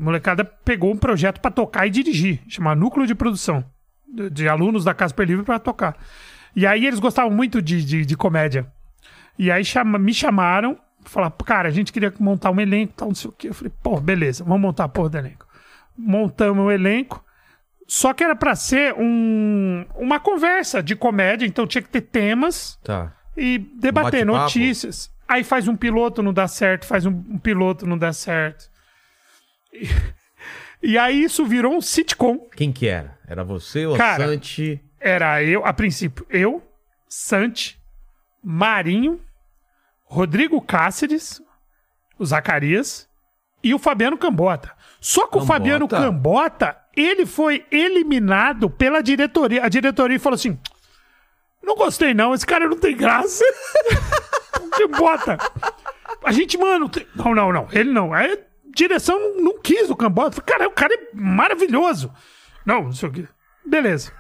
[0.01, 3.65] Molecada pegou um projeto pra tocar e dirigir, chamado Núcleo de Produção,
[4.09, 5.97] de, de alunos da Casper Livre pra tocar.
[6.55, 8.67] E aí eles gostavam muito de, de, de comédia.
[9.39, 13.15] E aí chama, me chamaram, falaram, cara, a gente queria montar um elenco, tal, não
[13.15, 13.49] sei o quê.
[13.49, 15.47] Eu falei, pô, beleza, vamos montar a porra do elenco.
[15.99, 17.25] Montamos o elenco.
[17.89, 22.79] Só que era pra ser um, uma conversa de comédia, então tinha que ter temas
[22.85, 23.13] Tá.
[23.37, 24.43] e debater bate-papo.
[24.45, 25.11] notícias.
[25.29, 28.71] Aí faz um piloto, não dá certo, faz um, um piloto, não dá certo.
[29.73, 29.89] E,
[30.95, 32.39] e aí isso virou um sitcom.
[32.57, 33.19] Quem que era?
[33.27, 34.81] Era você, o Cara, Santi?
[35.01, 36.63] Era eu, a princípio, eu,
[37.09, 37.81] Santi,
[38.43, 39.21] Marinho,
[40.05, 41.41] Rodrigo Cáceres,
[42.19, 43.09] o Zacarias
[43.63, 44.73] e o Fabiano Cambota.
[45.01, 45.47] Só que o Cambota?
[45.47, 49.65] Fabiano Cambota, ele foi eliminado pela diretoria.
[49.65, 50.59] A diretoria falou assim:
[51.63, 53.45] não gostei não, esse cara não tem graça.
[54.77, 55.39] Cambota.
[56.25, 58.13] A gente, mano, tem- não, não, não, ele não.
[58.13, 58.23] A
[58.75, 60.33] direção não, quis o Cambota.
[60.41, 62.13] Falei, Cara, o cara é maravilhoso.
[62.65, 63.29] Não, não sei o quê.
[63.65, 64.13] Beleza.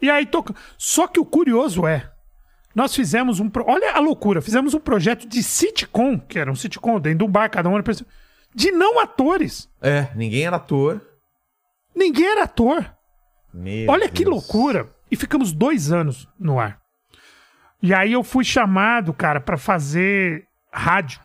[0.00, 0.54] E aí toca.
[0.78, 2.10] Só que o curioso é,
[2.74, 3.48] nós fizemos um.
[3.48, 7.24] pro- Olha a loucura, fizemos um projeto de sitcom, que era um sitcom dentro de
[7.24, 7.84] um bar, cada um era
[8.54, 9.68] de não atores.
[9.80, 11.00] É, ninguém era ator.
[11.94, 12.90] Ninguém era ator.
[13.52, 14.30] Meu Olha que Deus.
[14.36, 14.88] loucura.
[15.10, 16.78] E ficamos dois anos no ar.
[17.82, 21.20] E aí eu fui chamado, cara, pra fazer rádio.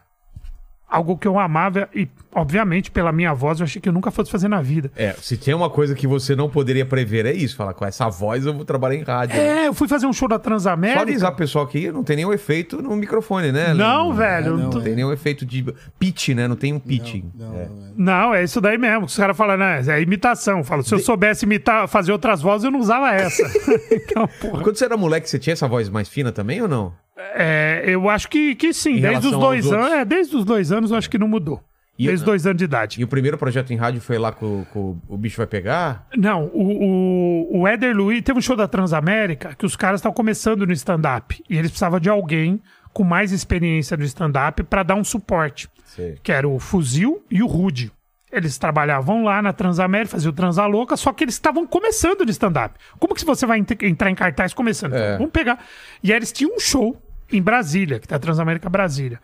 [0.87, 4.29] Algo que eu amava e, obviamente, pela minha voz, eu achei que eu nunca fosse
[4.31, 4.91] fazer na vida.
[4.95, 7.55] É, se tem uma coisa que você não poderia prever, é isso.
[7.55, 9.35] Falar, com essa voz eu vou trabalhar em rádio.
[9.35, 11.01] É, eu fui fazer um show da Só Transamérica.
[11.01, 13.73] avisar o pessoal que não tem nenhum efeito no microfone, né?
[13.73, 14.51] Não, velho.
[14.51, 15.65] não, não, Não tem nenhum efeito de
[15.97, 16.47] pitch, né?
[16.47, 17.31] Não tem um pitching.
[17.35, 17.49] Não, É.
[17.49, 17.69] não, é.
[17.97, 19.05] Não, é isso daí mesmo.
[19.05, 19.81] Os caras falam, né?
[19.87, 20.59] É imitação.
[20.59, 23.41] Eu falo, se eu soubesse imitar, fazer outras vozes, eu não usava essa.
[23.91, 24.61] então, porra.
[24.61, 26.93] Quando você era moleque, você tinha essa voz mais fina também ou não?
[27.17, 28.97] É, eu acho que, que sim.
[28.97, 29.91] Em Desde os dois anos.
[29.91, 31.61] É, desde os dois anos eu acho que não mudou.
[31.97, 32.99] E- desde os dois anos de idade.
[32.99, 36.05] E o primeiro projeto em rádio foi lá com, com o bicho vai pegar?
[36.17, 40.13] Não, o, o, o Éder Luiz teve um show da Transamérica que os caras estavam
[40.15, 41.41] começando no stand-up.
[41.49, 42.61] E eles precisavam de alguém
[42.91, 45.69] com mais experiência no stand-up pra dar um suporte.
[45.85, 46.17] Sei.
[46.21, 47.89] que era o Fuzil e o Rude.
[48.29, 52.75] Eles trabalhavam lá na Transamérica, faziam o Transalouca, só que eles estavam começando no stand-up.
[52.99, 54.93] Como que você vai ent- entrar em cartaz começando?
[54.93, 55.15] É.
[55.15, 55.57] Vamos pegar.
[56.03, 57.01] E aí eles tinham um show
[57.31, 59.19] em Brasília, que tá Transamérica Brasília.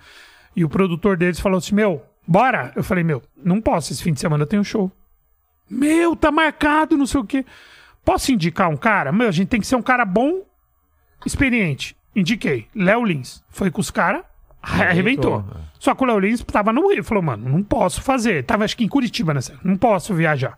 [0.56, 2.72] E o produtor deles falou assim: Meu, bora?
[2.76, 4.92] Eu falei: Meu, não posso, esse fim de semana eu tenho show.
[5.70, 7.46] Meu, tá marcado, não sei o quê.
[8.04, 9.12] Posso indicar um cara?
[9.12, 10.42] Meu, a gente tem que ser um cara bom,
[11.26, 11.96] experiente.
[12.16, 12.68] Indiquei.
[12.76, 13.44] Léo Lins.
[13.50, 14.24] Foi com os caras,
[14.62, 15.36] arrebentou.
[15.36, 15.62] Arrebentou.
[15.80, 17.04] Só que o Léo Lins tava no Rio.
[17.04, 18.44] Falou, mano, não posso fazer.
[18.44, 19.58] Tava acho que em Curitiba nessa.
[19.64, 20.58] Não posso viajar.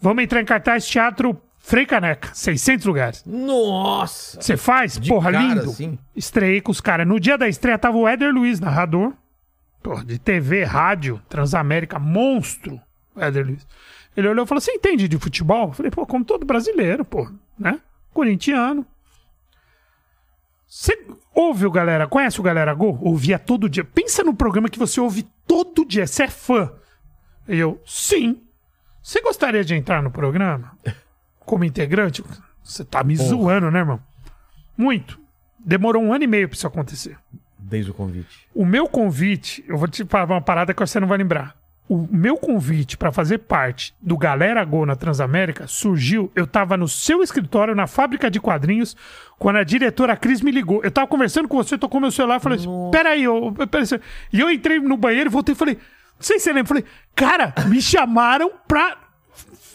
[0.00, 2.30] Vamos entrar em cartaz Teatro Frei Caneca.
[2.32, 3.24] 600 lugares.
[3.26, 4.40] Nossa!
[4.40, 5.00] Você faz?
[5.00, 5.68] De Porra, cara, lindo.
[5.68, 5.98] assim?
[6.14, 7.04] Estreiei com os caras.
[7.04, 9.12] No dia da estreia tava o Éder Luiz, narrador.
[9.82, 12.80] Porra, de TV, rádio, Transamérica, monstro.
[13.16, 13.66] Éder Luiz.
[14.16, 15.70] Ele olhou e falou: Você entende de futebol?
[15.70, 17.80] Eu falei: Pô, como todo brasileiro, pô, né?
[18.14, 18.86] Corintiano.
[20.68, 20.96] Você
[21.34, 22.96] ouve o Galera, conhece o Galera Go?
[23.02, 23.82] Ouvia todo dia.
[23.82, 26.06] Pensa no programa que você ouve todo dia.
[26.06, 26.72] Você é fã.
[27.48, 28.40] E eu, sim.
[29.02, 30.78] Você gostaria de entrar no programa?
[31.46, 32.22] Como integrante?
[32.62, 34.00] Você tá me zoando, né, irmão?
[34.76, 35.18] Muito.
[35.58, 37.16] Demorou um ano e meio pra isso acontecer.
[37.58, 38.46] Desde o convite.
[38.54, 41.56] O meu convite, eu vou te falar uma parada que você não vai lembrar.
[41.88, 46.32] O meu convite pra fazer parte do Galera Go na Transamérica surgiu.
[46.34, 48.96] Eu tava no seu escritório, na fábrica de quadrinhos,
[49.38, 50.80] quando a diretora Cris me ligou.
[50.82, 53.86] Eu tava conversando com você, tocou meu celular e falei assim: peraí, eu, peraí.
[54.32, 56.68] E eu entrei no banheiro voltei e falei: não sei se você lembra.
[56.68, 58.96] Falei, cara, me chamaram pra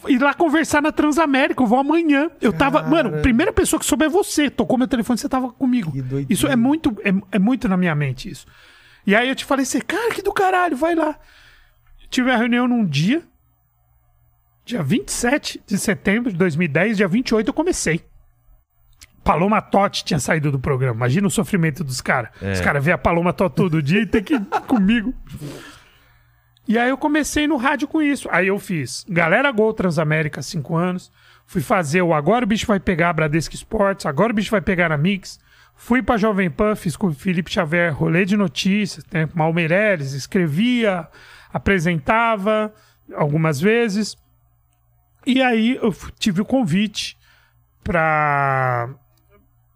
[0.07, 1.61] ir lá conversar na Transamérica.
[1.61, 2.29] Eu vou amanhã.
[2.41, 2.83] Eu tava.
[2.83, 4.49] Mano, a primeira pessoa que soube é você.
[4.49, 5.91] Tocou meu telefone, você tava comigo.
[6.29, 8.45] Isso é muito, é, é muito na minha mente, isso.
[9.05, 11.17] E aí eu te falei assim, cara, que do caralho, vai lá.
[12.09, 13.23] Tive a reunião num dia,
[14.65, 18.03] dia 27 de setembro de 2010, dia 28 eu comecei.
[19.23, 20.95] Paloma Totti tinha saído do programa.
[20.95, 22.31] Imagina o sofrimento dos caras.
[22.41, 25.13] Os caras vê a Paloma Totti todo dia e tem que ir comigo.
[26.71, 28.29] E aí eu comecei no rádio com isso.
[28.31, 31.11] Aí eu fiz Galera Gol Transamérica, cinco anos.
[31.45, 34.05] Fui fazer o Agora o Bicho Vai Pegar Bradesco Esportes.
[34.05, 35.37] Agora o Bicho Vai Pegar na Mix.
[35.75, 39.27] Fui pra Jovem Pan, fiz com o Felipe Xavier rolê de notícias, né?
[39.33, 39.53] Mal
[40.13, 41.09] escrevia,
[41.51, 42.73] apresentava
[43.13, 44.15] algumas vezes.
[45.25, 47.17] E aí eu tive o convite
[47.83, 48.87] pra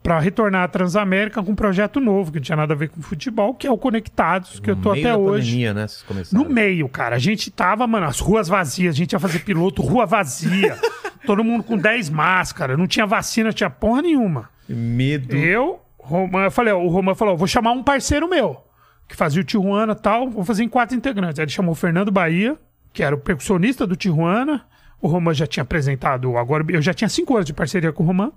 [0.06, 3.02] pra retornar à Transamérica com um projeto novo, que não tinha nada a ver com
[3.02, 5.48] futebol, que é o Conectados, que eu tô No até hoje.
[5.50, 5.88] Pandemia, né?
[6.32, 7.16] No meio, cara.
[7.16, 8.94] A gente tava, mano, as ruas vazias.
[8.94, 10.78] A gente ia fazer piloto, rua vazia.
[11.26, 12.78] Todo mundo com 10 máscaras.
[12.78, 14.48] Não tinha vacina, tinha porra nenhuma.
[14.70, 15.36] Medo.
[15.36, 18.64] Eu, Roman, eu falei, ó, o Roman falou: vou chamar um parceiro meu,
[19.08, 20.30] que fazia o Tijuana e tal.
[20.30, 21.40] Vou fazer em quatro integrantes.
[21.40, 22.56] Aí ele chamou o Fernando Bahia,
[22.94, 24.68] que era o percussionista do Tijuana.
[25.02, 26.38] O Roman já tinha apresentado.
[26.38, 28.32] Agora eu já tinha cinco anos de parceria com o Roman.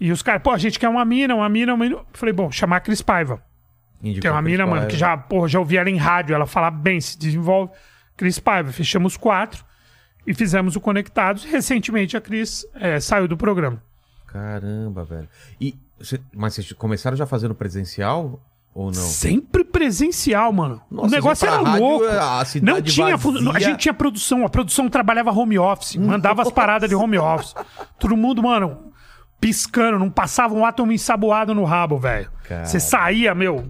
[0.00, 1.96] E os caras, pô, a gente quer uma mina, uma mina, uma mina.
[1.96, 3.42] Eu Falei, bom, chamar a Cris Paiva.
[4.02, 6.46] Indicou Que é uma mina, mano, que já, porra, já ouvi ela em rádio, ela
[6.46, 7.70] fala bem, se desenvolve.
[8.16, 9.62] Cris Paiva, fechamos quatro
[10.26, 11.44] e fizemos o Conectados.
[11.44, 13.82] Recentemente a Cris eh, saiu do programa.
[14.26, 15.28] Caramba, velho.
[15.60, 15.74] E,
[16.34, 18.40] mas vocês começaram já fazendo presencial
[18.72, 18.94] ou não?
[18.94, 20.80] Sempre presencial, mano.
[20.90, 22.06] Nossa, o negócio era rádio, louco.
[22.06, 23.16] a cidade Não tinha.
[23.16, 23.50] vazia.
[23.52, 24.46] A gente tinha produção.
[24.46, 25.96] A produção trabalhava home office.
[25.96, 27.54] Mandava as paradas de home office.
[27.98, 28.89] Todo mundo, mano,
[29.40, 29.98] piscando.
[29.98, 32.30] Não passava um átomo ensaboado no rabo, velho.
[32.64, 33.64] Você saía, meu.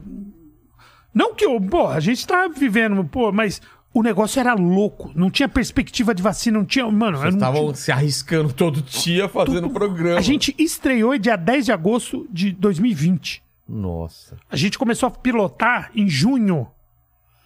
[1.13, 1.61] Não que eu.
[1.61, 3.61] Pô, a gente tá vivendo, pô, mas.
[3.93, 5.11] O negócio era louco.
[5.17, 6.89] Não tinha perspectiva de vacina, não tinha.
[6.89, 10.17] Mano, Vocês estavam tinha- se arriscando todo dia fazendo programa.
[10.17, 13.43] A gente estreou dia 10 de agosto de 2020.
[13.69, 16.69] Nossa, A gente começou a pilotar em junho.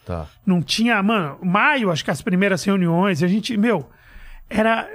[0.04, 0.26] tá.
[0.44, 3.88] Não tinha, mano, maio, acho que as primeiras reuniões, a gente, meu,
[4.50, 4.86] era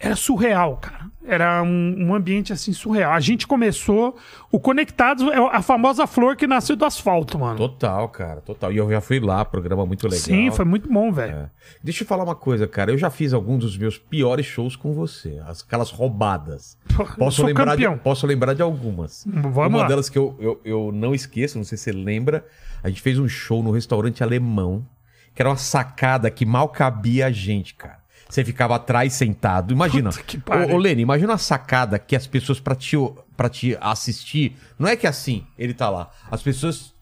[0.00, 1.10] era surreal, cara.
[1.22, 3.12] Era um, um ambiente assim surreal.
[3.12, 4.16] A gente começou
[4.50, 7.56] o Conectados é a famosa flor que nasceu do asfalto, mano.
[7.56, 8.72] Total, cara, total.
[8.72, 10.18] E eu já fui lá, programa muito legal.
[10.18, 11.32] Sim, foi muito bom, velho.
[11.36, 11.50] É.
[11.84, 12.90] Deixa eu falar uma coisa, cara.
[12.90, 15.40] Eu já fiz alguns dos meus piores shows com você.
[15.46, 16.76] As- Aquelas roubadas.
[17.18, 17.98] Posso lembrar, de, campeão.
[17.98, 19.24] posso lembrar de algumas.
[19.26, 19.86] Vamos uma lá.
[19.86, 22.44] delas que eu, eu, eu não esqueço, não sei se você lembra.
[22.82, 24.84] A gente fez um show no restaurante alemão,
[25.34, 27.99] que era uma sacada que mal cabia a gente, cara.
[28.30, 29.72] Você ficava atrás sentado.
[29.74, 30.10] Imagina.
[30.10, 30.70] Puta que pariu.
[30.70, 32.96] Ô, ô Lene, imagina uma sacada que as pessoas, pra te,
[33.36, 36.10] pra te assistir, não é que assim, ele tá lá.
[36.30, 36.94] As pessoas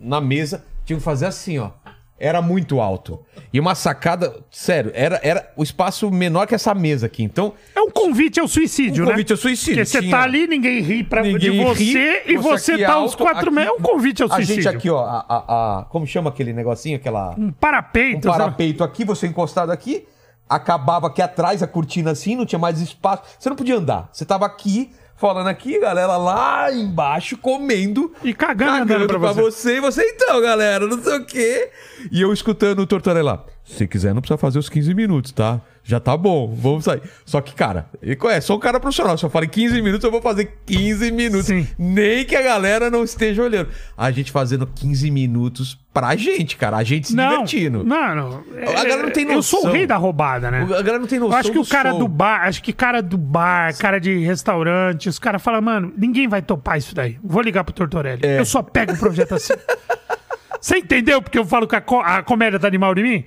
[0.00, 1.70] na mesa tinham que fazer assim, ó.
[2.18, 3.20] Era muito alto.
[3.52, 7.20] E uma sacada, sério, era, era o espaço menor que essa mesa aqui.
[7.24, 9.12] Então, É um convite ao suicídio, Um né?
[9.12, 10.10] convite ao suicídio, Porque você tinha.
[10.12, 13.24] tá ali, ninguém ri pra, de Ninguém você ri, e você aqui tá aos alto,
[13.24, 13.76] quatro aqui- metros.
[13.76, 14.62] É um convite ao A suicídio.
[14.62, 18.28] gente aqui, ó, a, a- a- como chama aquele negocinho, aquela Um um parapeito.
[18.28, 18.38] sabe?
[18.38, 20.06] parapeito aqui, você encostado aqui,
[20.54, 23.22] acabava aqui atrás a cortina assim, não tinha mais espaço.
[23.38, 24.08] Você não podia andar.
[24.12, 29.40] Você tava aqui falando aqui, galera lá embaixo comendo E cagando, cagando pra pra você.
[29.42, 29.76] você.
[29.76, 31.70] e você então, galera, não sei o quê.
[32.10, 33.44] E eu escutando o Tortorella.
[33.64, 35.60] Se quiser, não precisa fazer os 15 minutos, tá?
[35.84, 37.00] Já tá bom, vamos sair.
[37.24, 37.86] Só que, cara,
[38.30, 39.16] é, sou um cara profissional.
[39.16, 41.46] Se eu falei 15 minutos, eu vou fazer 15 minutos.
[41.46, 41.66] Sim.
[41.78, 43.68] Nem que a galera não esteja olhando.
[43.96, 46.76] A gente fazendo 15 minutos pra gente, cara.
[46.76, 47.84] A gente se Não, divertindo.
[47.84, 48.44] não, não.
[48.68, 49.76] A galera não tem Eu sou o noção.
[49.76, 50.62] rei da roubada, né?
[50.62, 51.98] A galera não tem noção Eu acho que o cara show.
[52.00, 56.26] do bar, acho que cara do bar, cara de restaurante, os caras falam, mano, ninguém
[56.28, 57.16] vai topar isso daí.
[57.22, 58.20] Vou ligar pro Tortorelli.
[58.24, 58.38] É.
[58.40, 59.54] Eu só pego o projeto assim.
[60.60, 63.24] Você entendeu porque eu falo que a, co- a comédia tá animal de mim?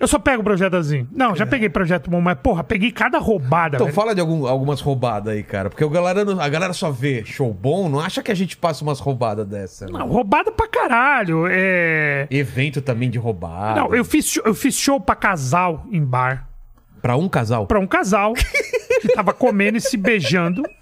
[0.00, 1.06] Eu só pego o projeto assim.
[1.12, 3.76] Não, já peguei projeto bom, mas porra, peguei cada roubada, É.
[3.76, 3.94] Então velho.
[3.94, 5.70] fala de algum- algumas roubadas aí, cara.
[5.70, 8.56] Porque a galera, não- a galera só vê show bom, não acha que a gente
[8.56, 9.86] passa umas roubadas dessa.
[9.86, 9.92] né?
[9.92, 11.44] Não, roubada pra caralho.
[11.48, 12.26] É...
[12.30, 13.80] Evento também de roubada.
[13.80, 16.48] Não, eu fiz, eu fiz show pra casal em bar.
[17.00, 17.66] Pra um casal.
[17.66, 20.62] Pra um casal que tava comendo e se beijando.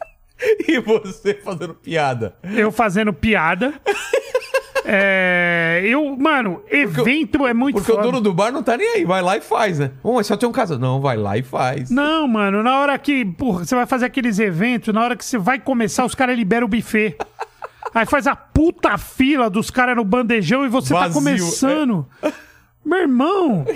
[0.67, 2.33] E você fazendo piada.
[2.57, 3.75] eu fazendo piada.
[4.85, 8.09] É, eu, mano, evento é muito Porque foda.
[8.09, 9.05] o dono do bar não tá nem aí.
[9.05, 9.93] Vai lá e faz, né?
[10.03, 10.79] Mas só tem um casal.
[10.79, 11.91] Não, vai lá e faz.
[11.91, 15.39] Não, mano, na hora que, porra, você vai fazer aqueles eventos, na hora que você
[15.39, 17.17] vai começar, os caras liberam o buffet.
[17.95, 22.07] Aí faz a puta fila dos caras no bandejão e você tá Vazio, começando.
[22.85, 23.67] Meu irmão.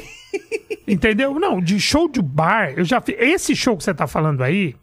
[0.86, 1.38] Entendeu?
[1.38, 3.16] Não, de show de bar, eu já fiz.
[3.18, 4.74] Esse show que você tá falando aí,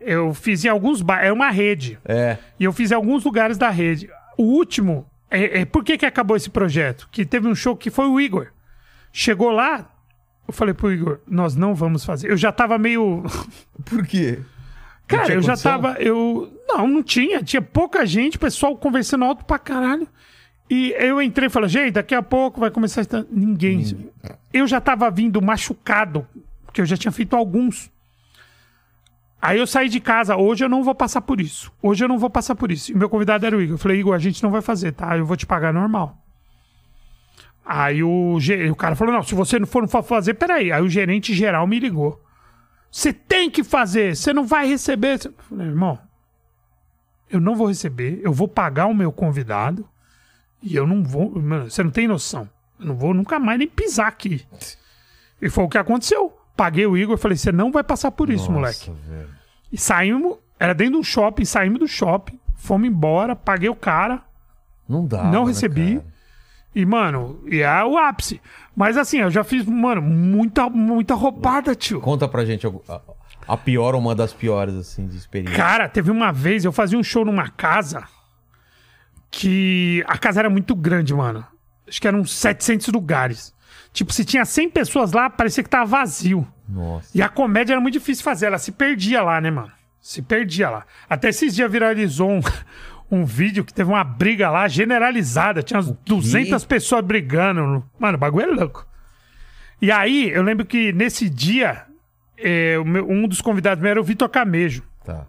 [0.00, 1.98] eu fiz em alguns bar, é uma rede.
[2.04, 2.38] É.
[2.58, 4.08] E eu fiz em alguns lugares da rede.
[4.36, 7.08] O último, é, é- por que, que acabou esse projeto?
[7.10, 8.48] Que teve um show que foi o Igor.
[9.12, 9.90] Chegou lá,
[10.46, 12.30] eu falei pro Igor, nós não vamos fazer.
[12.30, 13.24] Eu já tava meio.
[13.84, 14.38] Por quê?
[14.38, 14.46] Não
[15.06, 15.92] Cara, eu já tava.
[16.00, 16.52] Eu.
[16.68, 17.42] Não, não tinha.
[17.42, 20.06] Tinha pouca gente, pessoal conversando alto pra caralho.
[20.68, 23.02] E eu entrei e falei, gente, daqui a pouco vai começar a.
[23.02, 24.10] estar-" Ninguém.
[24.52, 26.26] Eu já tava vindo machucado,
[26.64, 27.90] porque eu já tinha feito alguns.
[29.46, 31.70] Aí eu saí de casa, hoje eu não vou passar por isso.
[31.80, 32.90] Hoje eu não vou passar por isso.
[32.90, 33.74] E meu convidado era o Igor.
[33.74, 35.16] Eu falei, Igor, a gente não vai fazer, tá?
[35.16, 36.18] Eu vou te pagar normal.
[37.64, 40.72] Aí o, o cara falou, não, se você não for, não for fazer, peraí.
[40.72, 42.20] Aí o gerente geral me ligou.
[42.90, 45.20] Você tem que fazer, você não vai receber.
[45.24, 45.96] Eu falei, irmão,
[47.30, 49.88] eu não vou receber, eu vou pagar o meu convidado
[50.60, 51.40] e eu não vou.
[51.40, 52.50] Mano, você não tem noção.
[52.80, 54.44] Eu não vou nunca mais nem pisar aqui.
[55.40, 56.36] E foi o que aconteceu.
[56.56, 58.90] Paguei o Igor e falei, você não vai passar por isso, moleque.
[59.08, 59.35] velho.
[59.72, 64.22] E saímos, Era dentro de um shopping, saímos do shopping, fomos embora, paguei o cara,
[64.88, 65.24] Não dá.
[65.24, 66.00] não recebi.
[66.74, 68.40] E, mano, e é o ápice.
[68.74, 72.00] Mas assim, eu já fiz, mano, muita, muita roubada, tio.
[72.00, 73.00] Conta pra gente a,
[73.48, 75.56] a pior ou uma das piores, assim, de experiência.
[75.56, 78.04] Cara, teve uma vez, eu fazia um show numa casa
[79.30, 81.44] que a casa era muito grande, mano.
[81.88, 83.54] Acho que eram uns 700 lugares.
[83.92, 86.46] Tipo, se tinha 100 pessoas lá, parecia que tava vazio.
[86.68, 87.10] Nossa.
[87.16, 89.70] E a comédia era muito difícil fazer, ela se perdia lá, né, mano?
[90.00, 90.84] Se perdia lá.
[91.08, 92.40] Até esses dias viralizou um,
[93.10, 97.84] um vídeo que teve uma briga lá generalizada, tinha umas 200 pessoas brigando.
[97.98, 98.86] Mano, o bagulho é louco.
[99.80, 101.84] E aí, eu lembro que nesse dia,
[102.84, 104.82] meu- um dos convidados meus era o Vitor Camejo.
[105.04, 105.26] Tá.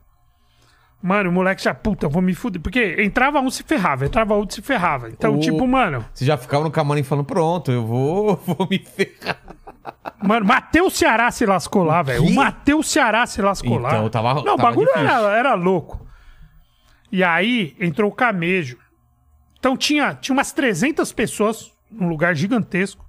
[1.01, 2.61] Mano, o moleque já, puta, eu vou me fuder.
[2.61, 5.09] Porque entrava um, se ferrava, entrava outro, se ferrava.
[5.09, 8.80] Então, O- tipo, mano, Você já ficava no camarim falando, pronto, eu vou, vou me
[8.80, 9.38] ferrar.
[10.23, 12.23] Mano, Matheus Ceará se lascou lá, velho.
[12.26, 12.34] O?
[12.35, 13.89] Matheus Ceará se lascou lá.
[13.89, 15.07] Então, tava- Não, o tava bagulho difícil.
[15.09, 16.05] era, era louco.
[17.11, 18.77] E aí entrou o camejo.
[19.59, 23.05] Então tinha, tinha umas 300 pessoas num lugar gigantesco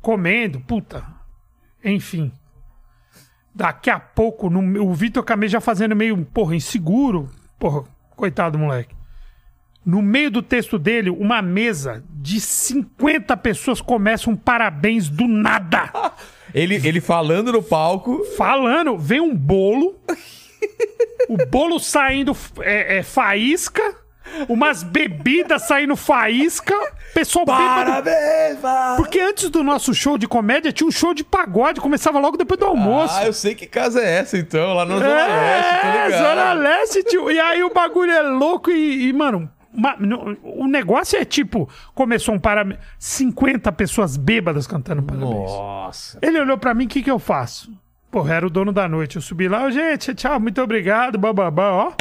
[0.00, 1.04] comendo, puta.
[1.84, 2.32] Enfim.
[3.54, 7.28] Daqui a pouco, no- o Vitor Camejo já fazendo meio, porra, inseguro.
[7.58, 7.84] Porra,
[8.16, 8.94] coitado do moleque.
[9.84, 15.90] No meio do texto dele, uma mesa de 50 pessoas começa um parabéns do nada.
[16.54, 18.24] Ele, ele falando no palco.
[18.36, 19.98] Falando, vem um bolo.
[21.26, 23.82] o bolo saindo é, é, faísca.
[24.50, 26.74] Umas bebidas saindo faísca.
[27.14, 27.90] Pessoal bêbado.
[27.90, 28.96] Parabéns, mano.
[28.96, 31.80] Porque antes do nosso show de comédia, tinha um show de pagode.
[31.80, 33.14] Começava logo depois do almoço.
[33.16, 36.22] Ah, eu sei que casa é essa, então, lá na Zona Leste, tô É, ligado.
[36.22, 37.30] Zona Leste, tio.
[37.30, 41.68] E aí o bagulho é louco e, e, mano, uma- no- o negócio é tipo:
[41.94, 42.78] começou um parabéns.
[42.98, 45.30] 50 pessoas bêbadas cantando parabéns.
[45.50, 46.18] Nossa.
[46.22, 47.72] Ele olhou pra mim, o que que eu faço?
[48.10, 49.16] Porra, era o dono da noite.
[49.16, 51.92] Eu subi lá, "Ô, gente, tchau, muito obrigado, bababá, ó.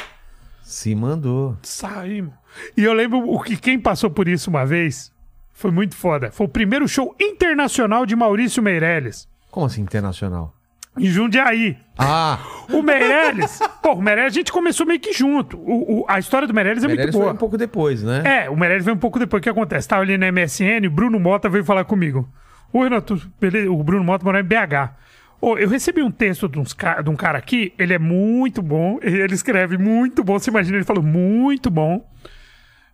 [0.62, 1.58] Se mandou.
[1.64, 2.34] Saímos.
[2.76, 5.12] E eu lembro o que quem passou por isso uma vez
[5.54, 6.32] foi muito foda.
[6.32, 10.54] Foi o primeiro show internacional de Maurício Meirelles, Como assim, internacional?
[10.98, 11.78] Em Jundiaí.
[11.98, 12.40] Ah,
[12.70, 15.58] O Meirelles, pô, o Meirelles a gente começou meio que junto.
[15.58, 17.26] O- o- a história do Meirelles é Meirelles muito boa.
[17.32, 18.24] foi um pouco depois, né?
[18.46, 19.40] É, o Meirelles veio um pouco depois.
[19.40, 19.88] O que acontece?
[19.88, 22.30] Tava ali na MSN, o Bruno Mota veio falar comigo.
[22.74, 23.70] Oi, Renato, beleza?
[23.72, 24.96] O Bruno Mota mora em BH.
[25.42, 29.00] Ô, eu recebi um texto de, uns de um cara aqui, ele é muito bom,
[29.04, 30.40] ele escreve muito bom.
[30.40, 32.08] Você imagina, ele falou muito bom.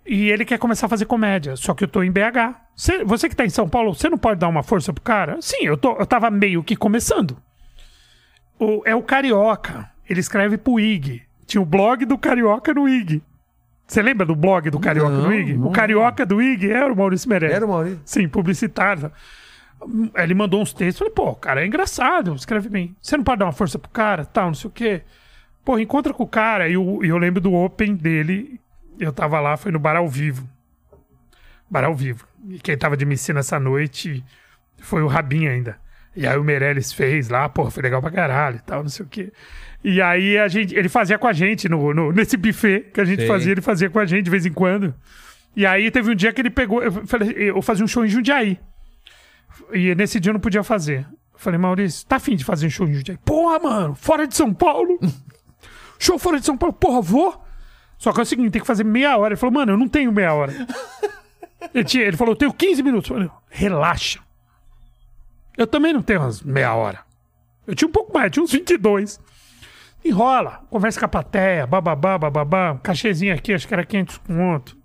[0.06, 2.56] E ele quer começar a fazer comédia, só que eu tô em BH.
[2.74, 5.38] Você, você que tá em São Paulo, você não pode dar uma força pro cara?
[5.42, 7.38] Sim, eu, tô, eu tava meio que começando.
[8.60, 11.24] O- é o Carioca, ele escreve pro IG.
[11.46, 13.22] Tinha o blog do Carioca no IG.
[13.88, 15.54] Você lembra do blog do Carioca Não, no IG?
[15.54, 15.68] não.
[15.68, 17.56] O Carioca do IG era o Maurício Meirelles.
[17.56, 18.02] Era o Maurício.
[18.04, 19.12] Sim, publicitário.
[20.16, 20.98] Ele mandou uns textos.
[21.00, 22.96] Falei, pô, o cara é engraçado, escreve bem.
[23.02, 25.04] Você não pode dar uma força pro cara, tal, não sei o quê.
[25.64, 26.68] Pô, encontra com o cara.
[26.68, 28.60] E eu, eu lembro do Open dele.
[29.00, 30.50] Eu tava lá, foi no Bar ao Vivo.
[31.70, 32.28] Bar ao Vivo.
[32.50, 34.24] E quem tava de missão essa noite
[34.80, 35.78] foi o Rabin ainda.
[36.18, 39.06] E aí o Meirelles fez lá, pô, foi legal pra caralho e tal, não sei
[39.06, 39.32] o quê.
[39.84, 43.06] E aí a gente, ele fazia com a gente no, no- nesse buffet que a
[43.06, 43.28] gente Sei.
[43.28, 44.96] fazia, ele fazia com a gente de vez em quando.
[45.56, 48.10] E aí teve um dia que ele pegou, eu falei, eu fazia um show em
[48.10, 48.60] Jundiaí.
[49.72, 51.02] E nesse dia eu não podia fazer.
[51.34, 53.18] Eu falei, Maurício, tá afim de fazer um show em Jundiaí?
[53.24, 55.00] Porra, mano, fora de São Paulo.
[56.00, 57.44] show fora de São Paulo, porra, vou.
[58.00, 59.34] Só que é o seguinte, tem que fazer meia hora.
[59.34, 60.54] Ele falou, mano, eu não tenho meia hora.
[61.74, 63.10] ele, tinha- ele falou, eu tenho 15 minutos.
[63.10, 64.20] Eu falei, relaxa.
[65.58, 67.00] Eu também não tenho umas meia hora.
[67.66, 69.20] Eu tinha um pouco mais, tinha uns 22.
[70.06, 74.78] Enrola, conversa com a plateia, bababá, bababá, um cachezinho aqui, acho que era 500 conto.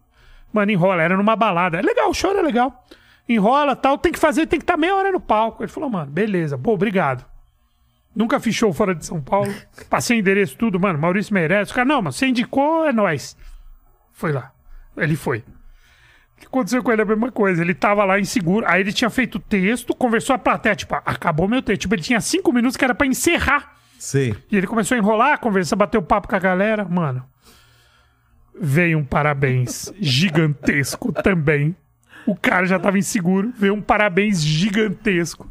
[0.53, 1.79] Mano, enrola, era numa balada.
[1.79, 2.85] É legal, o show era legal.
[3.29, 5.63] Enrola, tal, tem que fazer, tem que estar meia hora no palco.
[5.63, 7.25] Ele falou, mano, beleza, pô, obrigado.
[8.15, 9.53] Nunca show fora de São Paulo.
[9.89, 10.99] Passei endereço, tudo, mano.
[10.99, 11.71] Maurício Meirelles.
[11.71, 13.37] O cara, não, mas você indicou, é nóis.
[14.13, 14.53] Foi lá.
[14.97, 15.43] Ele foi.
[16.43, 17.63] Que aconteceu com ele é a mesma coisa.
[17.63, 18.67] Ele tava lá inseguro.
[18.69, 21.83] Aí ele tinha feito o texto, conversou a plateia, tipo, acabou meu texto.
[21.83, 23.77] Tipo, ele tinha cinco minutos que era pra encerrar.
[23.97, 24.35] Sei.
[24.51, 26.85] E ele começou a enrolar, conversar, bater o papo com a galera.
[26.85, 27.25] Mano,
[28.61, 31.77] veio um parabéns gigantesco também.
[32.27, 35.49] O cara já tava inseguro, veio um parabéns gigantesco.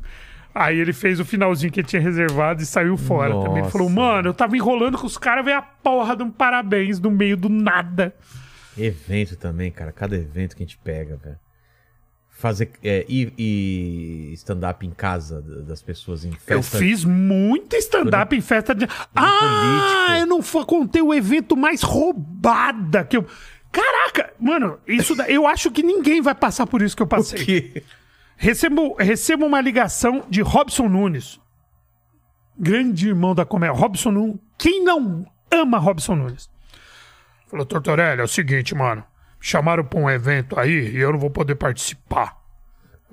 [0.53, 3.53] Aí ele fez o finalzinho que ele tinha reservado e saiu fora também.
[3.53, 3.71] Ele Nossa.
[3.71, 7.09] falou, mano, eu tava enrolando com os caras, veio a porra de um parabéns no
[7.09, 8.13] meio do nada.
[8.77, 9.91] Evento também, cara.
[9.91, 11.39] Cada evento que a gente pega, velho.
[12.29, 12.71] Fazer.
[12.83, 16.53] É, e e stand-up em casa das pessoas em festa.
[16.53, 18.85] Eu fiz muito stand-up em festa de.
[19.15, 20.19] Ah, político.
[20.21, 23.25] eu não contei o evento mais roubada que eu.
[23.71, 27.39] Caraca, mano, isso da- eu acho que ninguém vai passar por isso que eu passei.
[27.45, 27.83] Que...
[28.35, 31.39] Recebo, recebo uma ligação de Robson Nunes.
[32.57, 33.75] Grande irmão da comédia.
[33.75, 34.35] Robson Nunes.
[34.57, 36.49] Quem não ama Robson Nunes.
[37.51, 39.03] Falou, Tortorelli, é o seguinte, mano.
[39.37, 42.37] Me chamaram pra um evento aí e eu não vou poder participar.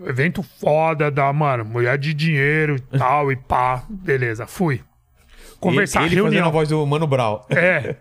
[0.06, 3.82] Evento foda da, mano, mulher de dinheiro e tal, e pá.
[3.88, 4.80] Beleza, fui.
[5.58, 6.46] Conversar, ele, ele fazendo reunião.
[6.46, 7.40] a voz do Mano Brown.
[7.50, 7.96] É.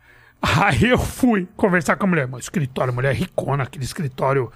[0.40, 2.26] Aí eu fui conversar com a mulher.
[2.26, 4.50] Meu escritório, mulher ricona, aquele escritório.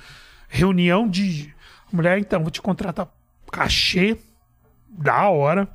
[0.48, 1.54] Reunião de.
[1.92, 3.08] Mulher, então, vou te contratar.
[3.52, 4.16] Cachê.
[4.88, 5.68] Da hora.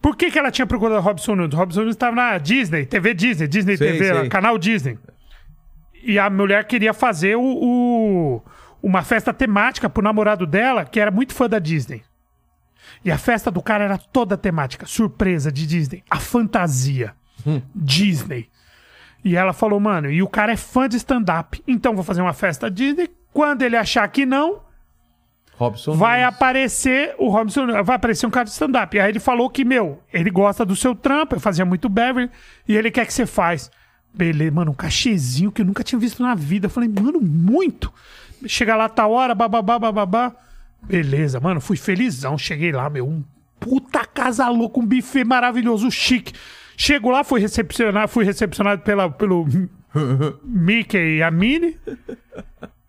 [0.00, 1.54] Por que, que ela tinha procurado Robson Nunes?
[1.56, 4.28] Robson Nunes estava na Disney, TV Disney, Disney Sei, TV, sei.
[4.28, 4.98] canal Disney.
[6.02, 8.42] E a mulher queria fazer o, o-
[8.82, 12.02] uma festa temática pro namorado dela, que era muito fã da Disney.
[13.04, 17.14] E a festa do cara era toda temática, surpresa de Disney, a fantasia.
[17.74, 18.48] Disney.
[19.24, 21.62] E ela falou, mano, e o cara é fã de stand-up.
[21.66, 23.10] Então vou fazer uma festa Disney.
[23.32, 24.60] Quando ele achar que não,
[25.58, 26.34] Robson vai Nunes.
[26.34, 28.98] aparecer o Robson, vai aparecer um cara de stand-up.
[28.98, 32.30] Aí ele falou que, meu, ele gosta do seu trampo, eu fazia muito Beverly,
[32.66, 33.70] e ele quer que você faz.
[34.14, 36.66] Beleza, mano, um cachezinho que eu nunca tinha visto na vida.
[36.66, 37.92] Eu falei, mano, muito.
[38.46, 40.32] Chega lá, tá hora, bababá, bababá.
[40.82, 42.38] Beleza, mano, fui felizão.
[42.38, 43.24] Cheguei lá, meu, um
[43.58, 46.32] puta casa louca, um buffet maravilhoso, chique.
[46.76, 49.44] Chego lá, fui recepcionado, fui recepcionado pela, pelo
[50.44, 51.76] Mickey e a Minnie.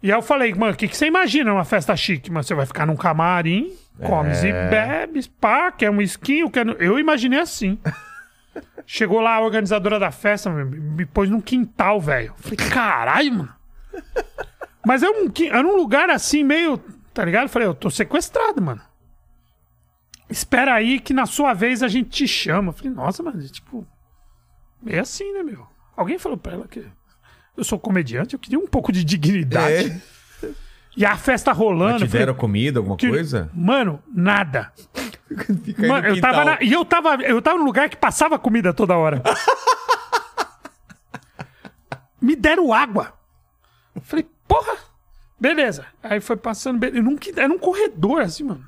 [0.02, 2.32] E aí eu falei, mano, o que, que você imagina numa festa chique?
[2.32, 6.66] Mano, você vai ficar num camarim, comes e bebes, pá, quer um esquinho, quer...
[6.82, 7.78] Eu imaginei assim.
[8.86, 12.34] Chegou lá a organizadora da festa, me pôs num quintal, velho.
[12.38, 13.54] Falei, caralho, mano.
[14.86, 16.78] Mas é um, era um lugar assim, meio.
[17.14, 17.50] Tá ligado?
[17.50, 18.82] Falei, eu tô sequestrado, mano.
[20.30, 22.72] Espera aí que na sua vez a gente te chama.
[22.72, 23.86] Falei, nossa, mano, tipo.
[24.82, 25.68] Meio assim, né, meu?
[25.96, 26.84] Alguém falou pra ela que
[27.60, 30.02] eu sou comediante, eu queria um pouco de dignidade.
[30.44, 30.50] É.
[30.98, 32.00] E a festa rolando.
[32.00, 33.50] Te eu falei, comida, alguma que- coisa?
[33.54, 34.72] Mano, nada.
[35.78, 38.74] Mano, no eu tava na- e eu tava, eu tava num lugar que passava comida
[38.74, 39.22] toda hora.
[42.22, 43.14] Me deram água.
[44.02, 44.76] Falei, porra,
[45.40, 45.86] beleza.
[46.04, 48.66] Aí foi passando, eu nunca, era um corredor assim, mano.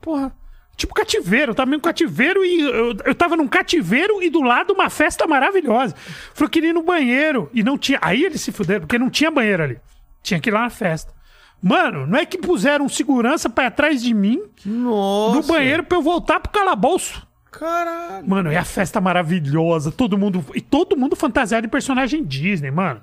[0.00, 0.32] Porra,
[0.76, 4.72] tipo cativeiro, eu tava meio cativeiro e eu, eu tava num cativeiro e do lado
[4.72, 5.94] uma festa maravilhosa.
[6.34, 7.98] Falei, eu queria ir no banheiro e não tinha.
[8.02, 9.78] Aí eles se fuderam, porque não tinha banheiro ali.
[10.22, 11.14] Tinha que ir lá na festa.
[11.62, 15.36] Mano, não é que puseram segurança pra ir atrás de mim Nossa.
[15.36, 17.26] no banheiro pra eu voltar pro calabouço.
[17.50, 18.28] Caralho.
[18.28, 20.44] Mano, e a festa maravilhosa, todo mundo.
[20.54, 23.00] E todo mundo fantasiado de personagem Disney, mano.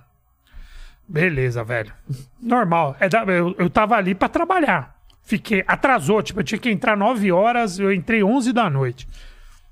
[1.07, 1.91] Beleza, velho.
[2.41, 2.95] Normal.
[2.99, 4.92] É da- eu, eu tava ali pra trabalhar.
[5.23, 5.63] Fiquei.
[5.65, 9.07] Atrasou, tipo, eu tinha que entrar 9 horas, eu entrei 11 da noite.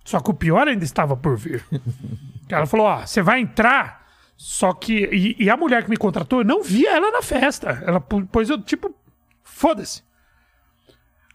[0.04, 1.64] Só que o pior ainda estava por vir.
[2.50, 4.02] Ela falou: ó, você vai entrar.
[4.36, 5.06] Só que.
[5.12, 7.84] E, e a mulher que me contratou, eu não via ela na festa.
[7.86, 8.94] Ela pôs eu, tipo,
[9.44, 10.04] foda-se.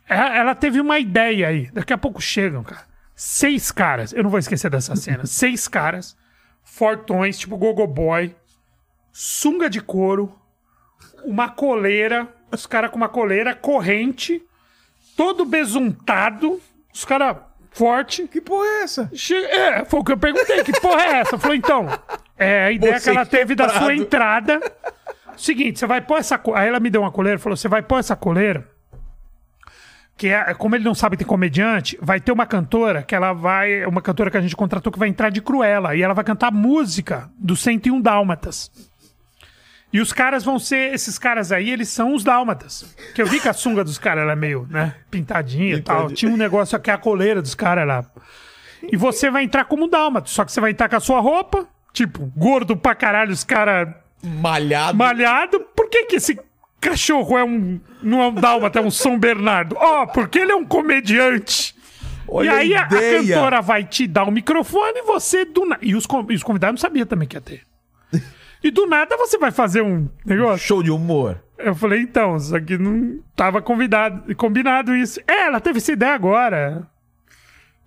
[0.09, 1.70] Ela, ela teve uma ideia aí.
[1.70, 2.84] Daqui a pouco chegam, cara.
[3.14, 4.12] Seis caras.
[4.12, 5.24] Eu não vou esquecer dessa cena.
[5.26, 6.16] Seis caras.
[6.64, 8.34] Fortões, tipo Gogo Boy.
[9.12, 10.36] Sunga de couro.
[11.24, 12.34] Uma coleira.
[12.57, 13.55] Os caras com uma coleira.
[13.55, 14.43] Corrente.
[15.16, 16.61] Todo besuntado.
[16.93, 17.37] Os caras
[17.70, 18.27] forte.
[18.28, 19.11] Que porra é essa?
[19.15, 20.62] Che- É, foi o que eu perguntei.
[20.65, 21.39] Que porra é essa?
[21.39, 21.87] Falou, então,
[22.37, 24.61] é a ideia Você que ela teve da sua entrada.
[25.37, 26.39] Seguinte, você vai pôr essa.
[26.39, 28.66] co- Aí ela me deu uma coleira, falou: você vai pôr essa coleira.
[30.16, 33.85] Que é, como ele não sabe ter comediante, vai ter uma cantora que ela vai.
[33.85, 35.95] Uma cantora que a gente contratou que vai entrar de Cruella.
[35.95, 38.70] E ela vai cantar música do 101 Dálmatas.
[39.92, 40.92] E os caras vão ser.
[40.92, 42.94] Esses caras aí, eles são os dálmatas.
[43.14, 44.94] Que eu vi que a sunga dos caras era meio, né?
[45.10, 46.10] Pintadinha e tal.
[46.10, 48.04] Tinha um negócio aqui, a coleira dos caras lá.
[48.82, 50.28] E você vai entrar como dálmata.
[50.28, 53.88] Só que você vai entrar com a sua roupa, tipo, gordo pra caralho, os caras
[54.22, 54.96] Malhado.
[54.98, 55.60] malhado.
[55.74, 56.38] Por que, que esse
[56.80, 57.80] cachorro é um.
[58.02, 59.76] Não é um dálmata, é um São Bernardo?
[59.78, 61.74] Ó, porque ele é um comediante.
[62.28, 65.80] Olha e aí a, a cantora vai te dar o microfone e você do nada.
[65.84, 67.62] E os, e os convidados não sabiam também que ia ter.
[68.66, 70.66] E do nada você vai fazer um negócio.
[70.66, 71.40] Show de humor.
[71.56, 75.20] Eu falei, então, isso aqui não tava convidado, combinado isso.
[75.24, 76.84] É, ela teve essa ideia agora.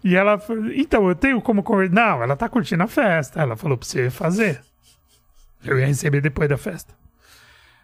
[0.01, 1.93] E ela falou, então, eu tenho como convidar.
[1.93, 3.41] Não, ela tá curtindo a festa.
[3.41, 4.61] Ela falou pra você fazer.
[5.65, 6.93] Eu ia receber depois da festa.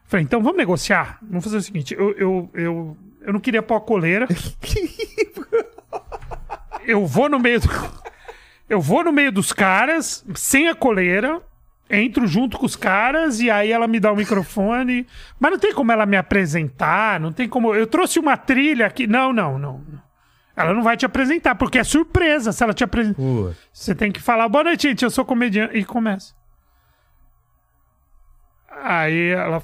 [0.05, 1.19] Falei, então vamos negociar.
[1.21, 4.25] Vamos fazer o seguinte: eu, eu, eu, eu não queria pôr a coleira.
[6.87, 7.67] eu vou no meio do,
[8.69, 11.41] Eu vou no meio dos caras, sem a coleira,
[11.89, 15.05] entro junto com os caras e aí ela me dá o microfone.
[15.39, 17.73] Mas não tem como ela me apresentar, não tem como.
[17.73, 19.07] Eu trouxe uma trilha aqui.
[19.07, 19.81] Não, não, não.
[20.55, 23.21] Ela não vai te apresentar, porque é surpresa se ela te apresentar.
[23.73, 25.77] Você tem que falar, boa noite, gente, eu sou comediante.
[25.77, 26.33] E começa.
[28.83, 29.61] Aí ela,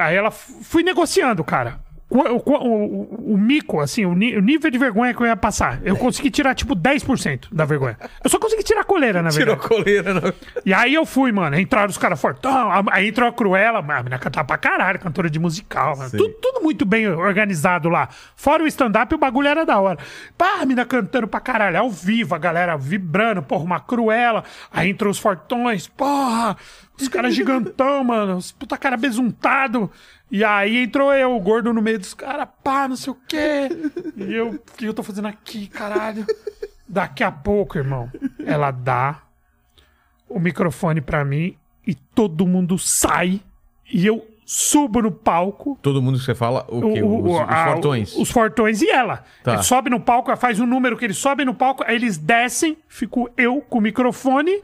[0.00, 1.80] aí ela fui negociando, cara.
[2.18, 5.80] O, o, o, mico, assim, o, ni- o nível de vergonha que eu ia passar.
[5.82, 7.96] Eu consegui tirar, tipo, 10% da vergonha.
[8.22, 9.64] Eu só consegui tirar a coleira, na Tirou verdade.
[9.66, 10.14] a coleira.
[10.14, 10.32] Não.
[10.66, 11.58] E aí eu fui, mano.
[11.58, 12.70] Entraram os caras fortão.
[12.90, 13.78] Aí entrou a Cruella.
[13.78, 15.94] A menina cantava pra caralho, cantora de musical.
[16.10, 18.08] Tudo, tudo muito bem organizado lá.
[18.36, 19.98] Fora o stand-up, o bagulho era da hora.
[20.36, 21.78] Pá, a menina cantando pra caralho.
[21.78, 23.42] Ao vivo, a galera vibrando.
[23.42, 24.44] Porra, uma Cruella.
[24.72, 25.88] Aí entrou os fortões.
[25.88, 26.56] Porra,
[27.02, 28.36] os caras gigantão, mano.
[28.36, 29.90] Os puta cara besuntado.
[30.30, 32.48] E aí entrou eu, o gordo no meio dos caras.
[32.64, 33.68] Pá, não sei o quê.
[34.16, 36.24] E eu, o que eu tô fazendo aqui, caralho?
[36.88, 38.10] Daqui a pouco, irmão,
[38.44, 39.22] ela dá
[40.28, 41.56] o microfone pra mim
[41.86, 43.40] e todo mundo sai
[43.92, 45.78] e eu subo no palco.
[45.82, 47.02] Todo mundo que você fala, o quê?
[47.02, 48.16] o- os, os a- fortões.
[48.16, 49.24] Os fortões e ela.
[49.42, 49.54] Tá.
[49.54, 52.76] Ele sobe no palco, faz um número que eles sobem no palco, aí eles descem,
[52.88, 54.60] fico eu com o microfone,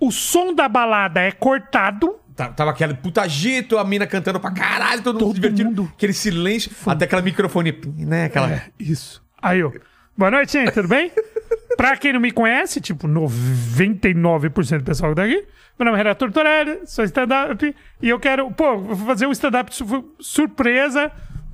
[0.00, 2.16] o som da balada é cortado.
[2.34, 5.92] Tá- Tava aquele puta agito, a mina cantando pra caralho, todo, mundo Todo mundo.
[5.94, 8.24] Aquele silêncio, até aquela microfone, né?
[8.24, 8.50] Aquela...
[8.50, 9.22] É, isso.
[9.42, 9.72] Aí eu.
[10.16, 11.10] Boa noite, gente, tudo bem?
[11.76, 15.46] pra quem não me conhece, tipo, 99% do pessoal que tá aqui,
[15.78, 19.74] meu nome é Renato Tortorelli, sou stand-up, e eu quero, pô, vou fazer um stand-up
[19.74, 21.10] su- surpresa.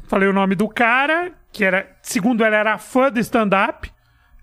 [0.09, 3.91] Falei o nome do cara, que era, segundo ela, era fã do stand-up,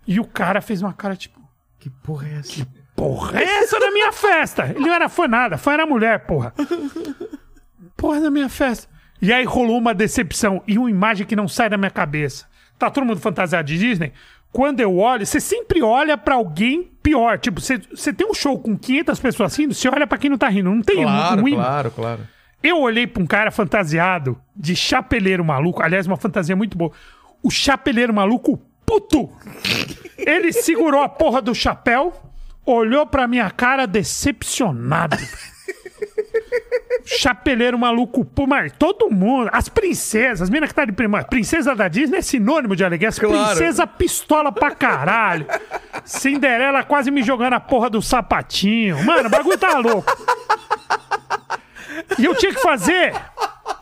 [0.08, 1.40] e o cara fez uma cara, tipo,
[1.80, 2.68] Que porra é essa?
[2.96, 4.66] Porra, essa da minha festa?
[4.68, 6.54] Ele não era fã nada, fã era mulher, porra.
[7.96, 8.88] Porra da minha festa.
[9.22, 12.46] E aí rolou uma decepção e uma imagem que não sai da minha cabeça.
[12.78, 14.12] Tá todo mundo fantasiado de Disney?
[14.52, 17.40] Quando eu olho, você sempre olha pra alguém pior.
[17.40, 20.38] Tipo, você, você tem um show com 500 pessoas rindo, você olha pra quem não
[20.38, 20.70] tá rindo.
[20.70, 21.56] Não tem Claro, um ruim.
[21.56, 22.28] claro, claro.
[22.62, 25.82] Eu olhei pra um cara fantasiado de chapeleiro maluco.
[25.82, 26.92] Aliás, uma fantasia muito boa.
[27.42, 29.30] O chapeleiro maluco, puto!
[30.18, 32.14] Ele segurou a porra do chapéu,
[32.66, 35.18] olhou pra minha cara decepcionado.
[37.06, 41.76] Chapeleiro maluco, pô, mas todo mundo, as princesas, as minas que tá de prima, princesa
[41.76, 43.48] da Disney é sinônimo de alegria, as Claro.
[43.48, 45.46] princesa pistola pra caralho.
[46.06, 49.04] Cinderela quase me jogando a porra do sapatinho.
[49.04, 50.16] Mano, o bagulho tá louco.
[52.18, 53.14] E eu tinha que fazer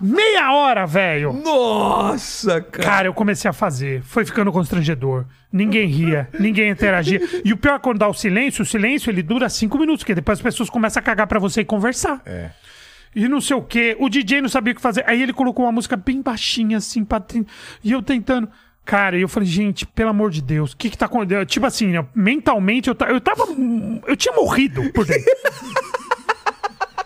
[0.02, 1.34] meia hora, velho.
[1.34, 2.84] Nossa, cara.
[2.84, 4.02] Cara, eu comecei a fazer.
[4.04, 5.26] Foi ficando constrangedor.
[5.52, 7.22] Ninguém ria, ninguém interagia.
[7.44, 10.16] E o pior é quando dá o silêncio, o silêncio ele dura cinco minutos, porque
[10.16, 12.22] depois as pessoas começam a cagar pra você e conversar.
[12.26, 12.52] É.
[13.14, 13.96] E não sei o quê.
[14.00, 15.04] O DJ não sabia o que fazer.
[15.06, 17.22] Aí ele colocou uma música bem baixinha, assim, pra...
[17.84, 18.50] E eu tentando.
[18.86, 21.46] Cara, e eu falei, gente, pelo amor de Deus, o que que tá acontecendo?
[21.46, 23.44] Tipo assim, né, mentalmente eu, eu tava.
[24.08, 25.24] Eu tinha morrido por dentro.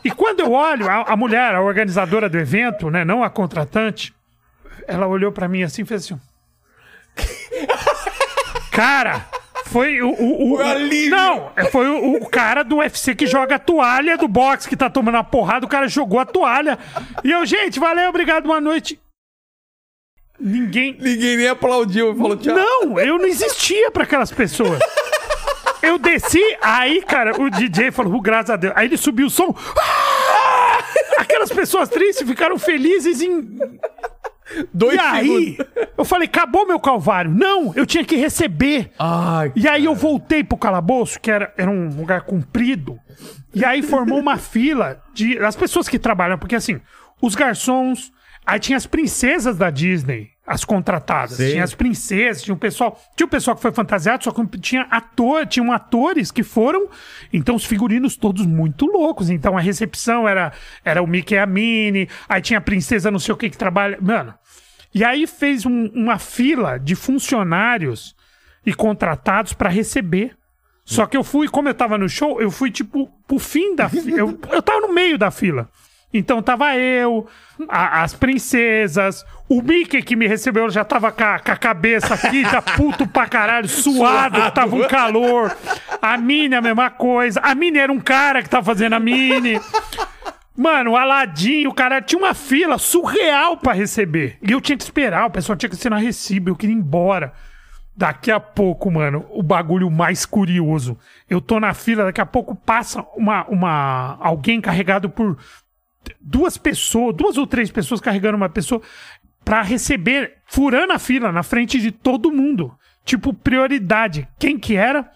[0.06, 4.14] E quando eu olho, a, a mulher, a organizadora do evento, né, não a contratante,
[4.88, 6.22] ela olhou pra mim assim e fez assim.
[8.70, 9.26] Cara,
[9.66, 10.10] foi o.
[10.12, 11.10] o, o alívio.
[11.10, 14.78] Não, é, foi o, o cara do UFC que joga a toalha do boxe que
[14.78, 16.78] tá tomando a porrada, o cara jogou a toalha.
[17.24, 19.00] E eu, gente, valeu, obrigado, boa noite.
[20.40, 20.96] Ninguém.
[21.00, 22.56] Ninguém nem aplaudiu e falou tchau.
[22.56, 24.78] Não, eu não existia pra aquelas pessoas.
[25.82, 28.74] Eu desci, aí, cara, o DJ falou, "Uh, graças a Deus.
[28.76, 29.56] Aí ele subiu o som.
[29.80, 30.80] Ah!
[31.18, 33.58] Aquelas pessoas tristes ficaram felizes em.
[34.74, 35.58] Dois E aí,
[35.98, 37.32] eu falei, acabou meu calvário.
[37.32, 38.92] Não, eu tinha que receber.
[39.00, 43.00] Ai, E aí eu voltei pro calabouço, que era, era um lugar comprido.
[43.54, 46.80] E aí formou uma fila de as pessoas que trabalham, porque assim,
[47.22, 48.12] os garçons,
[48.46, 51.38] aí tinha as princesas da Disney, as contratadas.
[51.38, 51.52] Sim.
[51.52, 54.84] Tinha as princesas, tinha o pessoal, tinha o pessoal que foi fantasiado, só que tinha
[54.92, 56.88] ator, tinham atores que foram,
[57.34, 59.30] então os figurinos todos muito loucos.
[59.30, 60.52] Então a recepção era
[60.84, 63.58] era o Mickey e a Minnie, aí tinha a princesa não sei o que que
[63.58, 64.34] trabalha, mano.
[64.94, 68.16] E aí fez um- uma fila de funcionários
[68.66, 70.36] e contratados pra receber.
[70.86, 73.90] Só que eu fui, como eu tava no show, eu fui tipo pro fim da
[73.90, 74.20] fila.
[74.20, 75.68] Eu, eu tava no meio da fila.
[76.18, 77.28] Então tava eu,
[77.68, 82.14] a- as princesas, o Mickey que me recebeu já tava com a, com a cabeça
[82.14, 84.52] aqui, tá puto pra caralho, suado, Suado.
[84.54, 85.56] tava um calor.
[86.02, 87.40] A Minnie a mesma coisa.
[87.42, 89.60] A Minnie era um cara que tava fazendo a Minnie.
[90.58, 94.38] Mano, o Aladim, o cara tinha uma fila surreal pra receber.
[94.42, 97.34] E eu tinha que esperar, o pessoal tinha que assinar recibo, eu queria ir embora.
[97.98, 100.98] Daqui a pouco, mano, o bagulho mais curioso.
[101.30, 105.38] Eu tô na fila, daqui a pouco passa uma, uma alguém carregado por
[106.20, 108.82] duas pessoas, duas ou três pessoas carregando uma pessoa
[109.44, 112.74] pra receber, furando a fila na frente de todo mundo.
[113.04, 114.28] Tipo, prioridade.
[114.40, 115.08] Quem que era?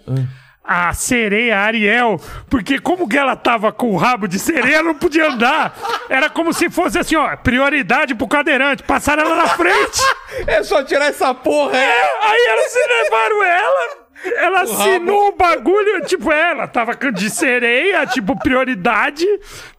[0.63, 2.21] A sereia Ariel.
[2.47, 5.75] Porque como que ela tava com o rabo de sereia, ela não podia andar.
[6.07, 8.83] Era como se fosse assim, ó, prioridade pro cadeirante.
[8.83, 9.99] Passaram ela na frente.
[10.45, 11.83] É só tirar essa porra, é?
[11.83, 13.98] É, aí elas levaram ela.
[14.37, 19.25] Ela assinou o bagulho, tipo, ela tava de sereia, tipo, prioridade,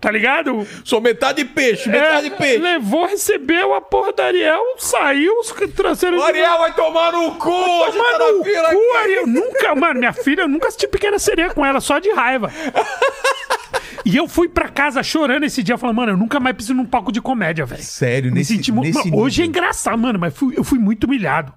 [0.01, 0.67] tá ligado?
[0.85, 2.59] Sou metade peixe, É, metade peixe.
[2.59, 6.19] levou, recebeu a porra da Ariel, saiu, os trouxeram...
[6.19, 7.51] O Ariel vai tomar no cu!
[7.51, 8.97] a gente Tomar tá no cu, aqui.
[8.97, 9.27] Ariel.
[9.27, 12.51] Nunca, mano, minha filha, eu nunca assisti Pequena Sereia com ela, só de raiva.
[14.05, 16.87] E eu fui pra casa chorando esse dia, falando, mano, eu nunca mais preciso num
[16.87, 17.83] palco de comédia, velho.
[17.83, 20.79] Sério, Me nesse, senti mu- nesse Mano, Hoje é engraçado, mano, mas fui- eu fui
[20.79, 21.53] muito humilhado.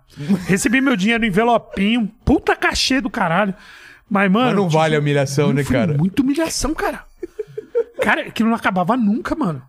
[0.46, 3.54] Recebi meu dinheiro no envelopinho, puta cachê do caralho.
[4.10, 4.48] Mas, mano.
[4.48, 5.94] Mas não tipo, vale a humilhação, né, foi cara?
[5.98, 7.04] Muita humilhação, cara.
[8.02, 9.62] Cara, aquilo não acabava nunca, mano.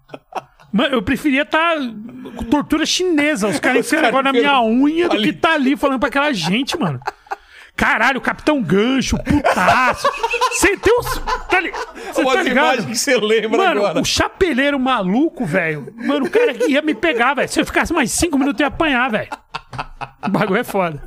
[0.73, 1.77] Mano, eu preferia estar
[2.35, 6.01] com tortura chinesa, os caras enfiando agora na minha unha do que tá ali falando
[6.01, 6.99] pra aquela gente, mano.
[7.77, 10.09] Caralho, Capitão Gancho, putaço.
[10.53, 11.19] Você tem uns.
[11.51, 11.73] Tá, li-
[12.13, 12.65] cê Umas tá ligado?
[12.67, 14.01] imagens que você lembra Mano, agora.
[14.01, 15.93] o chapeleiro maluco, velho.
[15.97, 17.49] Mano, o cara ia me pegar, velho.
[17.49, 19.29] Se eu ficasse mais cinco minutos, eu ia apanhar, velho.
[20.25, 21.03] O bagulho é foda.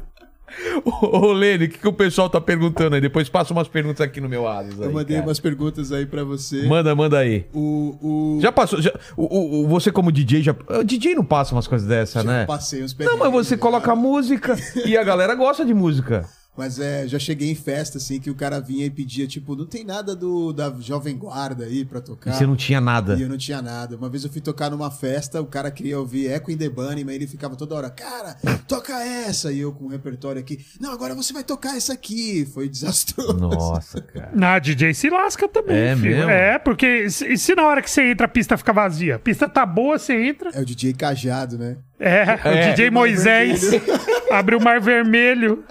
[0.84, 3.02] Ô, ô Lene, o que, que o pessoal tá perguntando aí?
[3.02, 4.77] Depois passa umas perguntas aqui no meu Adas.
[4.77, 5.27] Eu aí, mandei cara.
[5.27, 6.65] umas perguntas aí pra você.
[6.68, 7.45] Manda, manda aí.
[7.53, 7.98] O,
[8.38, 8.39] o...
[8.41, 8.81] Já passou.
[8.81, 10.56] já- o, o- você, como DJ, já.
[10.69, 12.45] O DJ não passa umas coisas dessa, né?
[12.45, 16.26] Passei uns Não, mas você coloca música e a galera gosta de música.
[16.57, 19.65] Mas é, já cheguei em festa, assim, que o cara vinha e pedia, tipo, não
[19.65, 22.31] tem nada do da Jovem Guarda aí pra tocar.
[22.31, 23.15] E você não tinha nada.
[23.15, 23.95] E eu não tinha nada.
[23.95, 27.03] Uma vez eu fui tocar numa festa, o cara queria ouvir Echo in the Bunny,
[27.03, 28.35] mas ele ficava toda hora, cara,
[28.67, 29.51] toca essa!
[29.51, 32.45] E eu com o repertório aqui, não, agora você vai tocar essa aqui.
[32.53, 33.34] Foi desastroso.
[33.38, 34.31] Nossa, cara.
[34.34, 36.15] Na DJ se lasca também, É filho.
[36.17, 36.29] mesmo?
[36.31, 39.15] É, porque se, e se na hora que você entra a pista fica vazia?
[39.15, 40.49] A pista tá boa, você entra.
[40.53, 41.77] É o DJ Cajado, né?
[41.99, 42.71] É, É.
[42.71, 43.61] o DJ Moisés
[44.31, 45.63] abriu o mar vermelho.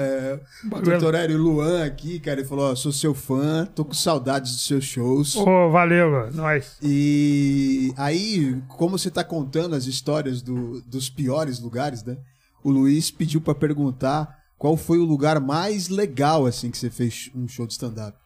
[0.00, 3.92] É, o doutor Hélio Luan aqui, cara, ele falou, ó, sou seu fã, tô com
[3.92, 5.34] saudades dos seus shows.
[5.36, 6.32] Ô, valeu, mano.
[6.34, 6.76] Nós.
[6.82, 12.16] E aí, como você tá contando as histórias do- dos piores lugares, né?
[12.62, 17.30] O Luiz pediu pra perguntar qual foi o lugar mais legal, assim, que você fez
[17.34, 18.16] um show de stand-up.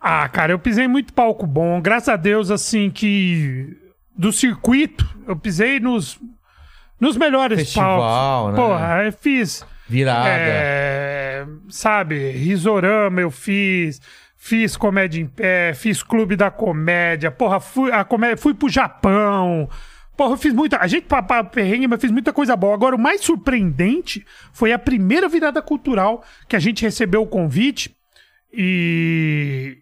[0.00, 1.80] Ah, cara, eu pisei muito palco bom.
[1.80, 3.76] Graças a Deus, assim, que
[4.16, 6.18] do circuito, eu pisei nos,
[7.00, 8.52] nos melhores Festival, palcos.
[8.52, 8.56] né?
[8.66, 9.64] Porra, eu fiz.
[9.88, 10.28] Virada.
[10.28, 11.17] É,
[11.68, 14.00] sabe, Risorama eu fiz,
[14.36, 19.68] fiz Comédia em Pé, fiz Clube da Comédia, porra, fui, a comédia, fui pro Japão.
[20.18, 20.78] Porra, eu fiz muita.
[20.78, 22.74] A gente papá perrengue, mas fiz muita coisa boa.
[22.74, 27.96] Agora, o mais surpreendente foi a primeira virada cultural que a gente recebeu o convite.
[28.52, 29.78] E.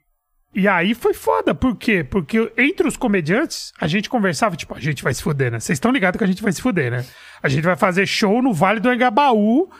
[0.55, 2.03] E aí foi foda, por quê?
[2.03, 5.61] Porque entre os comediantes, a gente conversava, tipo, a gente vai se fuder, né?
[5.61, 7.05] Vocês estão ligados que a gente vai se fuder, né?
[7.43, 9.71] A gente vai fazer show no Vale do Engabaú.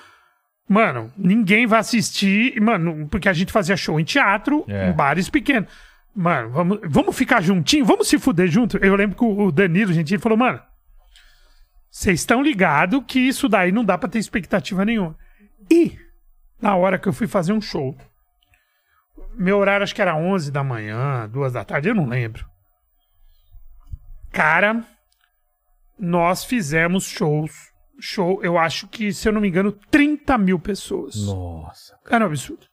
[0.69, 4.91] Mano, ninguém vai assistir, mano, porque a gente fazia show em teatro, É.
[4.91, 5.71] em bares pequenos.
[6.15, 8.77] Mano, vamos, vamos ficar juntinho, vamos se fuder junto.
[8.79, 10.61] Eu lembro que o o Danilo, gente, ele falou, mano,
[11.91, 15.17] vocês estão ligados que isso daí não dá pra ter expectativa nenhuma.
[15.71, 15.97] E,
[16.61, 17.97] na hora que eu fui fazer um show,
[19.35, 22.45] meu horário acho que era 11 da manhã, 2 da tarde, eu não lembro.
[24.33, 24.83] Cara,
[25.99, 27.53] nós fizemos shows.
[28.01, 31.17] Show, eu acho que, se eu não me engano, 30 mil pessoas.
[31.27, 31.97] Nossa.
[32.11, 32.67] Era um absurdo.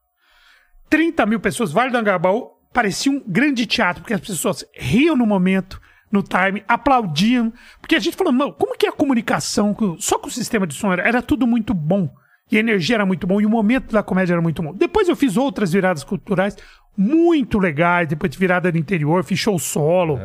[0.90, 5.26] 30 mil pessoas, Vale do Angabaú, parecia um grande teatro, porque as pessoas riam no
[5.26, 5.82] momento,
[6.12, 7.52] no time, aplaudiam.
[7.82, 10.68] Porque a gente falou, mano, como que é a comunicação com- só com o sistema
[10.68, 12.14] de som era, era tudo muito bom.
[12.52, 14.74] E a energia era muito bom, e o momento da comédia era muito bom.
[14.76, 16.56] Depois eu fiz outras viradas culturais
[16.95, 20.20] muito legais, depois de virada do interior, fiz show solo.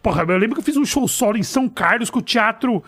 [0.00, 2.84] Porra, eu lembro que eu fiz um show solo em São Carlos, que o teatro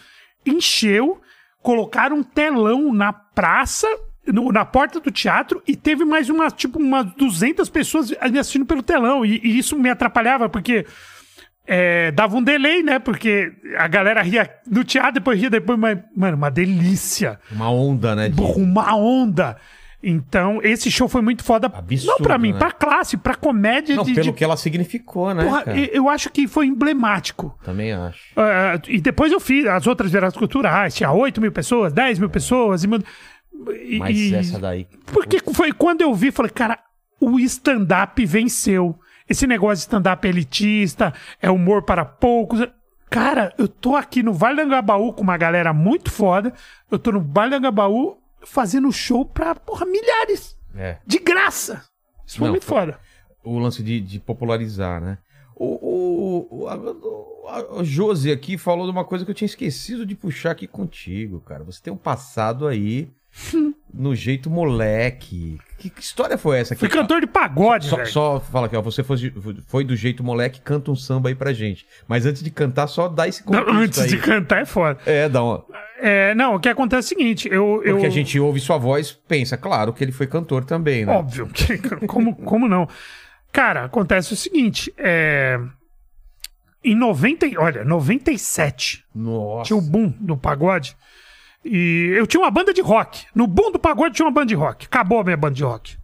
[0.47, 1.21] encheu,
[1.65, 3.89] colocaram um telão na praça,
[4.27, 8.67] no- na porta do teatro, e teve mais umas, tipo, umas 200 pessoas me assistindo
[8.67, 9.25] pelo telão.
[9.25, 10.85] E, e isso me atrapalhava, porque
[11.67, 12.99] é, dava um delay, né?
[12.99, 17.41] Porque a galera ria no teatro, depois ria, depois, mas, mano, uma delícia.
[17.51, 18.29] Uma onda, né?
[18.29, 19.57] de- Uma onda.
[20.07, 21.67] Então, esse show foi muito foda.
[21.67, 22.59] Absurdo, não pra mim, né?
[22.59, 23.97] pra classe, pra comédia.
[23.97, 25.45] Não, de, pelo de- que ela significou, né?
[25.45, 27.59] Porra, eu- acho que foi emblemático.
[27.65, 28.21] Também acho.
[28.37, 30.95] Ah, e depois eu fiz as outras viradas culturais.
[30.95, 32.85] Tinha 8 mil pessoas, 10 mil pessoas.
[32.85, 33.05] E, mano,
[33.87, 34.87] e- Mas e- essa daí.
[35.13, 36.79] Porque foi quando eu vi, falei, cara,
[37.21, 38.99] o stand-up venceu.
[39.29, 42.67] Esse negócio de stand-up elitista, é humor para poucos.
[43.09, 46.53] Cara, eu tô aqui no Vale do Angabaú com uma galera muito foda.
[46.91, 48.17] Eu tô no Vale do Angabaú
[48.47, 50.57] fazendo show pra, porra, milhares.
[50.77, 50.99] É.
[51.07, 51.85] De graça.
[52.27, 52.99] Isso foi Não, muito foi- foda.
[53.45, 55.19] O lance de, de popularizar, né?
[55.55, 60.05] O, o, o, a, a Josi aqui falou de uma coisa que eu tinha esquecido
[60.07, 61.63] de puxar aqui contigo, cara.
[61.63, 63.09] Você tem um passado aí
[63.93, 65.59] no jeito moleque.
[65.79, 66.75] Que, que história foi essa?
[66.75, 68.09] Fui Que- cantor de pagode, Só, velho.
[68.09, 68.83] só fala aqui, ó.
[68.83, 69.17] Você foi,
[69.67, 71.87] foi do jeito moleque, canta um samba aí pra gente.
[72.09, 74.09] Mas antes de cantar, só dá esse Não, antes aí.
[74.09, 74.99] de cantar é foda.
[75.07, 75.65] É, dá uma.
[75.99, 77.81] É, não, o que acontece é o seguinte, eu...
[77.85, 77.95] eu...
[77.95, 81.13] Porque a gente ouve sua voz, pensa, claro, que ele foi cantor também, né?
[81.13, 82.89] Óbvio, que- como, como não?
[83.53, 85.59] Cara, acontece o seguinte, é...
[86.83, 89.65] Em 90, e- olha, 97, Nossa.
[89.65, 90.97] tinha o boom do pagode.
[91.65, 93.25] E eu tinha uma banda de rock.
[93.35, 94.85] No boom do pagode tinha uma banda de rock.
[94.85, 95.97] Acabou a minha banda de rock.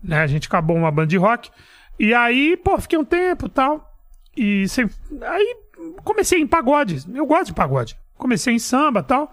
[0.00, 0.18] Né?
[0.20, 1.50] A gente acabou uma banda de rock.
[1.98, 3.92] E aí, pô, fiquei um tempo e tal.
[4.36, 4.64] E
[5.22, 5.56] aí
[6.04, 7.02] comecei em pagode.
[7.12, 7.96] Eu gosto de pagode.
[8.16, 9.32] Comecei em samba tal.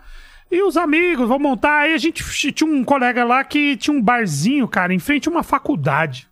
[0.51, 1.79] E os amigos, vou montar.
[1.81, 5.31] Aí a gente tinha um colega lá que tinha um barzinho, cara, em frente a
[5.31, 6.27] uma faculdade.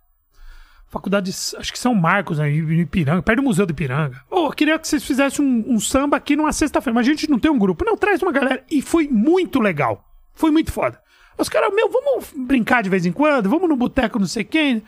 [0.88, 4.20] Faculdade, de- acho que São Marcos, aí, em Ipiranga, perto do Museu do Ipiranga.
[4.30, 7.30] Ô, eu queria que vocês fizessem um, um samba aqui numa sexta-feira, mas a gente
[7.30, 7.84] não tem um grupo.
[7.84, 8.62] Não, traz uma galera.
[8.70, 10.04] E foi muito legal.
[10.34, 11.00] Foi muito foda.
[11.38, 14.82] Os caras, meu, vamos brincar de vez em quando, vamos no boteco, não sei quem.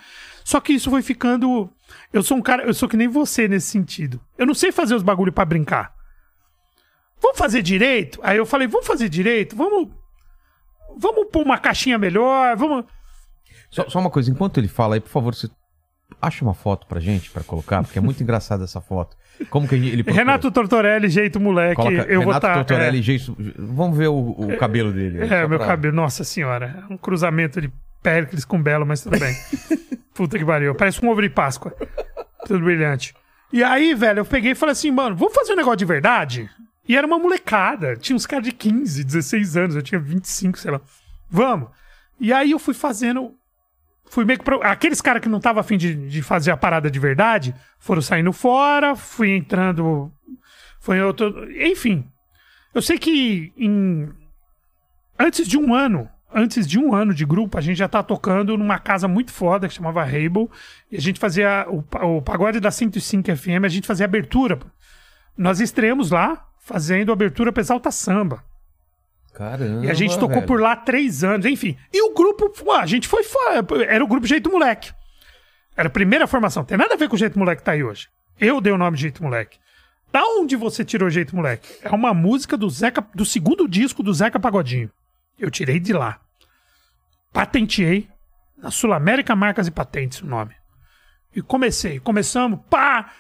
[0.45, 1.70] Só que isso foi ficando.
[2.12, 4.20] Eu sou um cara, eu sou que nem você nesse sentido.
[4.36, 5.93] Eu não sei fazer os bagulho pra brincar.
[7.23, 8.20] Vamos fazer direito?
[8.23, 9.57] Aí eu falei, vamos fazer direito?
[9.57, 9.89] Vamos.
[10.97, 12.85] Vamos pôr uma caixinha melhor, vamos.
[13.70, 15.49] Só, só uma coisa, enquanto ele fala aí, por favor, você
[16.23, 19.16] acha uma foto pra gente, pra colocar, porque é muito engraçada essa foto.
[19.51, 20.24] Como que ele procura?
[20.24, 21.74] Renato Tortorelli, jeito moleque.
[21.77, 22.55] Coloca eu vou Renato estar.
[22.55, 25.24] Tortorelli, jeito- Vamos ver o, o cabelo dele.
[25.27, 26.85] É, meu pra- cabelo, nossa senhora.
[26.89, 29.35] Um cruzamento de Péricles com Belo, mas tudo bem.
[30.15, 30.74] Puta que pariu.
[30.77, 31.74] Parece um ovo de Páscoa.
[32.47, 33.12] Tudo brilhante.
[33.53, 36.49] E aí, velho, eu peguei e falei assim, mano, vamos fazer um negócio de verdade?
[36.89, 37.97] E era uma molecada.
[37.97, 39.77] Tinha uns caras de 15, 16 anos.
[39.77, 40.81] Eu tinha 25, sei lá.
[41.31, 41.69] Vamos.
[42.20, 43.35] E aí eu fui fazendo.
[44.06, 44.44] Fui meio que.
[44.44, 48.02] pro- Aqueles caras que não estavam afim de, de fazer a parada de verdade foram
[48.02, 50.12] saindo fora, fui entrando.
[50.81, 51.51] Foi outro.
[51.61, 52.06] Enfim.
[52.74, 54.09] Eu sei que em
[55.19, 58.59] antes de um ano, antes de um ano de grupo, a gente já tá tocando
[58.59, 60.51] numa casa muito foda que chamava Rainbow.
[60.90, 61.82] E a gente fazia o,
[62.19, 64.59] o pagode da 105 FM, a gente fazia abertura.
[65.36, 68.43] Nós estreamos lá fazendo abertura pra Exalta Samba.
[69.32, 69.85] Caramba.
[69.85, 70.47] E a gente tocou velho.
[70.47, 71.77] por lá três anos, enfim.
[71.93, 73.23] E o grupo, ué, a gente foi.
[73.24, 73.39] fo-
[73.86, 74.93] Era o grupo Jeito Moleque.
[75.77, 76.65] Era a primeira formação.
[76.65, 78.09] Tem nada a ver com o Jeito Moleque que tá aí hoje.
[78.41, 79.59] Eu dei o nome de Jeito Moleque.
[80.12, 81.69] Da onde você tirou Jeito Moleque?
[81.82, 84.89] É uma música do Zeca, do segundo disco do Zeca Pagodinho.
[85.36, 86.20] Eu tirei de lá.
[87.32, 88.09] Patenteei
[88.57, 90.55] na Sul América Marcas e Patentes o nome.
[91.35, 93.11] E comecei, começamos, pá!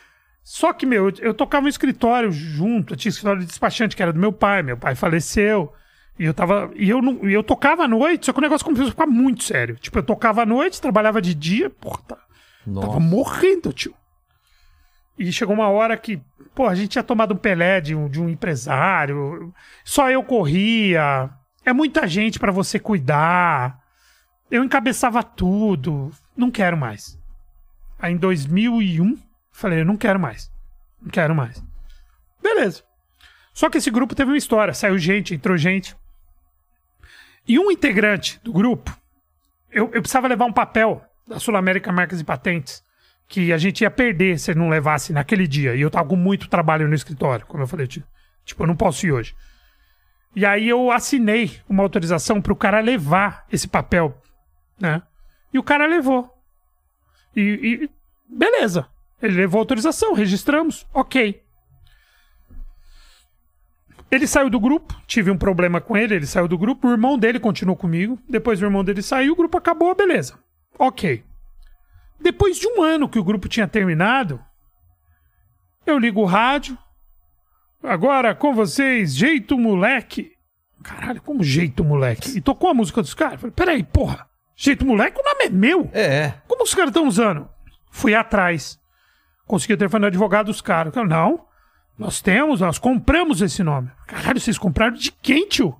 [0.44, 4.02] Só que, meu, eu, eu tocava no escritório junto, eu tinha escritório de despachante que
[4.02, 5.72] era do meu pai, meu pai faleceu.
[6.18, 6.70] E eu tava.
[6.76, 9.06] E eu, não, e eu tocava à noite, só que o negócio começou a ficar
[9.06, 9.76] muito sério.
[9.76, 12.18] Tipo, eu tocava à noite, trabalhava de dia, porra, tá-
[12.82, 13.94] tava morrendo, tio.
[15.18, 16.20] E chegou uma hora que,
[16.54, 19.52] pô, a gente tinha tomado um pelé de um, de um empresário,
[19.84, 21.30] só eu corria,
[21.64, 23.78] é muita gente pra você cuidar.
[24.50, 27.18] Eu encabeçava tudo, não quero mais.
[27.98, 29.16] Aí em 2001,
[29.54, 30.50] falei, eu não quero mais.
[31.00, 31.62] Não quero mais.
[32.42, 32.82] Beleza.
[33.52, 35.96] Só que esse grupo teve uma história, saiu gente, entrou gente.
[37.46, 38.94] E um integrante do grupo,
[39.70, 42.84] eu, eu precisava levar um papel da Sul América Marcas e Patentes
[43.28, 45.74] que a gente ia perder se não levasse naquele dia.
[45.74, 47.86] E eu tava com muito trabalho no escritório, como eu falei.
[47.86, 49.34] Tipo, eu não posso ir hoje.
[50.36, 54.20] E aí eu assinei uma autorização pro cara levar esse papel,
[54.78, 55.02] né?
[55.52, 56.32] E o cara levou.
[57.36, 57.40] E,
[57.82, 57.90] e
[58.28, 58.86] beleza.
[59.24, 61.42] Ele levou autorização, registramos, ok.
[64.10, 67.18] Ele saiu do grupo, tive um problema com ele, ele saiu do grupo, o irmão
[67.18, 70.38] dele continuou comigo, depois o irmão dele saiu, o grupo acabou, beleza.
[70.78, 71.24] Ok.
[72.20, 74.38] Depois de um ano que o grupo tinha terminado,
[75.86, 76.76] eu ligo o rádio.
[77.82, 80.32] Agora com vocês, Jeito Moleque.
[80.82, 82.36] Caralho, como Jeito Moleque?
[82.36, 83.40] E tocou a música dos caras.
[83.40, 84.28] Falei, peraí, porra.
[84.54, 85.90] Jeito Moleque, o nome é meu.
[85.94, 86.34] É.
[86.46, 87.48] Como os caras estão usando?
[87.90, 88.78] Fui atrás.
[89.46, 90.94] Consegui o telefone do advogado dos caras.
[90.96, 91.46] Eu, Não,
[91.98, 93.90] nós temos, nós compramos esse nome.
[94.06, 95.76] Caralho, vocês compraram de quem, tio?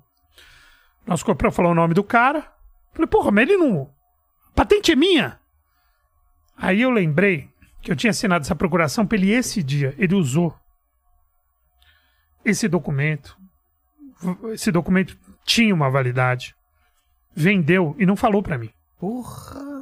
[1.05, 2.51] Nós compramos, falou o nome do cara.
[2.93, 3.89] Falei, porra, mas ele não.
[4.55, 5.39] Patente é minha.
[6.57, 7.49] Aí eu lembrei
[7.81, 9.93] que eu tinha assinado essa procuração pra ele esse dia.
[9.97, 10.57] Ele usou
[12.43, 13.37] esse documento.
[14.53, 16.55] Esse documento tinha uma validade.
[17.35, 18.71] Vendeu e não falou pra mim.
[18.97, 19.74] Porra.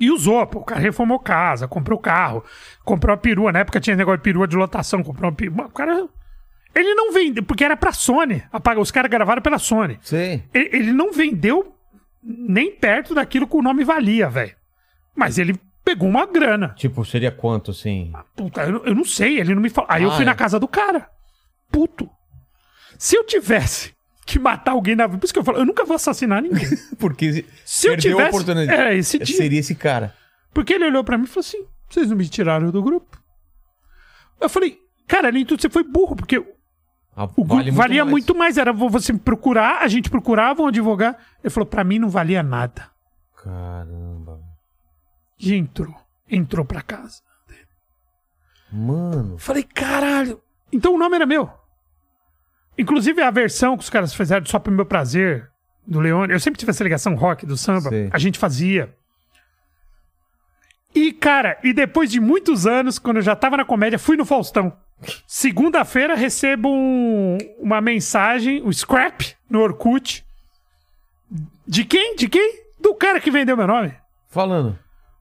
[0.00, 0.60] E usou, pô.
[0.60, 2.44] O cara reformou casa, comprou carro,
[2.84, 3.50] comprou a perua.
[3.52, 5.66] Na época tinha negócio de perua de lotação, comprou uma perua.
[5.66, 6.08] O cara.
[6.74, 8.42] Ele não vendeu, porque era pra Sony.
[8.52, 9.98] Apaga- Os caras gravaram pela Sony.
[10.02, 10.44] Sei.
[10.54, 11.74] Ele, ele não vendeu
[12.22, 14.54] nem perto daquilo que o nome valia, velho.
[15.16, 16.74] Mas ele pegou uma grana.
[16.76, 18.12] Tipo, seria quanto, assim?
[18.36, 19.90] Puta, eu, eu não sei, ele não me falou.
[19.90, 20.26] Aí eu Ah, fui é.
[20.26, 21.08] na casa do cara.
[21.72, 22.08] Puto.
[22.98, 23.94] Se eu tivesse
[24.32, 25.18] que matar alguém na vida.
[25.18, 26.66] Por isso que eu falo, eu nunca vou assassinar ninguém.
[26.98, 28.36] Porque Se eu perdeu a tivesse.
[28.36, 28.80] oportunidade.
[28.82, 29.36] É, esse dia.
[29.36, 30.14] Seria esse cara.
[30.52, 33.18] Porque ele olhou pra mim e falou assim: vocês não me tiraram do grupo?
[34.40, 36.36] Eu falei, cara, nem tudo você foi burro, porque
[37.16, 38.10] Ah, O Gu- vale valia mais.
[38.12, 38.56] muito mais.
[38.58, 41.16] Era você procurar, a gente procurava um advogado.
[41.42, 42.88] Ele falou, pra mim não valia nada.
[43.42, 44.40] Caramba.
[45.38, 45.94] E entrou.
[46.30, 47.20] Entrou pra casa.
[48.70, 49.38] Mano.
[49.38, 50.40] Falei, caralho.
[50.70, 51.50] Então o nome era meu.
[52.78, 55.50] Inclusive a versão que os caras fizeram só pro meu prazer,
[55.86, 56.32] do Leone.
[56.32, 57.88] Eu sempre tive essa ligação rock do samba.
[57.90, 58.08] Sei.
[58.12, 58.94] A gente fazia.
[60.94, 64.24] E, cara, e depois de muitos anos, quando eu já tava na comédia, fui no
[64.24, 64.72] Faustão.
[65.26, 70.24] Segunda-feira recebo um- uma mensagem, o scrap, no Orkut.
[71.66, 72.16] De quem?
[72.16, 72.62] De quem?
[72.80, 73.92] Do cara que vendeu meu nome.
[74.28, 74.78] Falando.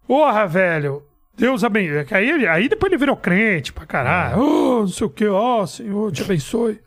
[0.08, 1.04] Porra, velho.
[1.38, 2.08] Deus abençoe.
[2.12, 4.40] Aí, aí depois ele virou crente pra caralho.
[4.42, 6.80] Oh, não sei o que, ó, Senhor, te abençoe.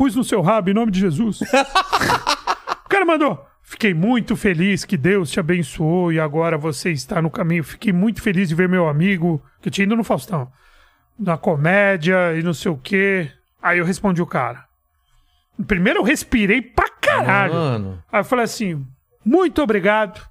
[0.00, 1.42] Pus no seu rabo em nome de Jesus.
[2.86, 3.46] o cara mandou.
[3.62, 7.62] Fiquei muito feliz que Deus te abençoou e agora você está no caminho.
[7.62, 10.50] Fiquei muito feliz de ver meu amigo, que eu tinha ido no Faustão,
[11.18, 13.30] na comédia e não sei o que.
[13.62, 14.64] Aí eu respondi o cara.
[15.66, 17.52] Primeiro eu respirei pra caralho.
[17.52, 18.02] Mano.
[18.10, 18.82] Aí eu falei assim:
[19.22, 20.26] muito obrigado.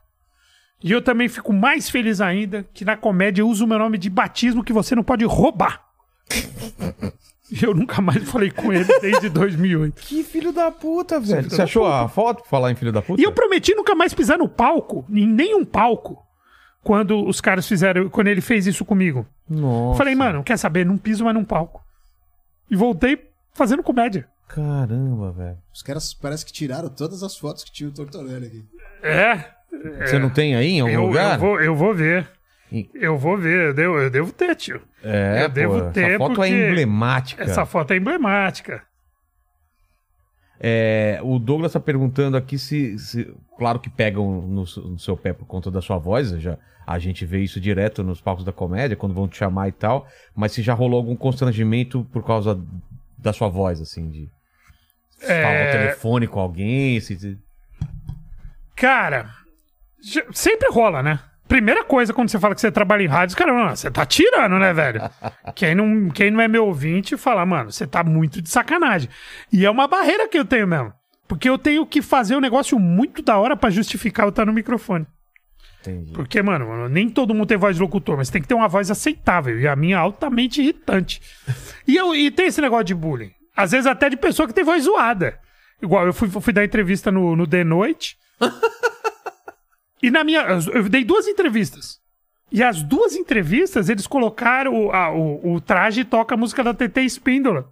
[0.84, 4.00] E eu também fico mais feliz ainda que na comédia eu uso o meu nome
[4.00, 5.86] de batismo que você não pode roubar.
[7.52, 10.02] E eu nunca mais falei com ele desde 2008.
[10.02, 11.50] Que filho da puta, velho.
[11.50, 13.20] Você achou a foto pra falar em filho da puta?
[13.22, 16.24] E eu prometi nunca mais pisar no palco, em nenhum palco,
[16.84, 19.26] quando os caras fizeram, quando ele fez isso comigo.
[19.50, 19.98] Nossa.
[19.98, 20.86] Falei, mano, quer saber?
[20.86, 21.84] Não piso mais num palco.
[22.70, 23.20] E voltei
[23.54, 24.28] fazendo comédia.
[24.48, 25.58] Caramba, velho.
[25.74, 28.66] Os caras parece que tiraram todas as fotos que tinha o Tortorelli aqui.
[29.04, 29.44] É.
[30.06, 31.36] Você não tem aí em algum Eu, lugar?
[31.36, 32.30] eu, vou, eu vou ver.
[32.94, 33.68] Eu vou ver.
[33.70, 34.82] Eu devo, eu devo ter, tio.
[35.04, 37.44] É, eu devo pô, ter, Essa foto é emblemática.
[37.44, 38.84] Essa foto é emblemática.
[40.60, 45.34] É, o Douglas tá perguntando aqui se, se- Claro que pegam no, no seu pé
[45.34, 46.30] por conta da sua voz.
[46.42, 49.72] Já, a gente vê isso direto nos palcos da comédia, quando vão te chamar e
[49.72, 50.08] tal.
[50.36, 52.60] Mas se já rolou algum constrangimento por causa
[53.18, 54.30] da sua voz, assim, de.
[55.22, 55.44] É.
[55.44, 57.00] Falar ao telefone com alguém.
[57.00, 57.38] Se,
[58.76, 59.30] Cara,
[60.32, 61.20] sempre rola, né?
[61.50, 64.06] Primeira coisa quando você fala que você trabalha em rádio, os caras, mano, você tá
[64.06, 65.02] tirando, né, velho?
[65.56, 69.10] quem, não, quem não é meu ouvinte fala, mano, você tá muito de sacanagem.
[69.52, 70.94] E é uma barreira que eu tenho mesmo.
[71.28, 74.54] Porque eu tenho que fazer um negócio muito da hora pra justificar eu estar no
[74.54, 75.08] microfone.
[75.82, 76.14] Entendi.
[76.14, 78.68] Porque, mano, mano, nem todo mundo tem voz de locutor, mas tem que ter uma
[78.68, 79.60] voz aceitável.
[79.60, 81.20] E a minha é altamente irritante.
[81.88, 83.32] E, eu, e tem esse negócio de bullying.
[83.58, 85.40] Às vezes até de pessoa que tem voz zoada.
[85.82, 88.18] Igual, eu fui, fui dar entrevista no, no The Noite.
[90.02, 90.42] e na minha.
[90.74, 92.00] Eu dei duas entrevistas.
[92.52, 96.74] E as duas entrevistas, eles colocaram o, a- o, o traje toca a música da
[96.74, 97.72] TT Espíndola.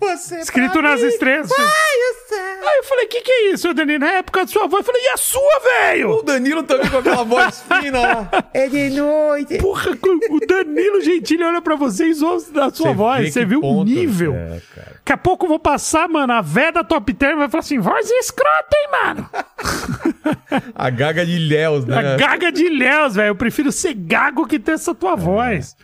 [0.00, 1.50] Você Escrito nas estrelas.
[1.50, 3.98] Aí eu falei, o que, que é isso, Danilo?
[4.00, 4.80] Na época da sua voz.
[4.80, 6.10] Eu falei, e a sua, velho?
[6.10, 8.30] O Danilo também com aquela voz fina lá.
[8.52, 9.58] É de noite.
[9.58, 13.32] Porra, o Danilo Gentili olha pra vocês ouve da sua vê voz.
[13.32, 14.34] Você viu o nível.
[14.34, 14.92] É, cara.
[14.98, 17.78] Daqui a pouco eu vou passar, mano, a véia da Top Term vai falar assim:
[17.78, 19.30] voz escrota, hein, mano?
[20.74, 21.96] A gaga de Léus, né?
[21.96, 23.28] A gaga de Léus, velho.
[23.28, 24.94] Eu prefiro ser gago que ter essa É.
[24.94, 25.76] tua voz.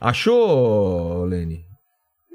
[0.00, 1.63] Achou, Lene?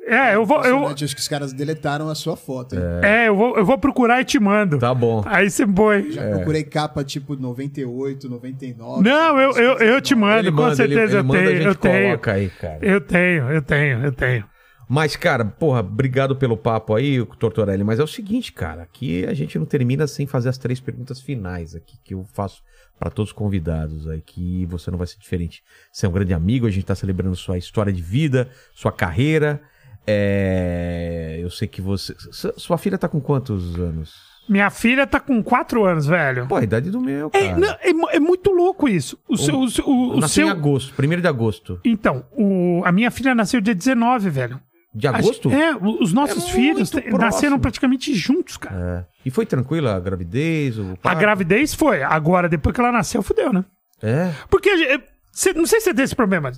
[0.09, 0.61] É, eu vou.
[0.63, 2.75] Eu, Acho que os caras deletaram a sua foto.
[2.75, 2.81] hein?
[3.03, 4.79] é, eu vou, eu vou procurar e te mando.
[4.79, 5.21] Tá bom.
[5.25, 6.11] Aí você põe.
[6.11, 9.03] Já procurei capa tipo 98, 99.
[9.03, 11.43] Não, eu, eu, eu te mando, Ele com manda, ele- certeza ele eu manda, a
[11.45, 11.55] tenho.
[11.57, 12.05] gente Eu tenho.
[12.09, 12.79] coloca aí, cara.
[12.81, 14.45] Eu tenho, eu tenho, eu tenho.
[14.91, 17.83] Mas, cara, porra, obrigado pelo papo aí, Tortorelli.
[17.83, 21.21] Mas é o seguinte, cara, aqui a gente não termina sem fazer as três perguntas
[21.21, 22.63] finais aqui, que eu faço
[22.97, 25.61] pra todos os convidados aí, que você não vai ser diferente.
[25.93, 29.61] Você é um grande amigo, a gente tá celebrando sua história de vida, sua carreira.
[30.09, 31.39] É...
[31.41, 32.15] Eu sei que você.
[32.57, 34.13] Sua filha tá com quantos anos?
[34.47, 36.47] Minha filha tá com quatro anos, velho.
[36.47, 37.45] Pô, a idade do meu, cara.
[37.45, 37.69] É, não,
[38.11, 39.17] é é muito louco isso.
[39.27, 39.59] O seu.
[39.59, 40.49] O, seu- o, o Nasci em seu...
[40.49, 41.79] agosto, 1 de agosto.
[41.85, 42.81] Então, o...
[42.83, 44.59] a minha filha nasceu dia 19, velho.
[44.93, 45.51] De agosto?
[45.51, 49.05] É, os nossos É filhos nasceram praticamente juntos, cara.
[49.07, 49.27] É.
[49.27, 50.79] E foi tranquila a gravidez?
[50.79, 52.01] O A gravidez foi.
[52.01, 53.63] Agora, depois que ela nasceu, fudeu, né?
[54.01, 56.51] É, Porque, gente- cê- não sei se você tem esse problema.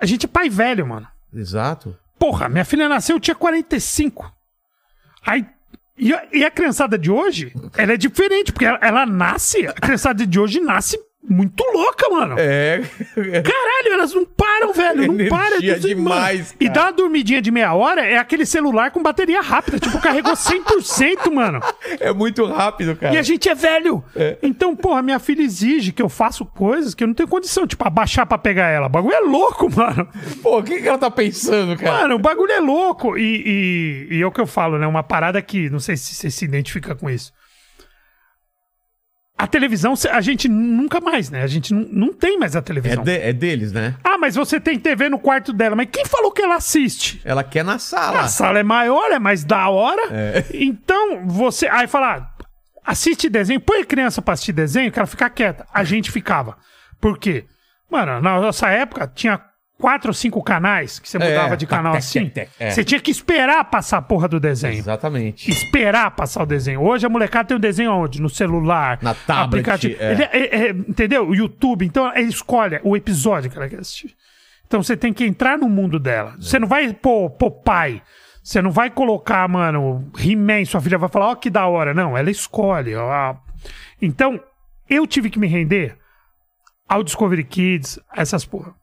[0.00, 1.06] A gente é pai velho, mano.
[1.34, 1.94] exato.
[2.18, 4.32] Porra, minha filha nasceu, eu tinha 45.
[5.24, 5.46] Aí.
[5.96, 9.72] E a, e a criançada de hoje, ela é diferente, porque ela, ela nasce, a
[9.72, 12.36] criançada de hoje nasce muito louca, mano.
[12.38, 12.80] É.
[13.14, 15.06] Caralho, elas não param, velho.
[15.08, 15.56] Não Energia param.
[15.56, 16.54] é tudo- demais.
[16.58, 19.78] E dar uma dormidinha de meia hora é aquele celular com bateria rápida.
[19.78, 21.60] Tipo, carregou 100%, mano.
[22.00, 23.14] É muito rápido, cara.
[23.14, 24.02] E a gente é velho.
[24.42, 27.66] Então, porra, minha filha exige que eu faça coisas que eu não tenho condição.
[27.66, 28.86] Tipo, abaixar pra pegar ela.
[28.86, 30.08] O bagulho é louco, mano.
[30.42, 32.02] Pô, o que, que ela tá pensando, cara?
[32.02, 33.18] Mano, o bagulho é louco.
[33.18, 34.86] E, e, e é o que eu falo, né?
[34.86, 37.32] Uma parada que, não sei se você se identifica com isso.
[39.38, 41.42] A televisão, a gente nunca mais, né?
[41.44, 43.04] A gente não, não tem mais a É, televisão.
[43.04, 43.94] de- é deles, né?
[44.02, 45.76] Ah, mas você tem TV no quarto dela.
[45.76, 47.20] Mas quem falou que ela assiste?
[47.24, 48.20] Ela quer na sala.
[48.20, 50.02] A sala é maior, é mais da hora.
[50.52, 51.68] Então, você.
[51.68, 52.44] Aí fala, ah,
[52.84, 55.64] assiste desenho, põe a criança pra assistir desenho, que ela fica quieta.
[55.72, 56.56] A gente ficava.
[57.00, 57.44] Por quê?
[57.88, 59.40] Mano, na nossa época tinha
[59.80, 62.28] quatro ou cinco canais que você É, mudava de tac, canal assim.
[62.28, 62.70] tac, tac, é.
[62.70, 64.78] Você tinha que esperar passar a porra do desenho.
[64.78, 65.50] Exatamente.
[65.50, 66.82] Esperar passar o desenho.
[66.82, 68.20] Hoje a molecada tem o desenho onde?
[68.20, 68.98] No celular.
[69.00, 69.96] Na tablet, aplicativo.
[70.02, 70.12] é.
[70.12, 71.28] Ele é- é- entendeu?
[71.28, 71.86] O YouTube.
[71.86, 74.14] Então ele escolhe o episódio que ela quer assistir.
[74.66, 76.34] Então você tem que entrar no mundo dela.
[76.40, 77.30] Você não vai pôr
[77.64, 78.02] pai.
[78.42, 81.92] Você não vai colocar, mano, He-Man, sua filha vai falar, ó, que da hora.
[81.94, 82.94] Não, ela escolhe.
[82.96, 83.34] ó.
[84.00, 84.40] Então,
[84.88, 85.96] eu tive que me render
[86.88, 88.74] ao Discovery Kids, essas porra.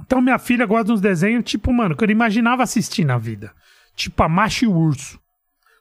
[0.00, 3.18] Então, minha filha gosta de uns desenhos, tipo, mano, que eu não imaginava assistir na
[3.18, 3.52] vida.
[3.94, 5.18] Tipo, a Macho e o Urso.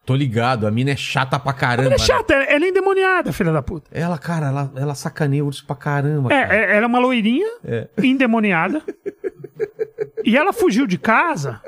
[0.05, 1.87] Tô ligado, a mina é chata pra caramba.
[1.89, 2.03] Ela é né?
[2.05, 3.89] chata, ela ela é endemoniada, filha da puta.
[3.91, 6.33] Ela, cara, ela, ela sacaneia o urso pra caramba.
[6.33, 6.55] É, cara.
[6.55, 7.89] é, ela é uma loirinha, É.
[8.01, 8.81] endemoniada.
[10.23, 11.61] e ela fugiu de casa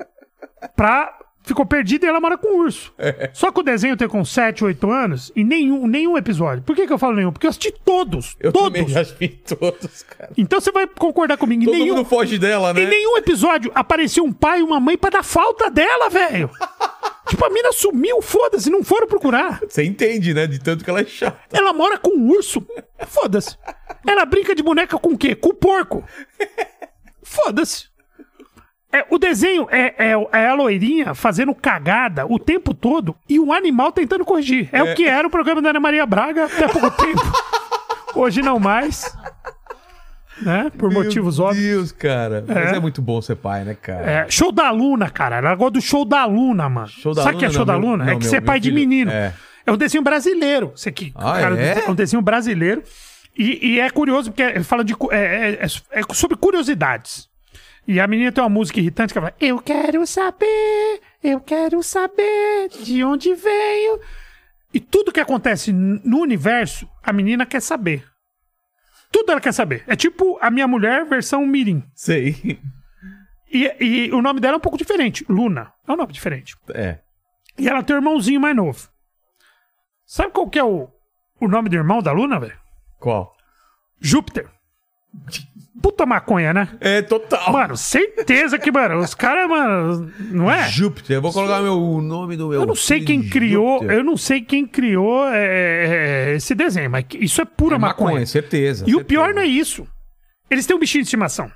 [0.76, 1.18] pra.
[1.50, 2.94] Ficou perdida e ela mora com o urso.
[2.96, 3.32] É.
[3.34, 6.62] Só que o desenho tem com 7, 8 anos e nenhum, nenhum episódio.
[6.62, 7.32] Por que, que eu falo nenhum?
[7.32, 8.38] Porque eu assisti todos.
[8.40, 8.68] Eu todos.
[8.68, 10.32] também já vi todos, cara.
[10.38, 11.66] Então você vai concordar comigo.
[11.66, 12.84] Todo nenhum, mundo foge dela, né?
[12.84, 16.52] em nenhum episódio apareceu um pai e uma mãe pra dar falta dela, velho.
[17.28, 19.60] tipo, a mina sumiu, foda-se, não foram procurar.
[19.68, 20.46] Você entende, né?
[20.46, 21.40] De tanto que ela é chata.
[21.52, 22.64] Ela mora com um urso.
[23.08, 23.58] Foda-se.
[24.08, 25.34] Ela brinca de boneca com o quê?
[25.34, 26.04] Com o porco.
[27.24, 27.89] Foda-se.
[28.92, 33.54] É, o desenho é, é, é a loirinha fazendo cagada o tempo todo e o
[33.54, 34.68] animal tentando corrigir.
[34.72, 37.22] É, o que era o programa da Ana Maria Braga até pouco tempo.
[38.16, 39.16] Hoje não mais.
[40.42, 40.72] Né?
[40.78, 41.66] Por motivos Meu óbvios.
[41.66, 42.44] Deus, cara.
[42.48, 42.76] Mas É.
[42.78, 44.10] é muito bom ser pai, né, cara?
[44.10, 45.38] É, show da Luna, cara.
[45.38, 46.88] Ela gosta do show da Luna, mano.
[46.88, 48.06] Show da Sabe o que é show Não, da meu- Luna?
[48.06, 49.12] não, é que meu- você é meu pai de filho- menino.
[49.12, 49.34] é.
[49.68, 50.72] É um desenho brasileiro.
[50.76, 51.84] Você que, Ah, cara, é?
[51.86, 52.82] é um desenho brasileiro.
[53.38, 54.96] E, e é curioso porque fala de.
[55.12, 55.18] É,
[55.62, 57.29] é- é- é sobre curiosidades.
[57.90, 61.82] E a menina tem uma música irritante que ela fala: Eu quero saber, eu quero
[61.82, 64.00] saber de onde veio.
[64.72, 68.08] E tudo que acontece no universo, a menina quer saber.
[69.12, 69.84] Tudo ela quer saber.
[69.88, 71.84] É tipo a minha mulher versão Mirim.
[71.96, 72.60] Sei.
[73.52, 75.26] E, e o nome dela é um pouco diferente.
[75.28, 75.74] Luna.
[75.88, 76.56] É um nome diferente.
[76.72, 77.00] É.
[77.58, 78.88] E ela tem um irmãozinho mais novo.
[80.06, 80.88] Sabe qual que é o,
[81.42, 82.60] o nome do irmão da Luna, velho?
[83.00, 83.36] Qual?
[84.00, 84.48] Júpiter.
[85.82, 86.68] Puta maconha, né?
[86.82, 87.54] É total.
[87.54, 90.68] Mano, certeza que, mano, os caras, mano, não é?
[90.68, 91.16] Júpiter.
[91.18, 92.62] Eu vou colocar meu, o nome do meu.
[92.62, 93.98] Eu não sei quem criou, Júpiter.
[93.98, 98.08] eu não sei quem criou é, é, esse desenho, mas isso é pura É maconha.
[98.10, 98.84] maconha, certeza.
[98.88, 99.88] E o pior não é isso.
[100.50, 101.50] Eles têm um bichinho de estimação.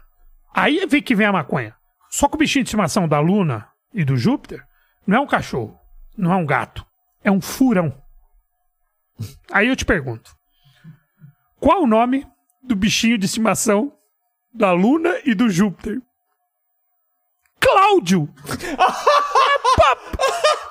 [0.56, 1.76] Aí vem que vem a maconha.
[2.10, 4.64] Só que o bichinho de estimação da Luna e do Júpiter
[5.06, 5.78] não é um cachorro,
[6.18, 6.86] não é um gato,
[7.24, 7.94] é um furão.
[9.52, 10.32] Aí eu te pergunto:
[11.60, 12.26] qual o nome
[12.64, 13.94] do bichinho de estimação
[14.54, 16.00] da Luna e do Júpiter?
[17.60, 18.30] Cláudio!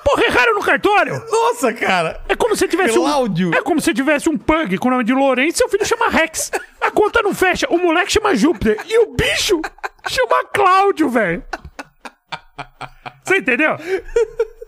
[0.03, 1.23] Porra, erraram no cartório!
[1.29, 2.21] Nossa, cara.
[2.29, 3.49] É como se tivesse Cláudio.
[3.49, 3.53] um.
[3.53, 6.09] É como se tivesse um pug com o nome de Lourenço e seu filho chama
[6.09, 6.51] Rex.
[6.79, 7.67] A conta não fecha.
[7.69, 9.59] O moleque chama Júpiter e o bicho
[10.07, 11.43] chama Cláudio, velho.
[13.23, 13.75] Você entendeu?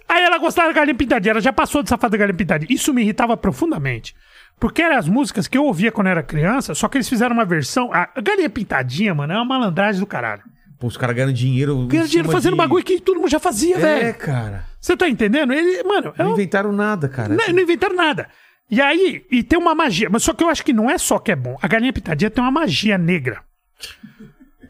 [0.08, 2.74] Aí ela gostava da galinha pintadinha, ela já passou de safada da galinha pintadinha.
[2.74, 4.16] Isso me irritava profundamente.
[4.60, 7.46] Porque eram as músicas que eu ouvia quando era criança, só que eles fizeram uma
[7.46, 7.92] versão.
[7.94, 10.44] A galinha pintadinha, mano, é uma malandragem do caralho.
[10.80, 11.74] Pô, os caras ganham dinheiro.
[11.84, 14.14] em Ganhando dinheiro fazendo de- bagulho que todo mundo já fazia, É, velho.
[14.18, 14.66] cara.
[14.80, 15.54] Você tá entendendo?
[15.54, 17.30] Ele, mano, é Não um inventaram nada, cara.
[17.34, 18.28] não, não inventaram nada.
[18.70, 20.10] E aí, e tem uma magia.
[20.10, 21.58] Mas só que eu acho que não é só que é bom.
[21.62, 23.42] A galinha pitadinha tem uma magia negra.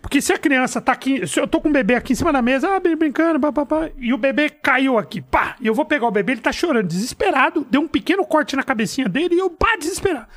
[0.06, 1.26] Porque se a criança tá aqui.
[1.26, 4.14] Se eu tô com o bebê aqui em cima da mesa, ah, brincando, papapá, e
[4.14, 7.66] o bebê caiu aqui, pá, e eu vou pegar o bebê, ele tá chorando, desesperado,
[7.72, 10.28] deu um pequeno corte na cabecinha dele e eu, pá, desesperado.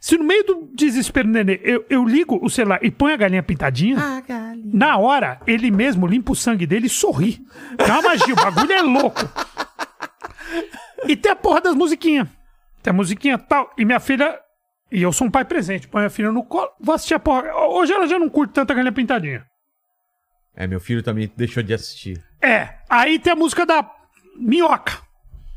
[0.00, 3.16] Se no meio do desespero do nenê eu, eu ligo o celular e ponho a
[3.16, 3.96] galinha pintadinha,
[4.56, 7.46] na hora, ele mesmo limpa o sangue dele e sorri.
[7.78, 9.20] É uma magia, o bagulho é louco.
[11.06, 12.26] E tem a porra das musiquinhas.
[12.82, 13.72] Tem a musiquinha tal.
[13.78, 14.36] E minha filha.
[14.92, 15.88] E eu sou um pai presente.
[15.88, 16.70] Põe a filha no colo.
[16.78, 17.50] Vou assistir a porra.
[17.68, 19.46] Hoje ela já não curte tanta galinha pintadinha.
[20.54, 22.22] É, meu filho também deixou de assistir.
[22.42, 22.74] É.
[22.90, 23.90] Aí tem a música da
[24.36, 24.98] minhoca.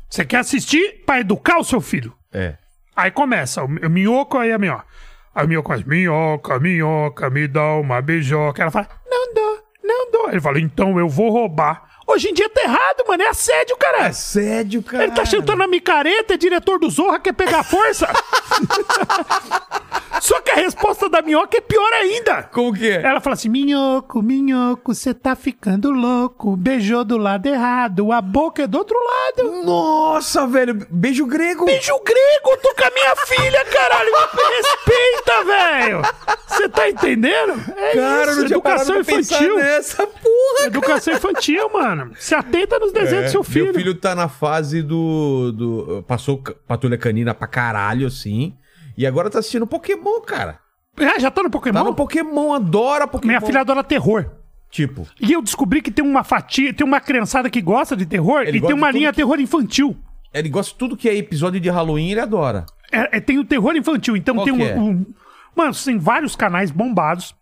[0.08, 2.16] Você quer assistir pra educar o seu filho?
[2.32, 2.56] É.
[2.96, 3.62] Aí começa.
[3.62, 4.86] O, minhoco, aí a minhoca.
[5.34, 8.62] Aí o minhoco faz: Minhoca, minhoca, me dá uma beijoca.
[8.62, 10.30] Ela fala: Não dou, não dou.
[10.30, 11.85] Ele fala: Então eu vou roubar.
[12.06, 13.22] Hoje em dia tá errado, mano.
[13.22, 14.12] É assédio, cara.
[14.12, 15.04] Sério, cara.
[15.04, 18.08] Ele tá chutando a micareta, é diretor do Zorra, quer pegar força.
[20.20, 22.42] Só que a resposta da minhoca é pior ainda.
[22.44, 23.02] Como que é?
[23.02, 26.56] Ela fala assim: Minhoco, minhoco, você tá ficando louco.
[26.56, 29.64] Beijou do lado errado, a boca é do outro lado.
[29.64, 30.86] Nossa, velho.
[30.90, 31.64] Beijo grego.
[31.64, 34.10] Beijo grego, tô com a minha filha, caralho.
[34.10, 36.02] Me respeita, velho.
[36.48, 37.54] Você tá entendendo?
[37.76, 39.56] É Cara, isso, não educação infantil.
[39.56, 40.66] nessa porra.
[40.66, 42.12] Educação infantil, mano.
[42.16, 43.64] Se atenta nos desenhos do seu filho.
[43.64, 45.52] É, Meu filho tá na fase do.
[45.52, 48.54] do passou patrulha canina pra caralho, assim.
[48.96, 50.58] E agora tá assistindo Pokémon, cara.
[50.96, 51.74] É, já tá no Pokémon?
[51.78, 53.28] Tá no Pokémon, adora Pokémon.
[53.28, 54.30] Minha filha adora terror.
[54.70, 58.42] Tipo, E eu descobri que tem uma fatia, tem uma criançada que gosta de terror
[58.42, 59.96] Ele e tem uma linha que- terror infantil.
[60.34, 62.66] ele gosta de tudo que é episódio de Halloween, ele adora.
[62.92, 64.16] É, é, tem o terror infantil.
[64.16, 64.74] Então Qual tem um, é?
[64.78, 65.06] um-
[65.54, 67.34] Mano, tem vários canais bombados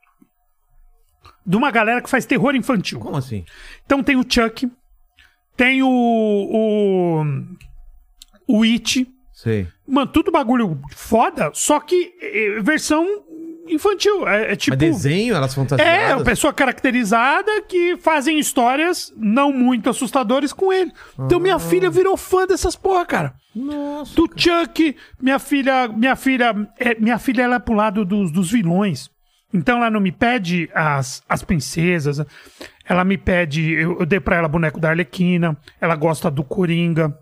[1.47, 2.98] de uma galera que faz terror infantil.
[3.01, 3.44] Como assim?
[3.85, 4.70] Então tem o Chuck,
[5.56, 5.89] tem o.
[5.89, 7.24] O.
[8.47, 9.09] O It.
[9.45, 9.69] Sei.
[9.87, 13.07] Mano, tudo bagulho foda, só que é, versão
[13.69, 14.27] infantil.
[14.27, 14.75] É, é tipo.
[14.75, 16.11] Mas desenho, elas fantasiadas.
[16.11, 20.91] É, uma pessoa caracterizada que fazem histórias não muito assustadoras com ele.
[21.19, 23.35] Então minha filha virou fã dessas porra, cara.
[23.55, 24.15] Nossa.
[24.16, 28.51] Do Chuck, minha filha, minha filha, é, minha filha ela é pro lado dos, dos
[28.51, 29.11] vilões.
[29.53, 32.25] Então ela não me pede as, as princesas,
[32.89, 37.16] ela me pede, eu, eu dei pra ela boneco da Arlequina, ela gosta do Coringa.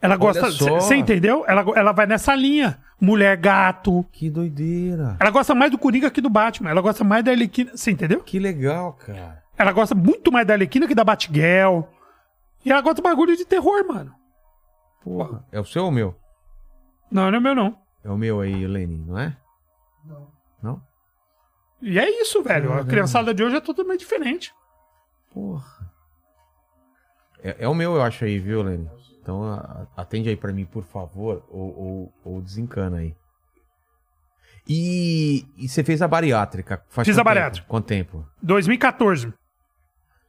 [0.00, 1.44] Ela gosta, você entendeu?
[1.46, 4.04] Ela, ela vai nessa linha, mulher gato.
[4.12, 5.16] Que doideira.
[5.20, 6.70] Ela gosta mais do Coringa que do Batman.
[6.70, 7.72] Ela gosta mais da Arlequina.
[7.74, 8.20] Você entendeu?
[8.20, 9.42] Que legal, cara.
[9.56, 11.82] Ela gosta muito mais da Arlequina que da Batgirl.
[12.64, 14.14] E ela gosta de bagulho de terror, mano.
[15.02, 15.44] Porra.
[15.52, 16.14] É o seu ou o meu?
[17.10, 17.78] Não, não é meu, não.
[18.02, 19.36] É o meu aí, Lenin, não é?
[20.04, 20.28] Não.
[20.62, 20.82] Não?
[21.80, 22.72] E é isso, velho.
[22.72, 24.54] A criançada de hoje é totalmente diferente.
[25.32, 25.92] Porra.
[27.42, 28.88] É, é o meu, eu acho aí, viu, Lenin?
[29.24, 33.14] Então atende aí pra mim, por favor, ou, ou, ou desencana aí.
[34.68, 36.82] E, e você fez a bariátrica?
[36.90, 37.62] Faz Fiz a bariátrica.
[37.62, 37.70] Tempo?
[37.70, 38.26] Quanto tempo?
[38.42, 39.32] 2014.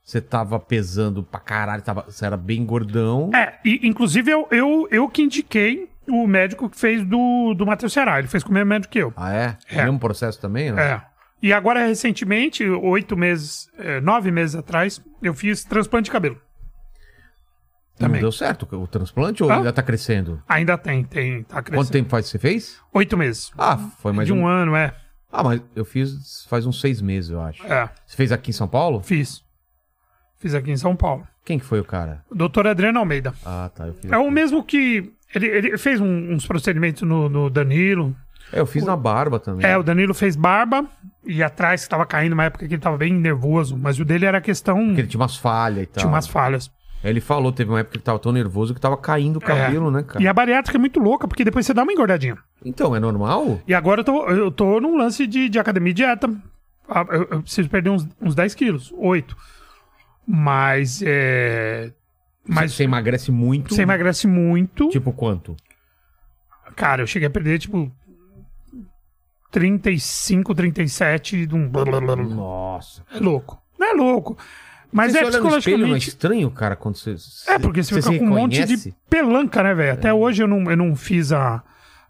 [0.01, 3.31] Você tava pesando pra caralho, tava, você era bem gordão.
[3.35, 7.91] É, e, inclusive eu, eu, eu que indiquei o médico que fez do, do Matheus
[7.91, 8.17] Ceará.
[8.19, 9.13] Ele fez com o mesmo médico que eu.
[9.17, 9.57] Ah, é?
[9.69, 9.81] É.
[9.81, 10.81] O mesmo processo também, né?
[10.81, 11.01] É.
[11.41, 16.39] E agora, recentemente, oito meses, é, nove meses atrás, eu fiz transplante de cabelo.
[17.99, 18.19] Não Também.
[18.21, 19.55] deu certo o transplante ou Ah?
[19.57, 20.41] ainda tá crescendo?
[20.49, 21.81] Ainda tem, tem, tá crescendo.
[21.81, 22.77] Quanto tempo faz que você fez?
[22.93, 23.51] Oito meses.
[23.57, 24.93] Ah, foi mais de um, ano, é.
[25.31, 27.65] Ah, mas eu fiz faz uns seis meses, eu acho.
[27.65, 29.01] É, Você fez aqui em São Paulo?
[29.01, 29.43] fiz.
[30.37, 31.25] Fiz aqui em São Paulo.
[31.45, 32.23] Quem que foi o cara?
[32.31, 33.33] Doutor Adriano Almeida.
[33.45, 33.87] Ah, tá.
[34.09, 35.11] É o mesmo que.
[35.33, 38.15] Ele, ele fez um- uns procedimentos no, no Danilo.
[38.51, 39.65] É, eu fiz na barba também.
[39.65, 40.85] É, o Danilo fez barba
[41.25, 43.77] e atrás que tava caindo, uma época que ele tava bem nervoso.
[43.77, 44.85] Mas o dele era questão.
[44.87, 46.01] Porque ele tinha umas falhas e tal.
[46.01, 46.69] Tinha umas falhas.
[47.09, 49.89] Ele falou, teve uma época que ele tava tão nervoso que tava caindo o cabelo,
[49.89, 49.91] É.
[49.91, 50.23] né, cara?
[50.23, 52.37] E a bariátrica é muito louca, porque depois você dá uma engordadinha.
[52.63, 53.59] Então, é normal?
[53.67, 56.29] E agora eu tô, eu tô num lance de, de academia e dieta.
[56.89, 59.35] Ah, Eu, eu preciso perder uns, uns 10 quilos, 8.
[60.27, 61.91] Mas é.
[62.47, 63.73] Mas Você emagrece muito.
[63.73, 64.87] você emagrece muito.
[64.89, 65.55] Tipo quanto?
[66.75, 67.91] Cara, eu cheguei a perder, tipo.
[69.51, 71.69] 35, 37 de um.
[72.35, 73.03] Nossa.
[73.13, 73.61] É louco.
[73.79, 74.37] Não é louco.
[74.95, 76.07] Mas você é no espelho, não é psicologicamente.
[76.09, 77.15] estranho, cara, quando você...
[77.47, 78.89] É, porque você, fica se com um monte reconhece?
[78.91, 79.93] de pelanca, né, velho?
[79.93, 81.61] Até hoje eu não, eu não fiz a,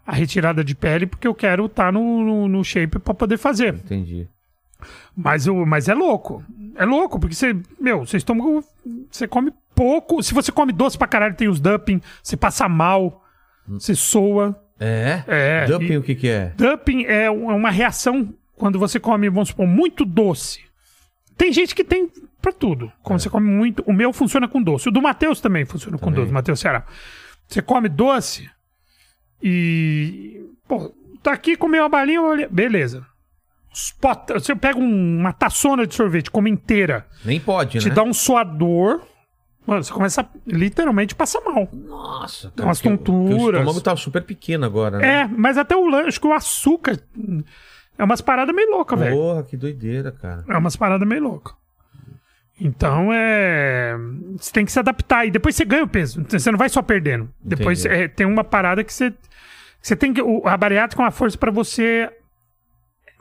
[0.06, 3.74] a retirada de pele porque eu quero estar no, no, no shape pra poder fazer.
[3.74, 4.28] Entendi.
[5.16, 6.44] Mas, eu, mas é louco.
[6.76, 8.62] É louco, porque você, meu, seu estômago,
[9.10, 10.22] você come pouco.
[10.22, 13.24] Se você come doce pra caralho, tem os dumping, você passa mal,
[13.66, 14.54] você soa.
[14.78, 15.22] É?
[15.26, 16.52] É, Dumping e- o que que é?
[16.56, 20.60] Dumping é é uma reação quando você come, vamos supor, muito doce.
[21.36, 22.10] Tem gente que tem
[22.50, 22.92] pra tudo.
[23.02, 23.82] Quando você come muito.
[23.86, 24.88] O meu funciona com doce.
[24.88, 26.20] O do Matheus também funciona com Também.
[26.20, 26.84] doce, Matheus Ceará.
[27.48, 28.48] Você come doce
[29.42, 30.44] e.
[30.68, 30.92] Pô,
[31.22, 33.04] tá aqui, comeu uma balinha, olha- beleza.
[33.72, 37.94] Os pot- Você pega um- uma taçona de sorvete, come inteira, Nem pode, te né?
[37.94, 39.02] dá um suador.
[39.66, 41.68] Mano, você começa a literalmente passa mal.
[41.72, 43.60] Nossa, Dá umas porque o- tonturas.
[43.60, 45.22] estômago tá super pequeno agora, né?
[45.22, 46.98] É, mas até o lanche, que o açúcar.
[47.98, 49.16] É umas paradas meio loucas, velho.
[49.16, 50.44] Porra, que doideira, cara.
[50.48, 51.54] É umas paradas meio loucas.
[52.60, 53.94] Então é.
[54.38, 55.26] Você tem que se adaptar.
[55.26, 56.24] E depois você ganha o peso.
[56.28, 57.28] Você não vai só perdendo.
[57.42, 58.02] Depois Entendi.
[58.02, 59.12] é, tem uma parada que você.
[59.80, 60.22] Você tem que.
[60.22, 62.10] o- A bariátrica é uma força pra você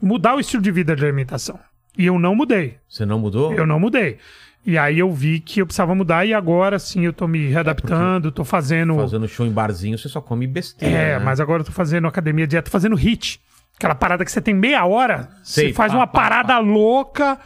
[0.01, 1.59] mudar o estilo de vida de alimentação.
[1.97, 2.77] E eu não mudei.
[2.89, 3.53] Você não mudou?
[3.53, 4.17] Eu não mudei.
[4.65, 8.31] E aí eu vi que eu precisava mudar e agora sim eu tô me readaptando,
[8.31, 8.95] tô fazendo.
[8.95, 10.95] Fazendo show em barzinho, você só come besteira.
[10.97, 11.23] É, né?
[11.23, 13.39] mas agora eu tô fazendo academia dieta, tô fazendo hit.
[13.77, 17.37] Aquela parada que você tem meia hora, Sei, você faz pá, uma pá, parada louca.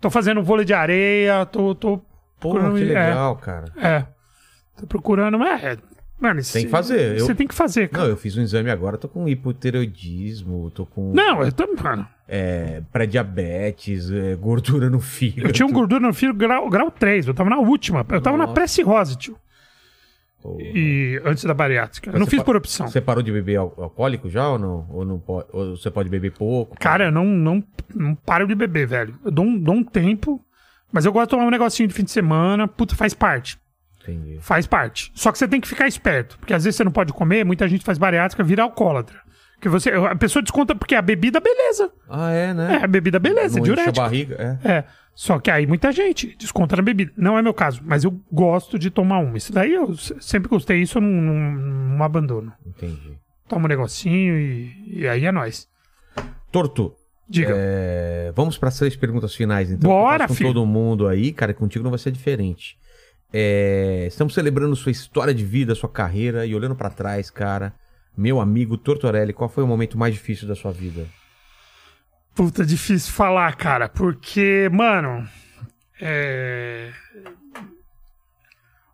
[0.00, 1.74] Tô fazendo vôlei de areia, tô.
[1.74, 2.00] tô
[2.40, 3.64] Porra, que é, legal, cara.
[3.76, 4.04] É.
[4.80, 5.62] Tô procurando, mas.
[5.64, 5.76] é,
[6.20, 8.08] Mano, Tem que fazer, eu- Você tem que fazer, Não, cara.
[8.08, 11.64] eu fiz um exame agora, tô com hipotireoidismo, tô com Não, eu tô.
[11.80, 15.46] Mano, é, pré-diabetes, é, gordura no fígado.
[15.48, 18.04] eu tinha um gordura no fio grau, grau 3, eu tava na última.
[18.10, 18.54] Eu tava na Nossa.
[18.54, 19.36] pré-cirrose, tio.
[20.42, 22.08] Ou- E antes da bariátrica.
[22.10, 22.86] Eu Mas não fiz por opção.
[22.88, 24.86] Você parou de beber al- alcoólico já ou não?
[24.90, 26.76] Ou, não pode, ou você pode beber pouco?
[26.78, 29.14] Cara, eu não, não, não paro de beber, velho.
[29.24, 30.40] Eu dou um, dou um tempo,
[30.92, 32.68] mas eu gosto de tomar um negocinho de fim de semana.
[32.68, 33.58] Puta, faz parte.
[34.02, 34.38] Entendi.
[34.40, 35.10] Faz parte.
[35.14, 36.38] Só que você tem que ficar esperto.
[36.38, 39.18] Porque às vezes você não pode comer, muita gente faz bariátrica, vira alcoólatra.
[39.60, 41.90] Que você, a pessoa desconta porque a bebida, beleza.
[42.08, 42.80] Ah, é, É, né?
[42.80, 44.00] a bebida, beleza, não a diurética.
[44.00, 44.70] barriga, é.
[44.70, 44.84] É.
[45.20, 47.12] Só que aí muita gente desconta na bebida.
[47.16, 49.36] Não é meu caso, mas eu gosto de tomar uma.
[49.36, 51.34] Isso daí eu se- sempre gostei, isso eu não, não,
[51.96, 52.52] não abandono.
[52.64, 53.18] Entendi.
[53.48, 55.66] Toma um negocinho e, e aí é nóis.
[56.52, 56.94] Torto,
[57.28, 57.52] Diga.
[57.52, 59.90] é, vamos para as três perguntas finais, então.
[59.90, 60.50] Bora, com filho.
[60.50, 62.76] todo mundo aí, cara, contigo não vai ser diferente.
[63.32, 67.74] É, estamos celebrando sua história de vida, sua carreira e olhando pra trás, cara.
[68.16, 71.06] Meu amigo Tortorelli, qual foi o momento mais difícil da sua vida?
[72.38, 75.28] Puta, difícil falar, cara, porque, mano,
[76.00, 76.92] é...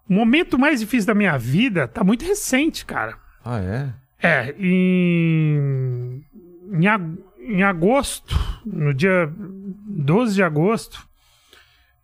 [0.08, 3.18] o momento mais difícil da minha vida tá muito recente, cara.
[3.44, 3.92] Ah, é?
[4.26, 6.24] É, em,
[6.72, 8.34] em, ag- em agosto,
[8.64, 11.06] no dia 12 de agosto,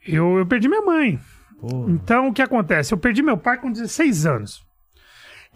[0.07, 1.19] eu, eu perdi minha mãe.
[1.59, 2.93] Pô, Então, o que acontece?
[2.93, 4.63] Eu perdi meu pai com 16 anos.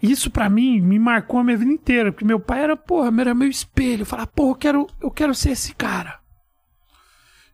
[0.01, 3.33] Isso pra mim me marcou a minha vida inteira, porque meu pai era, porra, era
[3.33, 4.01] meu espelho.
[4.01, 6.19] Eu falava, porra, eu quero, eu quero ser esse cara.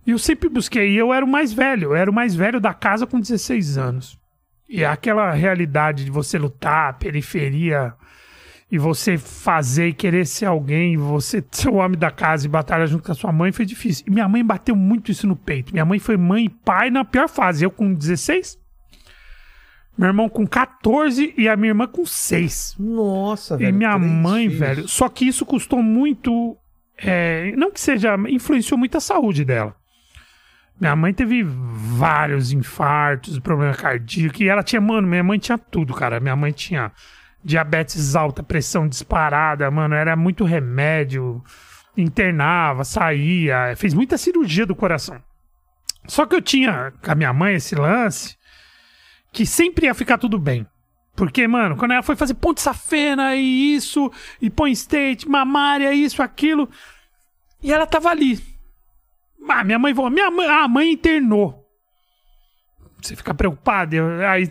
[0.06, 2.60] E eu sempre busquei, e eu era o mais velho, eu era o mais velho
[2.60, 4.20] da casa com 16 anos.
[4.68, 7.94] E é aquela realidade de você lutar, periferia,
[8.72, 12.88] e você fazer e querer ser alguém, você ser o homem da casa e batalhar
[12.88, 14.06] junto com a sua mãe foi difícil.
[14.08, 15.74] E minha mãe bateu muito isso no peito.
[15.74, 17.66] Minha mãe foi mãe e pai na pior fase.
[17.66, 18.58] Eu com 16,
[20.02, 22.76] meu irmão com 14 e a minha irmã com 6.
[22.80, 23.74] Nossa, E velho.
[23.78, 24.60] minha três mãe, filhos.
[24.60, 24.88] velho.
[24.88, 26.58] Só que isso custou muito.
[26.98, 28.16] é, não que seja.
[28.28, 29.76] Influenciou muito a saúde dela.
[30.80, 34.42] Minha mãe teve vários infartos, problema cardíaco.
[34.42, 36.20] E ela tinha, mano, minha mãe tinha tudo, cara.
[36.20, 36.92] Minha mãe tinha
[37.44, 39.94] diabetes alta, pressão disparada, mano.
[39.94, 41.44] Era muito remédio.
[41.96, 43.76] Internava, saía.
[43.76, 45.22] Fez muita cirurgia do coração.
[46.08, 48.36] Só que eu tinha com a minha mãe esse lance
[49.32, 50.68] que sempre ia ficar tudo bem.
[51.16, 56.22] Porque, mano, quando ela foi fazer ponte safena e isso, e põe state, mamária, isso,
[56.22, 56.70] aquilo,
[57.62, 58.40] e ela tava ali.
[59.48, 61.66] Ah, minha mãe falou, minha mãe, ah, a mãe internou.
[63.02, 63.96] Você fica preocupado,
[64.28, 64.50] aí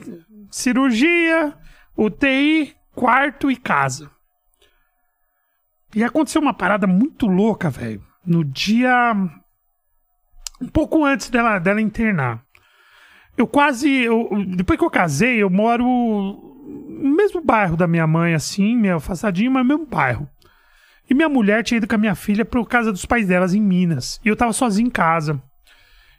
[0.50, 1.56] cirurgia,
[1.96, 4.10] UTI, quarto e casa.
[5.94, 8.04] E aconteceu uma parada muito louca, velho.
[8.24, 9.14] No dia
[10.60, 12.44] um pouco antes dela, dela internar.
[13.36, 13.88] Eu quase.
[13.90, 18.96] eu- depois que eu casei, eu moro no mesmo bairro da minha mãe, assim, meio
[18.96, 20.28] afastadinho, mas mesmo bairro.
[21.08, 23.60] E minha mulher tinha ido com a minha filha pra casa dos pais delas em
[23.60, 24.20] Minas.
[24.24, 25.42] E eu tava sozinho em casa.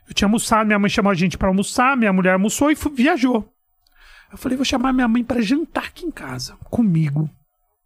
[0.07, 3.47] Eu tinha almoçado, minha mãe chamou a gente pra almoçar, minha mulher almoçou e viajou.
[4.31, 7.29] Eu falei, vou chamar minha mãe pra jantar aqui em casa, comigo.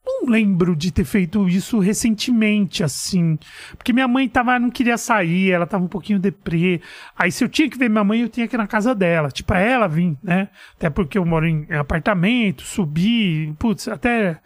[0.05, 3.39] Não lembro de ter feito isso recentemente, assim.
[3.75, 6.79] Porque minha mãe tava, não queria sair, ela tava um pouquinho deprê.
[7.17, 9.31] Aí se eu tinha que ver minha mãe, eu tinha que ir na casa dela.
[9.31, 10.49] Tipo, ela vir, né?
[10.75, 14.39] Até porque eu moro em, apartamento, subir, putz, até.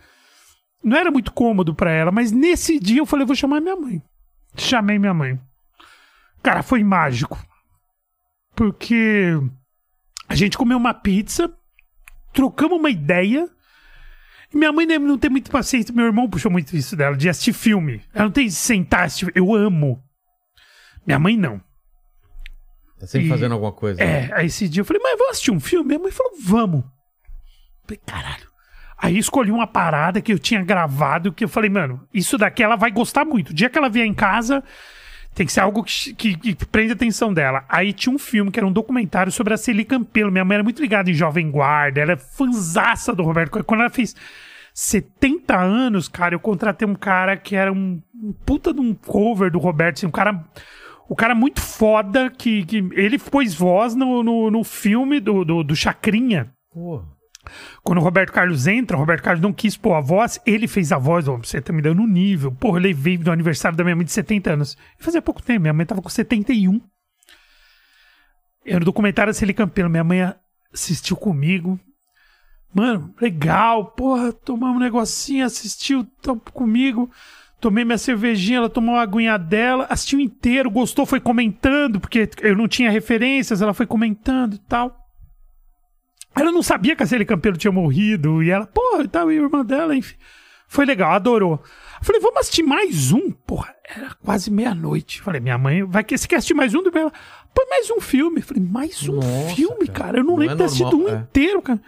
[0.82, 4.02] Não era muito cômodo pra ela, mas nesse dia eu falei, vou chamar minha mãe.
[4.56, 5.38] Chamei minha mãe.
[6.42, 7.38] Cara, foi mágico.
[8.56, 9.38] Porque
[10.28, 11.54] a gente comeu uma pizza,
[12.32, 13.50] trocamos uma ideia.
[14.54, 15.94] E minha mãe não tem muito paciência.
[15.94, 18.02] Meu irmão puxou muito isso dela, de assistir filme.
[18.14, 19.32] Ela não tem de sentar, assistir.
[19.36, 20.04] Eu amo.
[21.06, 21.62] Minha mãe não.
[23.00, 24.02] Tá sempre E- fazendo alguma coisa.
[24.02, 25.88] É, aí esse dia eu falei, mas vamos assistir um filme?
[25.88, 26.82] Minha mãe falou, vamos.
[26.84, 26.90] Eu
[27.84, 28.50] falei, caralho.
[28.98, 32.76] Aí escolhi uma parada que eu tinha gravado, que eu falei, mano, isso daqui ela
[32.76, 33.52] vai gostar muito.
[33.52, 34.62] O dia que ela vier em casa,
[35.34, 37.64] tem que ser algo que, que, que prende a atenção dela.
[37.70, 40.32] Aí tinha um filme que era um documentário sobre a Celi Campelo.
[40.32, 43.64] Minha mãe era muito ligada em Jovem Guarda, ela é fanzaça do Roberto.
[43.64, 44.16] Quando ela fez
[44.74, 49.52] 70 anos, cara, eu contratei um cara que era um, um puta de um cover
[49.52, 50.44] do Roberto, assim, um cara.
[51.08, 55.64] O cara muito foda que, que ele pôs voz no, no, no filme do, do,
[55.64, 56.52] do Chacrinha.
[56.72, 57.04] Pô,
[57.84, 60.92] Quando o Roberto Carlos entra, o Roberto Carlos não quis pôr a voz, ele fez
[60.92, 62.52] a voz, ó, você tá me dando um nível.
[62.52, 64.78] Porra, eu levei no aniversário da minha mãe de 70 anos.
[65.00, 66.82] E fazia pouco tempo, minha mãe tava com 71.
[68.66, 70.34] Era o documentário Celi Campelo, minha mãe
[70.74, 71.80] assistiu comigo.
[72.74, 76.08] Mano, legal, porra, tomamos um negocinho, assistiu
[76.54, 77.10] comigo.
[77.60, 82.56] Tomei minha cervejinha, ela tomou a aguinha dela, assistiu inteiro, gostou, foi comentando, porque eu
[82.56, 84.96] não tinha referências, ela foi comentando e tal.
[86.36, 88.42] Ela não sabia que a Célia Campelo tinha morrido.
[88.44, 90.16] E ela, porra, e tal, e a irmã dela, enfim.
[90.68, 91.62] Foi legal, adorou.
[92.02, 93.32] Falei, vamos assistir mais um?
[93.32, 95.22] Porra, era quase meia-noite.
[95.22, 96.80] Falei, minha mãe, vai que você quer assistir mais um?
[96.94, 97.12] Ela,
[97.54, 98.42] põe mais um filme.
[98.42, 100.00] Falei, mais um Nossa, filme, cara.
[100.00, 100.18] cara?
[100.20, 101.16] Eu não, Não lembro é de ter assistido um é.
[101.16, 101.82] inteiro, cara.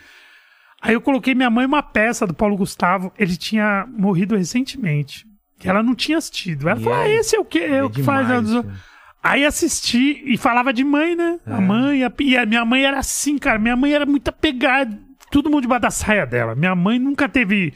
[0.82, 3.14] Aí eu coloquei minha mãe uma peça do Paulo Gustavo.
[3.18, 5.28] Ele tinha morrido recentemente.
[5.60, 6.68] Que ela não tinha assistido.
[6.68, 7.60] Ela E falou: é- ah, esse é o que?
[7.60, 8.26] É, é o que faz.
[8.28, 8.76] demais, a- né?
[9.24, 11.40] Aí assisti e falava de mãe, né?
[11.46, 11.54] É.
[11.54, 13.60] A mãe, a, e a minha mãe era assim, cara.
[13.60, 14.98] Minha mãe era muito apegada.
[15.32, 16.56] Todo mundo debaixo da saia dela.
[16.56, 17.74] Minha mãe nunca teve.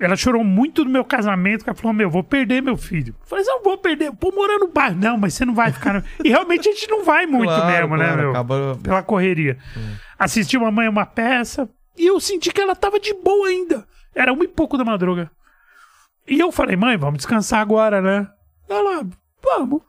[0.00, 3.14] Ela chorou muito no meu casamento, que ela falou: Meu, vou perder meu filho.
[3.20, 4.96] Eu falei: Não vou perder, vou morar no bairro.
[4.96, 5.94] Não, mas você não vai ficar.
[5.94, 8.30] no-" E realmente a gente não vai muito Claro, mesmo, né, claro, meu?
[8.30, 9.58] acaba- Pela correria.
[10.16, 13.84] Assisti uma mãe uma peça e eu senti que ela tava de boa ainda.
[14.14, 15.30] Era uma e pouco da madruga.
[16.28, 18.28] E eu falei: Mãe, vamos descansar agora, né?
[18.68, 19.04] Ela,
[19.42, 19.82] vamos.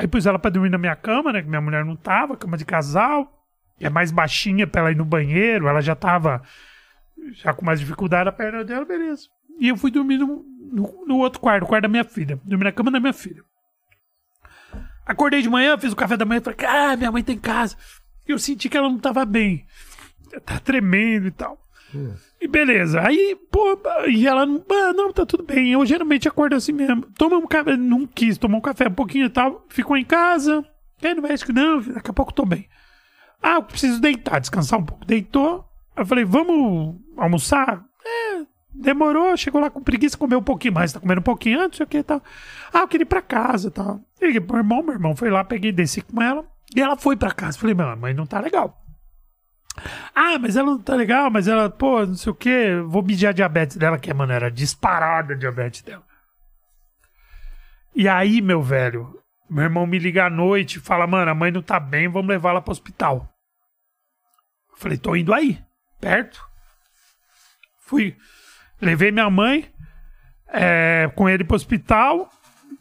[0.00, 1.42] Aí pus ela pra dormir na minha cama, né?
[1.42, 3.46] Que minha mulher não tava, cama de casal.
[3.78, 5.68] É mais baixinha pra ela ir no banheiro.
[5.68, 6.40] Ela já tava
[7.32, 9.28] já com mais dificuldade a perna dela, beleza.
[9.58, 12.40] E eu fui dormir no, no, no outro quarto, no quarto da minha filha.
[12.42, 13.42] Dormi na cama da minha filha.
[15.04, 17.76] Acordei de manhã, fiz o café da manhã falei, ah, minha mãe tá em casa.
[18.26, 19.66] E eu senti que ela não tava bem.
[20.46, 21.58] Tá tremendo e tal.
[22.40, 23.00] E beleza.
[23.00, 25.72] Aí, pô, e ela ah, não, tá tudo bem.
[25.72, 27.02] Eu geralmente acordo assim mesmo.
[27.16, 29.64] Toma um café, não quis tomar um café um pouquinho e tal.
[29.68, 30.64] Ficou em casa.
[31.02, 32.68] Aí no médico, não, daqui a pouco tô bem.
[33.42, 35.04] Ah, eu preciso deitar, descansar um pouco.
[35.04, 35.64] Deitou.
[35.96, 37.84] Eu falei, vamos almoçar?
[38.04, 38.44] É,
[38.74, 41.86] demorou, chegou lá com preguiça, comeu um pouquinho mais, tá comendo um pouquinho antes, o
[41.86, 42.22] que e tal.
[42.72, 44.00] Ah, eu queria ir pra casa e tal.
[44.20, 46.44] Meu irmão, meu irmão foi lá, peguei, desci com ela.
[46.74, 47.58] E ela foi pra casa.
[47.58, 48.80] Falei, mano, mãe não tá legal.
[50.14, 53.26] Ah, mas ela não tá legal, mas ela, pô, não sei o que, vou medir
[53.26, 56.04] a diabetes dela, que, mano, era disparada a diabetes dela.
[57.94, 61.50] E aí, meu velho, meu irmão me liga à noite e fala, mano, a mãe
[61.50, 63.28] não tá bem, vamos levar ela pro hospital.
[64.70, 65.60] Eu falei, tô indo aí,
[66.00, 66.48] perto.
[67.80, 68.16] Fui,
[68.80, 69.68] levei minha mãe
[70.48, 72.30] é, com ele pro hospital,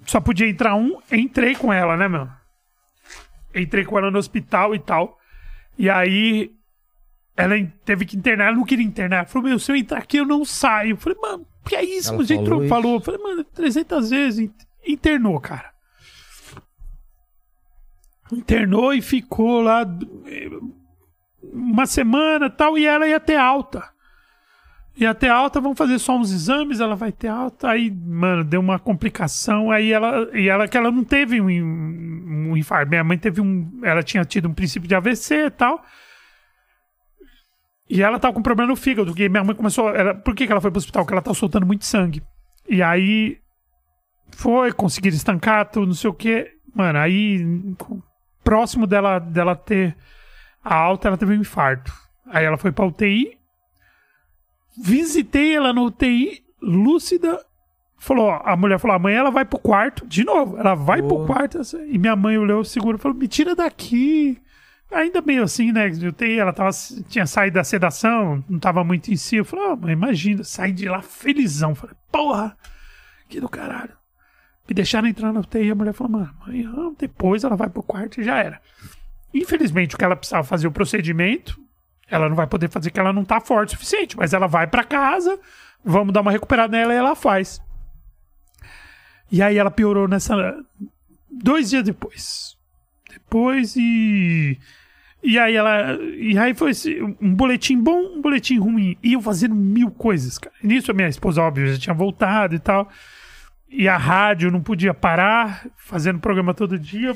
[0.06, 2.30] só podia entrar um, entrei com ela, né, meu?
[3.54, 5.18] Entrei com ela no hospital e tal.
[5.78, 6.52] E aí,
[7.40, 7.56] ela
[7.86, 9.26] teve que internar, ela não queria internar.
[9.28, 10.92] Falou, meu, se eu entrar aqui, eu não saio.
[10.92, 12.10] Eu falei, mano, que é isso?
[12.10, 12.70] Ela Mas entrou, falou isso?
[12.70, 12.94] falou.
[12.96, 14.40] Eu falei, mano, 300 vezes.
[14.40, 14.54] in-
[14.92, 15.72] Internou, cara.
[18.32, 19.82] Internou e ficou lá
[20.28, 20.50] eh,
[21.42, 23.84] uma semana e tal, e ela ia ter alta.
[24.96, 27.70] Ia ter alta, vamos fazer só uns exames, ela vai ter alta.
[27.70, 29.72] Aí, mano, deu uma complicação.
[29.72, 32.90] Aí ela, e ela que ela não teve um, um infarto.
[32.90, 35.82] Minha mãe teve um, ela tinha tido um princípio de AVC e tal.
[37.90, 39.90] E ela tava com problema no fígado, porque minha mãe começou.
[39.90, 41.04] Ela, por que, que ela foi pro hospital?
[41.04, 42.22] Porque ela tá soltando muito sangue.
[42.68, 43.40] E aí
[44.32, 46.52] foi, conseguiram estancar, tudo, não sei o quê.
[46.76, 47.44] Mano, aí
[48.44, 49.98] próximo dela, dela ter
[50.64, 51.92] a alta, ela teve um infarto.
[52.28, 53.38] Aí ela foi pra UTI.
[54.82, 57.44] Visitei ela no UTI, lúcida.
[57.98, 61.10] Falou, ó, a mulher falou, amanhã ela vai pro quarto, de novo, ela vai pro
[61.10, 61.26] Boa.
[61.26, 61.60] quarto.
[61.88, 64.40] E minha mãe olhou seguro e falou, me tira daqui.
[64.92, 65.88] Ainda meio assim, né?
[65.90, 66.72] de UTI, ela tava,
[67.08, 69.36] tinha saído da sedação, não tava muito em si.
[69.36, 71.76] Eu falei, mãe, imagina, saí de lá felizão.
[71.76, 72.58] Falei, porra,
[73.28, 73.94] que do caralho.
[74.68, 75.72] Me deixaram entrar na UTI.
[75.72, 78.62] A mulher falou, mano, amanhã, depois ela vai pro quarto e já era.
[79.34, 81.60] Infelizmente, o que ela precisava fazer o procedimento,
[82.08, 84.66] ela não vai poder fazer que ela não tá forte o suficiente, mas ela vai
[84.66, 85.40] pra casa,
[85.84, 87.62] vamos dar uma recuperada nela e ela faz.
[89.32, 90.36] E aí ela piorou nessa.
[91.30, 92.58] Dois dias depois.
[93.12, 94.58] Depois e.
[95.22, 95.94] E aí ela.
[96.02, 96.72] E aí foi
[97.22, 98.98] um boletim bom, um boletim ruim.
[99.04, 100.56] E eu fazendo mil coisas, cara.
[100.64, 102.88] E nisso a minha esposa, óbvio, já tinha voltado e tal.
[103.70, 107.16] E a rádio não podia parar, fazendo programa todo dia,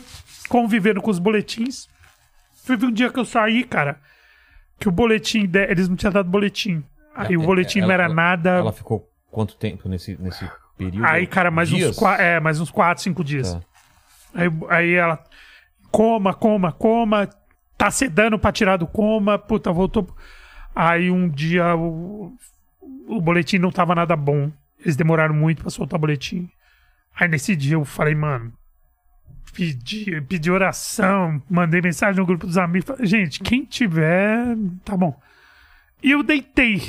[0.50, 1.88] convivendo com os boletins.
[2.68, 3.98] Teve um dia que eu saí, cara,
[4.80, 6.84] que o boletim, de- eles não tinham dado boletim.
[7.16, 8.50] Aí o É, boletim não ela- era ela- nada.
[8.52, 10.48] Ela ficou quanto tempo nesse, nesse
[10.78, 11.06] período?
[11.06, 11.92] Aí, cara, mais Dias?
[11.92, 13.54] uns, qua- é, mais uns quatro, cinco dias.
[13.54, 13.62] Tá.
[14.36, 15.24] Aí, aí ela,
[15.92, 17.28] coma, coma, coma,
[17.84, 20.08] tá sedando pra tirar do coma, puta, voltou.
[20.74, 22.34] Aí um dia o,
[23.08, 24.50] o boletim não tava nada bom.
[24.80, 26.50] Eles demoraram muito pra soltar o boletim.
[27.14, 28.54] Aí nesse dia eu falei, mano,
[29.54, 32.88] pedi, pedi oração, mandei mensagem no grupo dos amigos.
[32.88, 34.56] Falei, gente, quem tiver,
[34.86, 35.20] tá bom.
[36.02, 36.82] E eu deitei.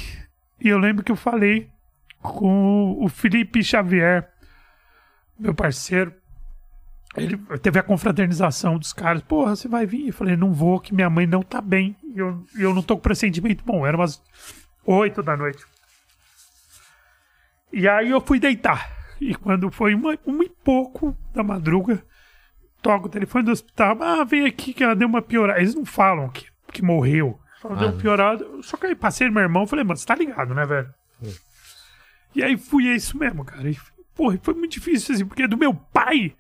[0.61, 1.69] E eu lembro que eu falei
[2.23, 4.31] com o Felipe Xavier,
[5.37, 6.15] meu parceiro.
[7.17, 9.23] Ele teve a confraternização dos caras.
[9.23, 10.09] Porra, você vai vir?
[10.09, 11.97] Eu falei, não vou, que minha mãe não tá bem.
[12.03, 13.87] E eu, eu não tô com pressentimento bom.
[13.87, 14.21] Era umas
[14.85, 15.65] oito da noite.
[17.73, 18.91] E aí eu fui deitar.
[19.21, 22.05] E quando foi uma, uma e pouco da madruga,
[22.83, 23.97] toco o telefone do hospital.
[24.03, 25.61] Ah, vem aqui que ela deu uma piorada.
[25.61, 27.39] Eles não falam que, que morreu.
[27.63, 27.87] Deu Ah.
[27.87, 28.45] uma piorada.
[28.63, 30.93] Só que aí passei no meu irmão falei, mano, você tá ligado, né, velho?
[32.35, 33.71] E aí fui, é isso mesmo, cara.
[33.71, 33.79] E,
[34.15, 36.35] porra, foi muito difícil, assim, porque do meu pai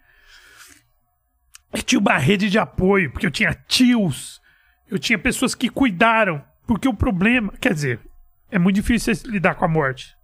[1.74, 4.40] eu tinha uma rede de apoio, porque eu tinha tios,
[4.88, 6.42] eu tinha pessoas que cuidaram.
[6.66, 8.00] Porque o problema, quer dizer,
[8.50, 10.16] É muito difícil lidar com a morte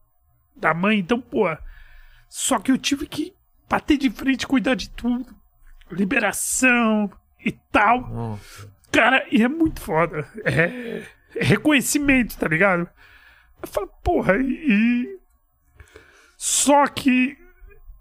[0.55, 1.47] da mãe, então, pô.
[2.28, 3.35] Só que eu tive que
[3.68, 5.35] bater de frente, cuidar de tudo.
[5.90, 7.10] Liberação
[7.44, 8.09] e tal.
[8.09, 8.72] Nossa.
[8.93, 10.28] Cara, e é muito foda.
[10.44, 11.02] É,
[11.35, 12.89] é reconhecimento, tá ligado?
[13.60, 15.18] Eu falo, porra, e.
[16.36, 17.36] Só que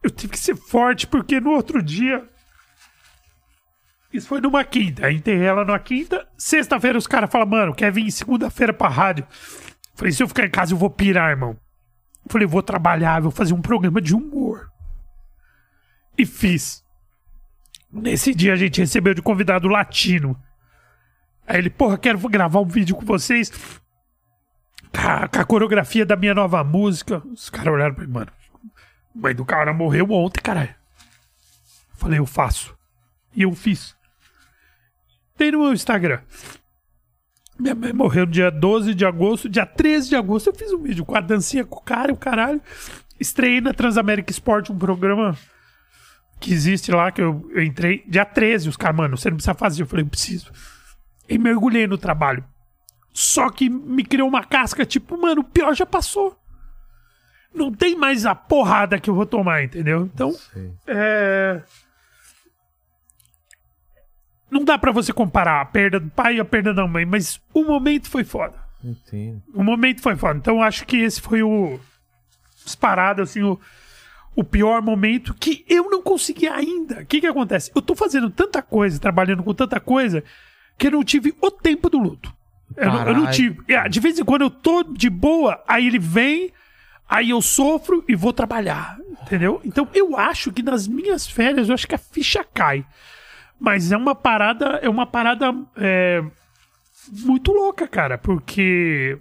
[0.04, 2.28] eu tive que ser forte, porque no outro dia.
[4.12, 5.12] Isso foi numa quinta.
[5.12, 6.28] Enterrei ela numa quinta.
[6.38, 9.26] Sexta-feira os caras falam, mano, quer vir segunda-feira pra rádio.
[9.94, 11.58] Falei, se eu ficar em casa, eu vou pirar, irmão.
[12.28, 14.72] Falei, vou trabalhar, vou fazer um programa de humor.
[16.18, 16.84] E fiz.
[17.92, 20.40] Nesse dia a gente recebeu de convidado latino.
[21.48, 23.52] Aí ele, porra, quero gravar um vídeo com vocês.
[24.92, 27.22] Com a coreografia da minha nova música.
[27.28, 28.32] Os caras olharam pra mim, mano.
[29.14, 30.74] Mãe do cara morreu ontem, caralho.
[31.96, 32.78] Falei, eu faço.
[33.36, 33.99] E eu fiz.
[35.40, 36.20] Tem no meu Instagram.
[37.58, 39.48] Minha mãe morreu no dia 12 de agosto.
[39.48, 42.18] Dia 13 de agosto eu fiz um vídeo com a dancinha com o cara o
[42.18, 42.62] caralho.
[43.18, 45.38] Estreiei na Transamérica Sport um programa
[46.42, 48.04] que existe lá, que eu, eu entrei.
[48.06, 49.84] Dia 13, os caras, mano, você não precisa fazer.
[49.84, 50.52] Eu falei, eu preciso.
[51.30, 52.44] E mergulhei no trabalho.
[53.14, 56.38] Só que me criou uma casca, tipo, mano, o pior já passou.
[57.56, 60.02] Não tem mais a porrada que eu vou tomar, entendeu?
[60.14, 60.36] Então,
[60.86, 61.64] é.
[64.50, 67.40] Não dá pra você comparar a perda do pai e a perda da mãe, mas
[67.54, 68.56] o momento foi foda.
[68.84, 69.42] Entendo.
[69.54, 70.40] O momento foi foda.
[70.40, 71.80] Então, eu acho que esse foi o.
[72.64, 73.60] Disparado, assim, o,
[74.36, 77.02] o pior momento que eu não consegui ainda.
[77.02, 77.72] O que que acontece?
[77.76, 80.24] Eu tô fazendo tanta coisa, trabalhando com tanta coisa,
[80.78, 82.34] que eu não tive o tempo do luto.
[82.78, 83.60] Eu não, eu não tive.
[83.68, 86.52] É, De vez em quando eu tô de boa, aí ele vem,
[87.10, 88.98] aí eu sofro e vou trabalhar.
[89.24, 89.60] Entendeu?
[89.66, 92.86] Então eu acho que nas minhas férias, eu acho que a ficha cai.
[93.60, 96.24] Mas é uma parada, é uma parada é,
[97.12, 99.20] muito louca, cara, porque.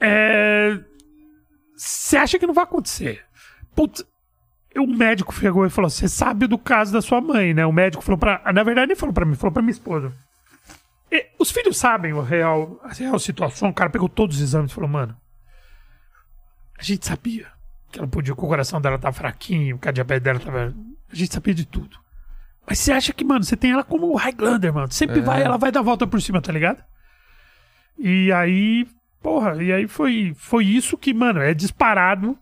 [0.00, 0.78] É.
[1.76, 3.24] Você acha que não vai acontecer?
[3.74, 4.04] Putz,
[4.76, 7.64] o médico chegou e falou: Você sabe do caso da sua mãe, né?
[7.64, 8.42] O médico falou pra.
[8.52, 10.12] Na verdade, nem falou pra mim, falou pra minha esposa.
[11.10, 13.70] E os filhos sabem o real, a real situação.
[13.70, 15.16] O cara pegou todos os exames e falou: Mano,
[16.78, 17.46] a gente sabia
[17.90, 20.74] que ela podia, que o coração dela tá fraquinho, que a diabetes dela tava.
[21.10, 21.98] A gente sabia de tudo.
[22.66, 24.92] Mas você acha que, mano, você tem ela como o Highlander, mano.
[24.92, 25.22] Sempre É.
[25.22, 26.82] vai, ela vai dar volta por cima, tá ligado?
[27.98, 28.86] E aí,
[29.22, 32.38] porra, e aí foi, foi isso que, mano, é disparado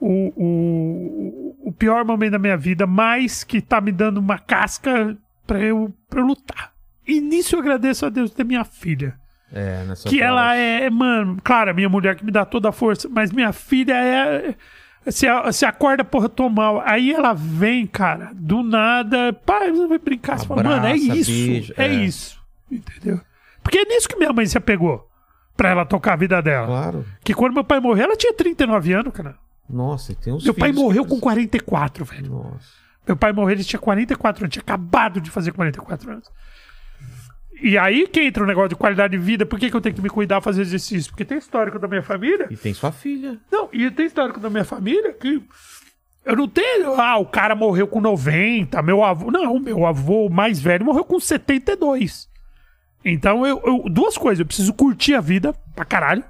[0.00, 5.16] o, o, o pior momento da minha vida, mas que tá me dando uma casca
[5.46, 6.72] pra eu, pra eu lutar.
[7.06, 9.16] E nisso eu agradeço a Deus ter minha filha.
[9.52, 12.72] É, nessa Que ela é, mano, claro, a minha mulher que me dá toda a
[12.72, 14.54] força, mas minha filha é.
[15.08, 16.80] Se, se acorda, porra, tô mal.
[16.84, 19.32] Aí ela vem, cara, do nada.
[19.32, 20.38] Pai, você vai brincar.
[20.38, 21.30] Você fala, mano, é Abraça, isso.
[21.30, 21.86] beija, é.
[21.86, 21.94] é.
[21.94, 22.40] isso.
[22.70, 23.20] Entendeu?
[23.62, 25.08] Porque é nisso que minha mãe se apegou.
[25.56, 26.66] Pra ela tocar a vida dela.
[26.66, 27.06] Claro.
[27.22, 29.36] Que quando meu pai morreu, ela tinha 39 anos, cara.
[29.68, 32.30] Nossa, e tem uns Meu pai morreu com 44, velho.
[32.30, 32.82] Nossa.
[33.06, 36.30] Meu pai morreu, ele tinha 44 anos, tinha acabado de fazer 44 anos.
[37.62, 39.94] E aí que entra o negócio de qualidade de vida, por que, que eu tenho
[39.94, 41.10] que me cuidar, fazer exercício?
[41.12, 42.48] Porque tem histórico da minha família.
[42.50, 43.38] E tem sua filha.
[43.50, 45.40] Não, e tem histórico da minha família que
[46.24, 46.94] eu não tenho.
[47.00, 49.30] Ah, o cara morreu com 90, meu avô.
[49.30, 52.28] Não, meu avô mais velho morreu com 72.
[53.04, 56.24] Então eu, eu- duas coisas, eu preciso curtir a vida pra caralho.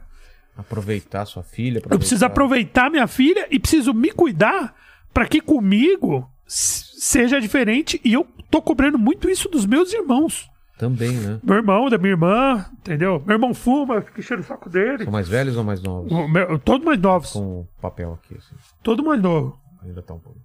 [0.56, 1.80] Aproveitar sua filha.
[1.90, 4.74] Eu preciso aproveitar minha filha e preciso me cuidar
[5.14, 7.98] pra que comigo seja diferente.
[8.04, 10.50] E eu tô cobrando muito isso dos meus irmãos.
[10.82, 11.38] Também, né?
[11.44, 13.22] Meu irmão, da minha irmã, entendeu?
[13.24, 15.04] Meu irmão fuma, fica enchendo o saco dele.
[15.04, 16.10] São mais velhos ou mais novos?
[16.10, 17.30] O meu- todos mais novos.
[17.30, 18.56] Com o papel aqui, assim.
[18.82, 19.56] Todo mais novo.
[19.84, 20.40] Ainda tá um pouco.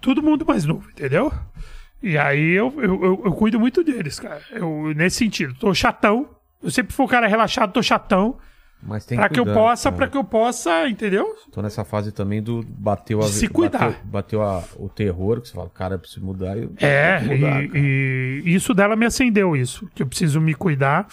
[0.00, 1.32] Todo mundo mais novo, entendeu?
[2.02, 4.40] E aí eu, eu, eu, eu cuido muito deles, cara.
[4.50, 6.28] Eu, nesse sentido, tô chatão.
[6.62, 8.38] Eu sempre fui um cara relaxado, tô chatão.
[8.84, 11.36] Mas tem Pra que eu possa, pra que eu possa, entendeu?
[11.52, 13.78] Tô nessa fase também do bateu a Se cuidar.
[13.78, 16.58] Bateu, bateu a- o terror, que você fala, cara, eu preciso mudar.
[16.58, 19.88] Eu É, mudar, e, e isso dela me acendeu isso.
[19.94, 21.06] Que eu preciso me cuidar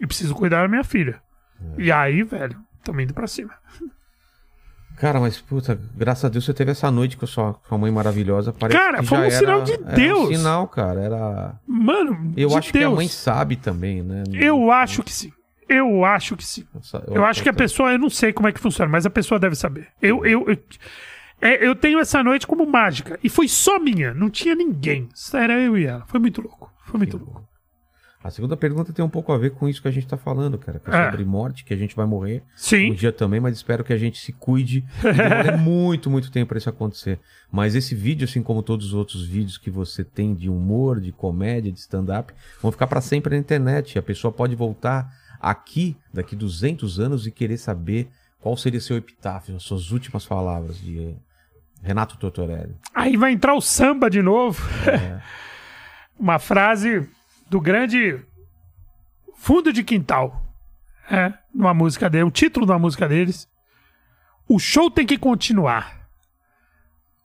[0.00, 1.20] e preciso cuidar da minha filha.
[1.76, 1.82] É.
[1.82, 3.50] E aí, velho, tamo indo pra cima.
[4.96, 7.78] Cara, mas puta, graças a Deus você teve essa noite com a sua, com a
[7.78, 8.52] mãe maravilhosa.
[8.52, 10.28] Parece Cara, foi um era- sinal de era Deus.
[10.30, 11.00] Um sinal, cara.
[11.00, 11.54] Era.
[11.66, 12.94] Mano, Eu acho que a Deus.
[12.94, 14.24] mãe sabe também, né?
[14.32, 15.32] Eu acho que sim.
[15.68, 16.64] Eu acho que sim.
[17.08, 19.38] Eu acho que a pessoa, eu não sei como é que funciona, mas a pessoa
[19.38, 19.88] deve saber.
[20.00, 20.56] Eu, eu, eu,
[21.40, 23.18] é, eu tenho essa noite como mágica.
[23.22, 25.08] E foi só minha, não tinha ninguém.
[25.34, 26.04] Era eu e ela.
[26.06, 26.72] Foi muito louco.
[26.86, 27.46] Foi muito louco.
[28.24, 30.58] A segunda pergunta tem um pouco a ver com isso que a gente tá falando,
[30.58, 30.80] cara.
[30.80, 31.10] Que é É.
[31.10, 32.90] sobre morte, que a gente vai morrer Sim.
[32.90, 34.84] um dia também, mas espero que a gente se cuide.
[35.00, 37.20] Demore muito, muito tempo pra isso acontecer.
[37.50, 41.12] Mas esse vídeo, assim como todos os outros vídeos que você tem de humor, de
[41.12, 43.96] comédia, de stand-up, vão ficar pra sempre na internet.
[43.98, 45.08] A pessoa pode voltar
[45.40, 48.08] aqui, daqui 200 anos, e querer saber
[48.40, 51.16] qual seria seu epitáfio, as suas últimas palavras de
[51.82, 52.76] Renato Tortorelli.
[52.94, 54.62] Aí vai entrar o samba de novo.
[56.18, 57.08] Uma frase
[57.48, 58.20] do grande
[59.36, 60.44] Fundo de Quintal.
[61.10, 63.48] É, numa música dele, o título da música deles.
[64.48, 66.08] O show tem que continuar.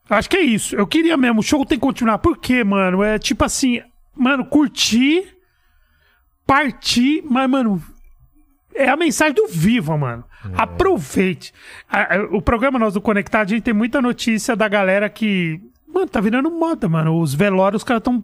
[0.10, 0.76] Acho que é isso.
[0.76, 2.20] Eu queria mesmo, o show tem que continuar.
[2.20, 3.02] Por quê, mano?
[3.04, 3.82] É tipo assim,
[4.16, 5.38] mano, curtir,
[6.46, 7.82] partir, mas, mano,
[8.76, 10.24] é a mensagem do Viva, mano.
[10.56, 11.54] Aproveite.
[11.90, 15.62] A- a- o programa nosso do Conectado, a gente tem muita notícia da galera que.
[15.88, 17.20] Mano, tá virando moda, mano.
[17.20, 18.24] Os velórios, os caras tão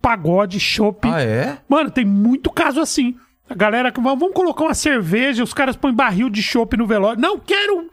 [0.00, 1.06] pagode, chopp.
[1.08, 1.58] Ah, é?
[1.68, 3.16] Mano, tem muito caso assim.
[3.48, 7.20] A galera que vamos colocar uma cerveja, os caras põem barril de chopp no velório.
[7.20, 7.90] Não quero.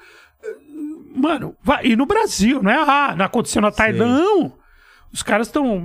[1.15, 1.85] Mano, vai.
[1.87, 2.75] E no Brasil, não é?
[2.77, 4.51] Ah, não aconteceu na Tailândia.
[5.11, 5.81] Os caras estão.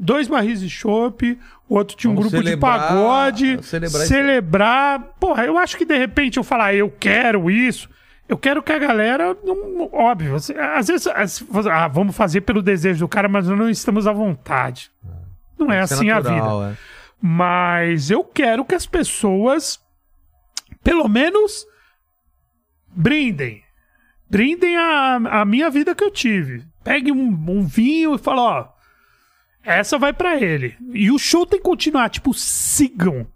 [0.00, 1.36] Dois barris de chopp,
[1.68, 3.62] o outro tinha um Vamos grupo celebrar- de pagode.
[3.66, 5.00] celebrar Celebrar.
[5.00, 5.08] isso.
[5.20, 7.88] Porra, eu acho que de repente eu falar, eu quero isso.
[8.28, 9.36] Eu quero que a galera.
[9.44, 11.06] não- óbvio, às vezes.
[11.06, 14.90] às- Ah, vamos fazer pelo desejo do cara, mas nós não estamos à vontade.
[15.58, 16.30] Não é Isso assim a vida.
[16.30, 16.76] natural, é.
[17.20, 19.80] Mas eu quero que as pessoas,
[20.84, 21.66] pelo menos,
[22.88, 23.62] brindem.
[24.30, 26.64] Brindem a, a minha vida que eu tive.
[26.84, 28.68] Pegue um, um vinho e fala, ó,
[29.62, 30.76] essa vai pra ele.
[30.92, 33.26] E o show tem que continuar, tipo, sigam.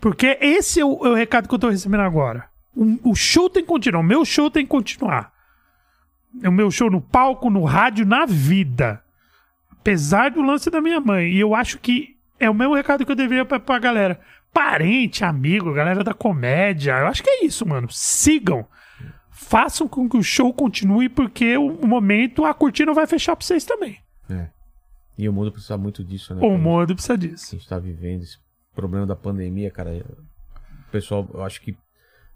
[0.00, 2.48] Porque esse é o, é o recado que eu tô recebendo agora.
[2.74, 5.32] O, o show tem que continuar, o meu show tem que continuar.
[6.44, 9.02] O meu show no palco, no rádio, na vida.
[9.70, 11.30] Apesar do lance da minha mãe.
[11.30, 14.20] E eu acho que é o mesmo recado que eu deveria pra, pra galera.
[14.52, 16.98] Parente, amigo, galera da comédia.
[16.98, 17.88] Eu acho que é isso, mano.
[17.90, 18.66] Sigam.
[19.30, 23.64] Façam com que o show continue, porque o, momento a cortina vai fechar pra vocês
[23.64, 23.98] também.
[24.30, 24.48] É.
[25.18, 26.40] E o mundo precisa muito disso, né?
[26.46, 27.54] O mundo precisa disso.
[27.54, 28.36] a gente tá vivendo, esse
[28.74, 29.90] problema da pandemia, cara.
[30.88, 31.74] O pessoal, eu acho que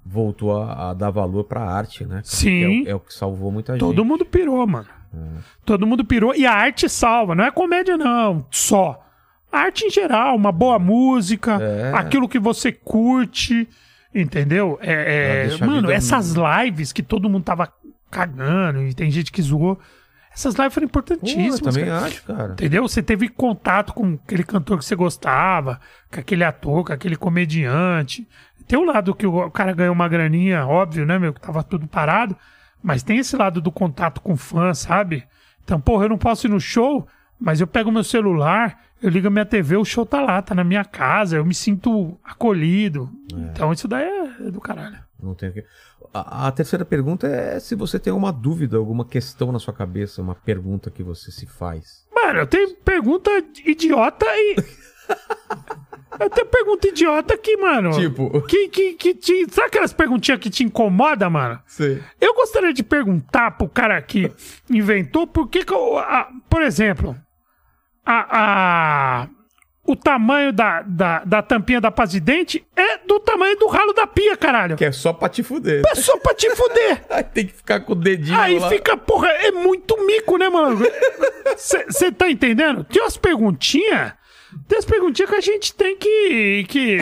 [0.05, 2.17] voltou a, a dar valor pra arte, né?
[2.17, 2.25] cara?
[2.25, 2.85] Sim.
[2.85, 3.81] Que É, o- é o que salvou muita gente.
[3.81, 4.89] Todo mundo pirou, mano.
[5.65, 6.35] Todo mundo pirou.
[6.35, 7.35] E a arte salva.
[7.35, 8.47] Não é comédia, não.
[8.51, 9.05] Só.
[9.53, 11.93] A arte em geral, uma boa música, É.
[11.93, 13.69] aquilo que você curte,
[14.15, 14.79] entendeu?
[14.81, 17.71] É, é- mano, essas lives que todo mundo tava
[18.11, 19.79] cagando e tem gente que zoou.
[20.33, 21.61] Essas lives foram Pô, eu importantíssimas.
[21.61, 22.07] também cara.
[22.07, 22.53] acho, cara.
[22.53, 22.83] Entendeu?
[22.89, 25.81] Você teve contato com aquele cantor que você gostava,
[26.13, 28.29] com aquele ator, com aquele comediante.
[28.67, 31.35] Tem o lado que o cara ganhou uma graninha, óbvio, né, meu?
[31.35, 32.37] Que tava tudo parado.
[32.83, 35.25] Mas tem esse lado do contato com fã, sabe?
[35.65, 37.07] Então, porra, eu não posso ir no show,
[37.39, 40.55] mas eu pego meu celular, eu ligo a minha TV, o show tá lá, tá
[40.55, 43.11] na minha casa, eu me sinto acolhido.
[43.33, 44.99] Então, isso daí é, é do caralho.
[45.23, 45.65] Não tem que...
[46.13, 50.21] a, a terceira pergunta é se você tem alguma dúvida, alguma questão na sua cabeça,
[50.23, 52.07] uma pergunta que você se faz.
[52.15, 53.31] Mano, eu tenho pergunta
[53.65, 54.57] idiota e.
[56.21, 57.91] eu tenho pergunta idiota que, mano.
[57.93, 58.43] Tipo?
[58.43, 59.47] Que, que, que te.
[59.53, 61.61] Sabe aquelas perguntinhas que te incomoda, mano?
[61.67, 62.01] Sim.
[62.21, 64.33] Eu gostaria de perguntar pro cara que
[64.71, 67.17] inventou por que, que eu- a- por exemplo,
[68.05, 68.39] a,
[69.23, 69.29] a-
[69.93, 73.93] o tamanho da, da, da tampinha da paz de dente é do tamanho do ralo
[73.93, 74.77] da pia, caralho.
[74.77, 75.83] Que é só pra te fuder.
[75.87, 77.03] É só pra te fuder.
[77.11, 78.69] Aí tem que ficar com o dedinho Aí lá.
[78.69, 80.81] fica, porra, é muito mico, né, mano?
[81.57, 82.85] Você tá entendendo?
[82.85, 84.13] Tem umas perguntinhas.
[84.67, 86.65] Tem umas perguntinhas que a gente tem que.
[86.69, 86.99] que...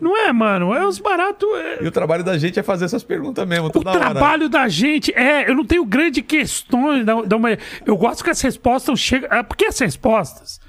[0.00, 0.74] Não é, mano?
[0.74, 1.48] É uns baratos.
[1.56, 4.00] é- E o trabalho da gente é fazer essas perguntas mesmo, O toda hora.
[4.00, 5.12] trabalho da gente.
[5.14, 7.04] É, eu não tenho grandes questões.
[7.04, 7.56] Da, da uma...
[7.86, 9.28] Eu gosto que as respostas chegam.
[9.32, 10.60] é, Porque as respostas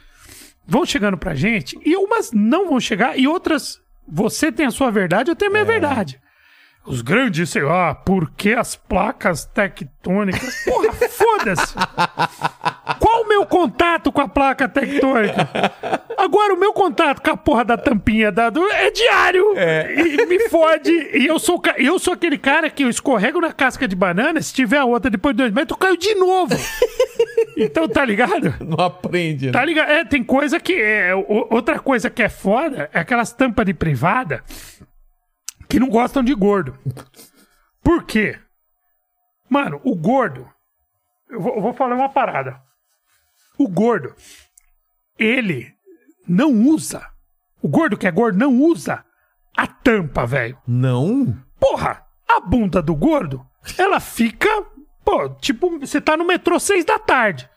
[0.74, 3.80] vão chegando pra gente e umas não vão chegar e outras.
[4.08, 6.20] Você tem a sua verdade, eu tenho a minha verdade.
[6.86, 10.66] Os grandes, sei lá, por que as placas tectônicas?
[10.66, 11.74] Porra, foda-se!
[13.00, 15.48] Qual o meu contato com a placa tectônica?
[16.18, 19.54] Agora, o meu contato com a porra da tampinha da, do, é diário!
[19.96, 20.92] E me fode.
[20.92, 24.54] E eu sou, eu sou aquele cara que eu escorrego na casca de banana, se
[24.54, 26.54] tiver a outra depois de dois metros, eu caio de novo!
[27.66, 28.54] Então, tá ligado?
[28.64, 29.52] Não aprende, né?
[29.52, 29.90] Tá ligado?
[29.90, 30.74] É, tem coisa que.
[30.74, 34.44] É, o- outra coisa que é foda é aquelas tampas de privada
[35.70, 36.78] que não gostam de gordo.
[37.84, 38.38] Por quê?
[39.50, 40.48] Mano, o gordo.
[41.30, 42.62] Eu vou, eu vou falar uma parada.
[43.58, 44.14] O gordo,
[45.18, 45.74] ele
[46.28, 47.08] não usa.
[47.62, 49.04] O gordo que é gordo não usa
[49.58, 50.58] a tampa, velho.
[50.68, 51.36] Não?
[51.60, 53.46] Porra, a bunda do gordo,
[53.78, 54.48] ela fica.
[55.06, 57.50] Pô, tipo, você tá no metrô seis da tarde.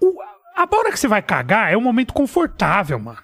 [0.00, 0.14] O,
[0.56, 3.18] a hora que você vai cagar é um momento confortável, mano.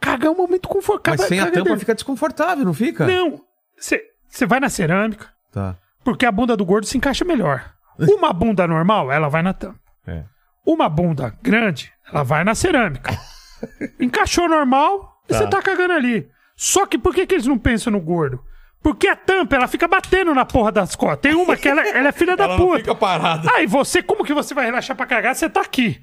[0.00, 1.18] cagar é um momento confortável.
[1.20, 3.06] Mas sem a tampa fica desconfortável, não fica?
[3.06, 3.40] Não.
[3.76, 5.76] Você vai na cerâmica, Tá.
[6.04, 7.72] porque a bunda do gordo se encaixa melhor.
[7.98, 9.78] Uma bunda normal, ela vai na tampa.
[10.06, 10.24] É.
[10.66, 13.16] Uma bunda grande, ela vai na cerâmica.
[13.98, 16.28] Encaixou normal, e você tá cagando ali.
[16.56, 18.42] Só que por que, que eles não pensam no gordo?
[18.80, 21.18] Porque a tampa, ela fica batendo na porra das costas.
[21.20, 22.70] Tem uma que ela, ela é filha da Ela puta.
[22.70, 23.50] não fica parada.
[23.54, 25.34] Aí você, como que você vai relaxar pra cagar?
[25.34, 26.00] Você tá aqui.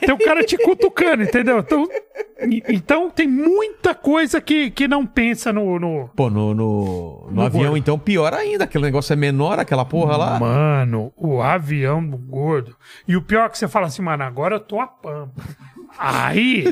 [0.00, 1.58] Tem o cara te cutucando, entendeu?
[1.60, 1.88] Então,
[2.68, 5.78] então tem muita coisa que, que não pensa no.
[5.78, 6.10] no...
[6.14, 7.76] Pô, no, no, no, No avião, gordo.
[7.78, 8.64] então, pior ainda.
[8.64, 10.38] Aquele negócio é menor, aquela porra lá.
[10.38, 12.76] Mano, o avião do gordo.
[13.06, 15.42] E o pior é que você fala assim, mano, agora eu tô a pampa.
[15.98, 16.66] Aí,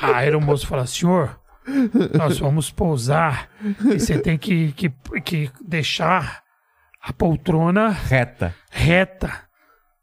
[0.00, 1.38] a aeromoça fala, senhor,
[2.16, 3.48] nós vamos pousar
[3.92, 4.90] e você tem que, que,
[5.24, 6.42] que deixar
[7.02, 8.54] a poltrona Reta.
[8.70, 9.44] reta.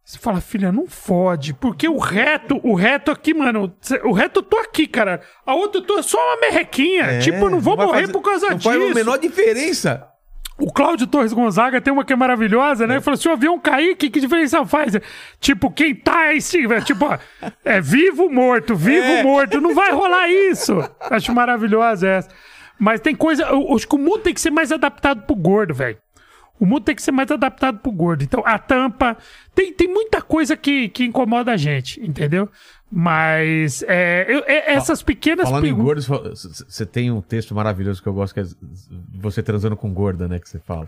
[0.05, 3.73] Você fala, filha, não fode, porque o reto, o reto aqui, mano,
[4.03, 5.21] o reto eu tô aqui, cara.
[5.45, 7.19] A outra eu tô só uma merrequinha.
[7.19, 8.69] tipo, eu não vou É, vai morrer fazer- por causa não disso.
[8.69, 10.07] faz a menor diferença.
[10.57, 12.95] O Cláudio Torres Gonzaga tem uma que é maravilhosa, né?
[12.95, 14.93] Ele falou: se o avião cair, que, que diferença faz?
[15.39, 17.17] Tipo, quem tá aí, sim, velho, tipo, ó,
[17.65, 19.23] é vivo, morto, vivo, É.
[19.23, 19.59] morto.
[19.59, 20.77] Não vai rolar isso.
[21.09, 22.29] Acho maravilhosa essa.
[22.79, 23.43] Mas tem coisa.
[23.43, 25.97] Eu acho que o mundo tem que ser mais adaptado pro gordo, velho.
[26.59, 28.23] O mundo tem que ser mais adaptado pro gordo.
[28.23, 29.17] Então, a tampa.
[29.55, 32.47] Tem, tem muita coisa que, que incomoda a gente, entendeu?
[32.95, 38.01] Mas é, eu- é- essas pequenas Falando em perguntas- gordos, você tem um texto maravilhoso
[38.03, 38.43] que eu gosto, que é
[39.15, 40.37] você transando com gorda, né?
[40.37, 40.87] Que você fala.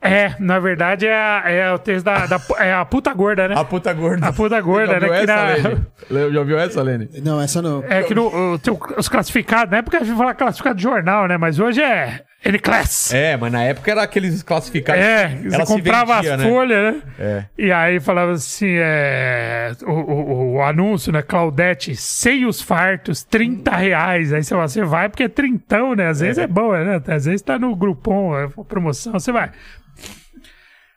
[0.00, 3.54] É, na verdade é, a- é o texto da, da- é a puta gorda, né?
[3.58, 4.26] A puta gorda.
[4.26, 7.08] A puta gorda, né, que na- Já ouviu essa, Lene?
[7.22, 7.84] Não, essa não.
[7.84, 8.58] É que no, o-
[8.96, 11.36] os classificados, na época a gente fala classificado de jornal, né?
[11.36, 13.12] Mas hoje é N-Class.
[13.14, 15.00] É, mas na época era aqueles classificados.
[15.02, 16.48] É, você Ela se comprava vendia, as né?
[16.48, 17.02] folhas, né?
[17.18, 17.44] É.
[17.56, 21.22] E aí falava assim, é, o, o- o anúncio, né?
[21.22, 24.32] Claudete, seios fartos, 30 reais.
[24.32, 26.08] Aí você fala, você vai porque é trintão, né?
[26.08, 27.00] Às vezes é, bom, né?
[27.06, 29.50] Às vezes tá no Groupon, é promoção, você vai.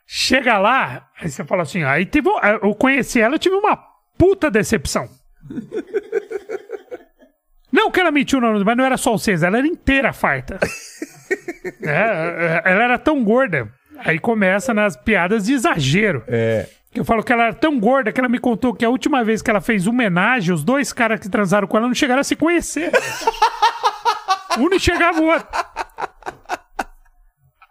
[0.06, 2.28] Chega lá, aí você fala assim, aí teve,
[2.62, 3.76] eu conheci ela, eu tive uma
[4.18, 5.08] puta decepção.
[7.72, 10.58] Não que ela mentiu, não, mas não era só o seis, ela era inteira farta.
[11.82, 13.68] É, ela era tão gorda.
[13.98, 16.22] Aí começa nas piadas de exagero.
[16.28, 16.66] É.
[16.94, 19.42] Eu falo que ela era tão gorda que ela me contou que a última vez
[19.42, 22.34] que ela fez homenagem, os dois caras que transaram com ela não chegaram a se
[22.34, 22.90] conhecer.
[24.58, 25.46] um não chegava o outro.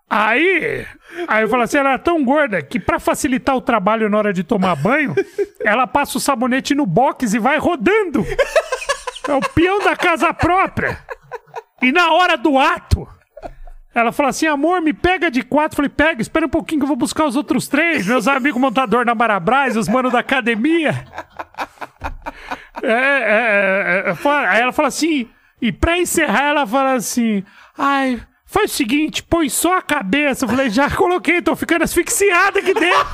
[0.07, 0.86] Aí,
[1.27, 4.32] aí eu falo assim, ela era tão gorda que pra facilitar o trabalho na hora
[4.32, 5.15] de tomar banho,
[5.61, 8.26] ela passa o sabonete no box e vai rodando.
[9.27, 10.99] É o peão da casa própria.
[11.82, 13.07] E na hora do ato,
[13.95, 15.77] ela fala assim, amor, me pega de quatro.
[15.77, 18.05] Falei, pega, espera um pouquinho que eu vou buscar os outros três.
[18.05, 21.07] Meus amigos montador na Marabras, os manos da academia.
[22.84, 25.30] É, é, é, é, aí ela fala assim,
[25.61, 27.41] e pra encerrar ela fala assim,
[27.77, 30.43] ai, faz o seguinte, põe só a cabeça.
[30.43, 33.07] Eu falei, já coloquei, tô ficando asfixiada aqui dentro.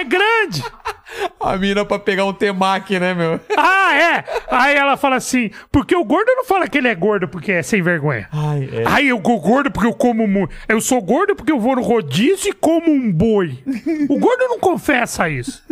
[0.00, 0.64] É grande.
[1.38, 3.38] A mina pra pegar um temaki, né, meu?
[3.56, 4.24] Ah, é.
[4.48, 7.62] Aí ela fala assim, porque o gordo não fala que ele é gordo porque é
[7.62, 8.28] sem vergonha.
[8.32, 8.84] Ai, é.
[8.86, 10.54] Ai, eu sou gordo porque eu como muito.
[10.68, 13.62] Eu sou gordo porque eu vou no rodízio e como um boi.
[14.08, 15.62] O gordo não confessa isso.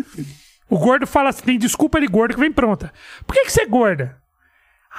[0.68, 2.92] O gordo fala assim: tem desculpa de gordo que vem pronta.
[3.26, 4.16] Por que, que você é gorda?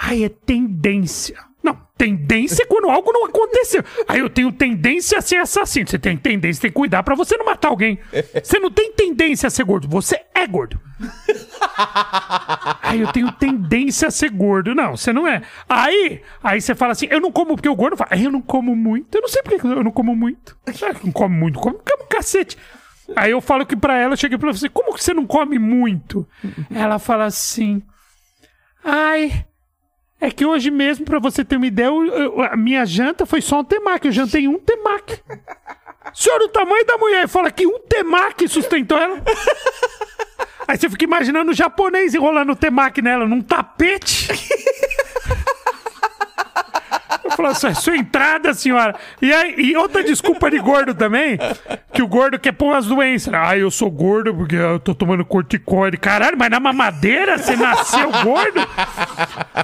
[0.01, 1.37] Ai, é tendência.
[1.69, 3.83] Não, tendência é quando algo não aconteceu.
[4.07, 5.87] Aí eu tenho tendência a ser assassino.
[5.87, 7.99] Você tem tendência, tem que cuidar pra você não matar alguém.
[8.43, 10.79] Você não tem tendência a ser gordo, você é gordo.
[12.81, 14.73] Aí eu tenho tendência a ser gordo.
[14.73, 15.41] Não, você não é.
[15.67, 18.41] Aí, aí você fala assim, eu não como porque o gordo fala, "Ai, eu não
[18.41, 19.15] como muito.
[19.15, 20.57] Eu não sei porque eu não como muito.
[20.67, 22.57] Ah, Não como muito, como, como cacete.
[23.15, 25.25] Aí eu falo que pra ela, eu cheguei pra ela assim, como que você não
[25.25, 26.27] come muito?
[26.69, 27.81] Ela fala assim,
[28.83, 29.45] ai,
[30.21, 33.41] é que hoje mesmo, pra você ter uma ideia, eu- eu- a minha janta foi
[33.41, 34.07] só um temaki.
[34.07, 35.19] Eu jantei um temaki.
[36.13, 39.21] Senhor, o tamanho da mulher fala que um temaki sustentou ela.
[40.67, 44.27] Aí você fica imaginando o japonês enrolando o temaki nela num tapete.
[47.39, 48.95] Eu falo assim, sua entrada, senhora.
[49.21, 51.37] E, aí, e outra desculpa de gordo também,
[51.93, 53.33] que o gordo quer pôr as doenças.
[53.33, 55.97] Ah, eu sou gordo porque eu tô tomando corticoide.
[55.97, 58.59] Caralho, mas na mamadeira você nasceu gordo?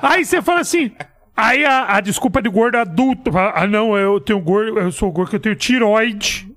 [0.01, 0.91] Aí você fala assim...
[1.37, 3.29] Aí a, a desculpa de gordo adulto.
[3.37, 6.47] Ah, não, eu tenho gordo, eu sou gordo que eu tenho tiroide.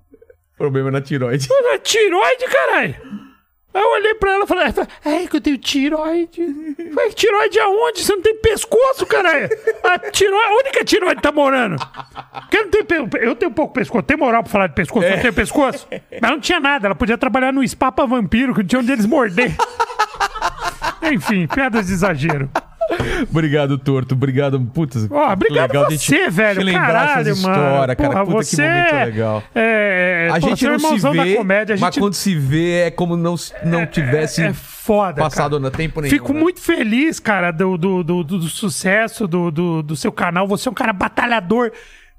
[0.57, 1.49] Problema na tiroide.
[1.73, 2.95] É tiroide, caralho.
[3.75, 4.65] Aí eu olhei pra ela e falei,
[5.05, 6.41] é que eu tenho tiroide.
[6.79, 8.03] Eu Falei, tiroide aonde?
[8.03, 9.49] Você não tem pescoço, caralho.
[9.85, 11.77] A tiroide, onde que a tiroide tá morando?
[12.41, 14.03] Porque eu, não tenho, pe- eu tenho pouco pescoço.
[14.05, 15.07] Tem moral pra falar de pescoço?
[15.07, 15.87] Eu não tenho pescoço?
[16.21, 16.89] Mas não tinha nada.
[16.89, 19.55] Ela podia trabalhar no spa pra vampiro, que não tinha onde eles morder.
[21.13, 22.51] Enfim, piadas de exagero.
[23.31, 24.15] Obrigado, Torto.
[24.15, 24.61] Obrigado.
[24.73, 26.65] Putz, Ó, obrigado legal você, velho.
[26.65, 27.55] te Caralho, mano.
[27.55, 27.97] cara.
[27.97, 29.43] Porra, Puta, você que momento legal.
[29.55, 31.75] É, A pô, gente é não se vê, comédia.
[31.75, 35.61] A mas gente quando se vê é como não, não tivesse é foda, passado cara.
[35.61, 36.11] no tempo nenhum.
[36.11, 36.41] Fico né?
[36.41, 40.47] muito feliz, cara, do, do, do, do- do sucesso do, do, do seu canal.
[40.49, 41.71] Você é um cara batalhador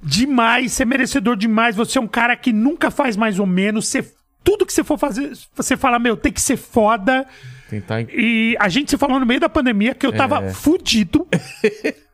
[0.01, 1.75] demais, você é merecedor demais.
[1.75, 3.87] Você é um cara que nunca faz mais ou menos.
[3.87, 4.05] Você,
[4.43, 7.25] tudo que você for fazer, você fala, meu, tem que ser foda.
[7.69, 8.01] Tentar...
[8.09, 10.49] E a gente se falou no meio da pandemia que eu tava É.
[10.53, 11.27] fudido.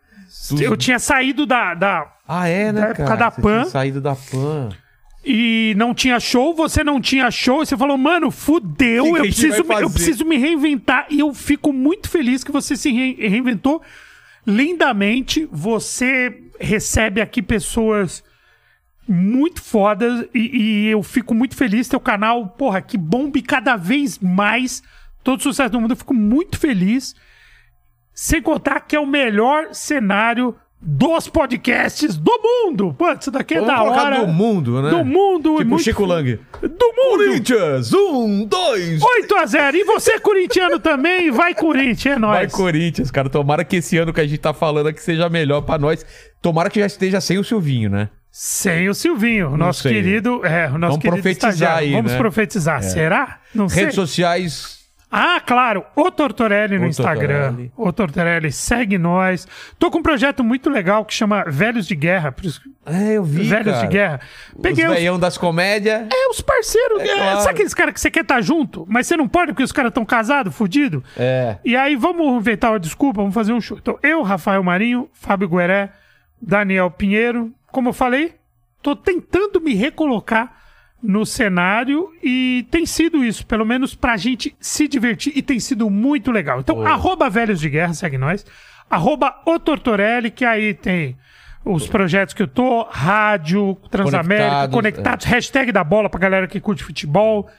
[0.62, 3.16] Eu tinha saído da, da, Ah, é, né, Da época cara?
[3.16, 3.66] da Você Pan.
[3.66, 4.70] saído da Pan.
[5.26, 9.18] e não tinha show, você não tinha show, e você falou, mano, fudeu, Que que
[9.18, 11.08] eu, preciso, me- eu preciso me reinventar.
[11.10, 13.82] E eu fico muito feliz que você se re- reinventou
[14.46, 15.48] lindamente.
[15.52, 18.24] Você recebe aqui pessoas
[19.08, 21.88] muito fodas e, e eu fico muito feliz.
[21.88, 24.84] Teu canal, porra, que bombe cada vez mais.
[25.26, 27.16] Todo sucesso do mundo, eu fico muito feliz.
[28.14, 32.94] Sem contar que é o melhor cenário dos podcasts do mundo.
[32.96, 34.20] Pô, isso daqui é Vamos da hora.
[34.24, 34.92] do mundo, né?
[34.92, 35.58] Do mundo.
[35.58, 36.40] Tipo muito Chico Lang.
[36.62, 37.26] Do mundo.
[37.26, 39.02] Corinthians, um, dois...
[39.02, 41.32] 8 a 0 E você, corintiano, também?
[41.32, 42.38] Vai, Corinthians, é nóis.
[42.38, 43.28] Vai Corinthians, cara.
[43.28, 46.06] Tomara que esse ano que a gente tá falando aqui seja melhor pra nós.
[46.40, 48.10] Tomara que já esteja sem o Silvinho, né?
[48.32, 49.94] Sem o Silvinho, o nosso sei.
[49.94, 50.46] querido.
[50.46, 51.88] É, o nosso Vamos querido profetizar estagiário.
[51.88, 52.18] aí, Vamos né?
[52.20, 52.84] profetizar.
[52.84, 53.40] Será?
[53.56, 53.80] Não sei.
[53.82, 54.75] Redes sociais.
[55.18, 57.40] Ah, claro, o Tortorelli no O Instagram.
[57.44, 57.72] Tortorelli.
[57.78, 59.48] O Tortorelli, segue nós.
[59.80, 62.34] Tô com um projeto muito legal que chama Velhos de Guerra.
[62.34, 63.88] por isso- É, eu vi, Velhos cara.
[63.88, 64.20] de Guerra.
[64.62, 66.06] Peguei Os os, veião das comédias.
[66.12, 67.00] é, os parceiros.
[67.02, 67.40] é, claro.
[67.40, 69.90] Sabe aqueles caras que você quer estar junto, mas você não pode porque os caras
[69.90, 71.02] estão casados, fudidos?
[71.16, 71.58] É.
[71.64, 73.78] E aí, vamos inventar uma desculpa, vamos fazer um show.
[73.82, 75.92] Então, eu, Rafael Marinho, Fábio Gueré,
[76.42, 77.54] Daniel Pinheiro.
[77.72, 78.36] Como eu falei,
[78.82, 80.65] tô tentando me recolocar
[81.06, 85.90] no cenário e tem sido isso, pelo menos pra gente se divertir e tem sido
[85.90, 86.60] muito legal.
[86.60, 88.46] Então, arroba Velhos de Guerra, segue nós.
[88.90, 91.18] Arroba o Tortorelli, que aí tem
[91.66, 96.60] os projetos que eu tô, rádio, Transamérica, Conectados, conectados, hashtag da bola pra galera que
[96.60, 97.50] curte futebol.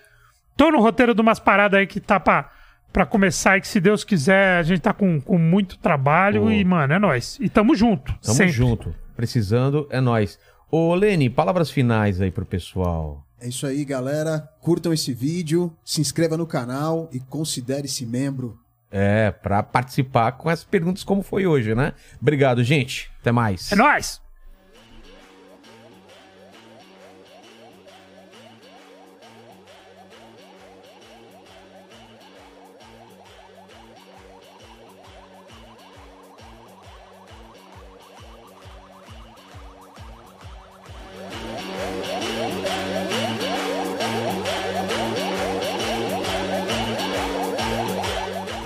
[0.56, 2.50] Tô no roteiro de umas paradas aí que tá pra,
[2.92, 6.54] pra começar e que, se Deus quiser, a gente tá com, com muito trabalho Boa.
[6.54, 7.36] e, mano, é nóis.
[7.40, 8.14] E tamo junto.
[8.22, 8.52] Tamo sempre.
[8.52, 8.94] junto.
[9.16, 10.38] Precisando, é nós.
[10.70, 13.25] Ô, Lene, palavras finais aí pro pessoal.
[13.40, 14.48] É isso aí, galera.
[14.60, 18.58] Curtam esse vídeo, se inscreva no canal e considere-se membro.
[18.90, 21.92] É, pra participar com as perguntas como foi hoje, né?
[22.20, 23.10] Obrigado, gente.
[23.20, 23.70] Até mais.
[23.72, 24.20] É nóis.